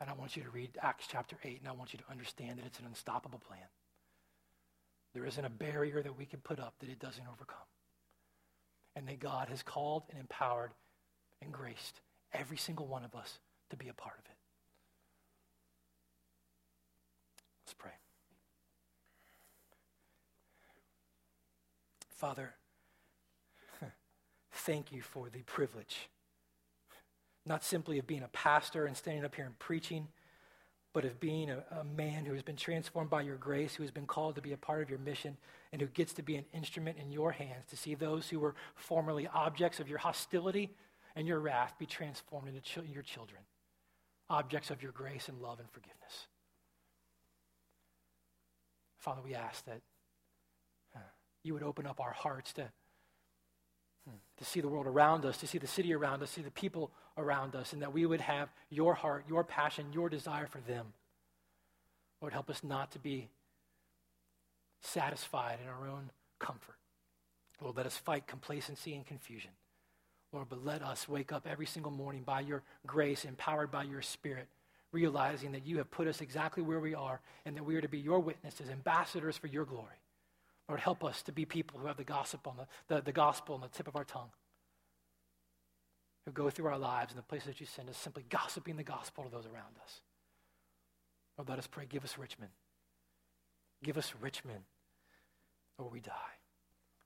And 0.00 0.08
I 0.08 0.12
want 0.12 0.36
you 0.36 0.44
to 0.44 0.50
read 0.50 0.70
Acts 0.80 1.06
chapter 1.10 1.36
8, 1.42 1.58
and 1.60 1.68
I 1.68 1.72
want 1.72 1.92
you 1.92 1.98
to 1.98 2.10
understand 2.10 2.58
that 2.58 2.66
it's 2.66 2.78
an 2.78 2.86
unstoppable 2.86 3.40
plan. 3.40 3.66
There 5.16 5.24
isn't 5.24 5.46
a 5.46 5.48
barrier 5.48 6.02
that 6.02 6.18
we 6.18 6.26
can 6.26 6.40
put 6.40 6.60
up 6.60 6.74
that 6.80 6.90
it 6.90 6.98
doesn't 6.98 7.24
overcome. 7.32 7.56
And 8.94 9.08
that 9.08 9.18
God 9.18 9.48
has 9.48 9.62
called 9.62 10.02
and 10.10 10.20
empowered 10.20 10.72
and 11.40 11.50
graced 11.50 12.02
every 12.34 12.58
single 12.58 12.86
one 12.86 13.02
of 13.02 13.14
us 13.14 13.38
to 13.70 13.78
be 13.78 13.88
a 13.88 13.94
part 13.94 14.16
of 14.18 14.26
it. 14.26 14.36
Let's 17.64 17.72
pray. 17.78 17.92
Father, 22.10 22.52
thank 24.52 24.92
you 24.92 25.00
for 25.00 25.30
the 25.30 25.40
privilege, 25.44 26.10
not 27.46 27.64
simply 27.64 27.98
of 27.98 28.06
being 28.06 28.22
a 28.22 28.28
pastor 28.28 28.84
and 28.84 28.94
standing 28.94 29.24
up 29.24 29.34
here 29.34 29.46
and 29.46 29.58
preaching, 29.58 30.08
but 30.96 31.04
of 31.04 31.20
being 31.20 31.50
a, 31.50 31.62
a, 31.78 31.84
man 31.84 32.24
who 32.24 32.32
has 32.32 32.42
been 32.42 32.56
transformed 32.56 33.10
by 33.10 33.20
your 33.20 33.36
grace, 33.36 33.74
who 33.74 33.82
has 33.82 33.90
been 33.90 34.06
called 34.06 34.34
to 34.34 34.40
be 34.40 34.54
a 34.54 34.56
part 34.56 34.80
of 34.80 34.88
your 34.88 34.98
mission, 34.98 35.36
and 35.70 35.82
who 35.82 35.88
gets 35.88 36.14
to 36.14 36.22
be 36.22 36.36
an 36.36 36.44
instrument 36.54 36.96
in 36.98 37.12
your 37.12 37.32
hands 37.32 37.66
to 37.68 37.76
see 37.76 37.94
those 37.94 38.30
who 38.30 38.40
were 38.40 38.54
formerly 38.74 39.28
objects 39.34 39.78
of 39.78 39.90
your 39.90 39.98
hostility 39.98 40.70
and 41.14 41.28
your 41.28 41.38
wrath 41.38 41.74
be 41.78 41.84
transformed 41.84 42.48
into 42.48 42.62
ch- 42.62 42.90
your 42.90 43.02
children, 43.02 43.42
objects 44.30 44.70
of 44.70 44.82
your 44.82 44.92
grace 44.92 45.28
and 45.28 45.38
love 45.42 45.60
and 45.60 45.70
forgiveness. 45.70 46.28
Father, 48.96 49.20
we 49.22 49.34
ask 49.34 49.66
that 49.66 49.82
uh, 50.96 51.00
you 51.42 51.52
would 51.52 51.62
open 51.62 51.86
up 51.86 52.00
our 52.00 52.12
hearts 52.12 52.54
to, 52.54 52.70
to 54.38 54.44
see 54.44 54.60
the 54.60 54.68
world 54.68 54.86
around 54.86 55.24
us, 55.24 55.38
to 55.38 55.46
see 55.46 55.58
the 55.58 55.66
city 55.66 55.94
around 55.94 56.22
us, 56.22 56.30
see 56.30 56.42
the 56.42 56.50
people 56.50 56.90
around 57.16 57.54
us, 57.54 57.72
and 57.72 57.82
that 57.82 57.92
we 57.92 58.06
would 58.06 58.20
have 58.20 58.48
your 58.70 58.94
heart, 58.94 59.24
your 59.28 59.44
passion, 59.44 59.86
your 59.92 60.08
desire 60.08 60.46
for 60.46 60.60
them. 60.60 60.86
Lord, 62.20 62.32
help 62.32 62.50
us 62.50 62.62
not 62.62 62.92
to 62.92 62.98
be 62.98 63.28
satisfied 64.80 65.58
in 65.62 65.68
our 65.68 65.88
own 65.88 66.10
comfort. 66.38 66.76
Lord, 67.60 67.76
let 67.76 67.86
us 67.86 67.96
fight 67.96 68.26
complacency 68.26 68.94
and 68.94 69.06
confusion. 69.06 69.50
Lord, 70.32 70.48
but 70.48 70.64
let 70.64 70.82
us 70.82 71.08
wake 71.08 71.32
up 71.32 71.46
every 71.50 71.66
single 71.66 71.92
morning 71.92 72.22
by 72.22 72.40
your 72.40 72.62
grace, 72.86 73.24
empowered 73.24 73.70
by 73.70 73.84
your 73.84 74.02
spirit, 74.02 74.48
realizing 74.92 75.52
that 75.52 75.66
you 75.66 75.78
have 75.78 75.90
put 75.90 76.08
us 76.08 76.20
exactly 76.20 76.62
where 76.62 76.80
we 76.80 76.94
are 76.94 77.20
and 77.44 77.56
that 77.56 77.64
we 77.64 77.76
are 77.76 77.80
to 77.80 77.88
be 77.88 77.98
your 77.98 78.20
witnesses, 78.20 78.68
ambassadors 78.68 79.36
for 79.36 79.46
your 79.46 79.64
glory. 79.64 80.00
Lord, 80.68 80.80
help 80.80 81.04
us 81.04 81.22
to 81.22 81.32
be 81.32 81.44
people 81.44 81.78
who 81.78 81.86
have 81.86 81.96
the 81.96 82.04
gospel 82.04 82.52
on 82.58 82.66
the, 82.88 82.94
the, 82.94 83.02
the 83.02 83.12
gospel 83.12 83.54
on 83.54 83.60
the 83.60 83.68
tip 83.68 83.86
of 83.86 83.96
our 83.96 84.04
tongue, 84.04 84.30
who 86.24 86.32
go 86.32 86.50
through 86.50 86.66
our 86.66 86.78
lives 86.78 87.12
in 87.12 87.16
the 87.16 87.22
places 87.22 87.46
that 87.46 87.60
you 87.60 87.66
send 87.66 87.88
us, 87.88 87.96
simply 87.96 88.24
gossiping 88.28 88.76
the 88.76 88.82
gospel 88.82 89.24
to 89.24 89.30
those 89.30 89.46
around 89.46 89.76
us. 89.82 90.00
Lord, 91.38 91.48
let 91.48 91.58
us 91.58 91.66
pray. 91.66 91.84
Give 91.88 92.04
us 92.04 92.18
Richmond. 92.18 92.50
Give 93.84 93.96
us 93.96 94.12
Richmond, 94.20 94.64
or 95.78 95.88
we 95.88 96.00
die. 96.00 96.12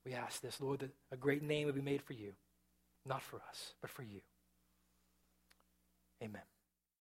We 0.07 0.15
ask 0.15 0.41
this, 0.41 0.61
Lord, 0.61 0.81
that 0.81 0.91
a 1.13 1.17
great 1.17 1.43
name 1.43 1.67
would 1.67 1.75
be 1.75 1.83
made 1.83 2.03
for 2.03 2.15
you, 2.15 2.33
not 3.05 3.23
for 3.23 3.37
us, 3.51 3.75
but 3.83 3.91
for 3.91 4.03
you. 4.03 4.21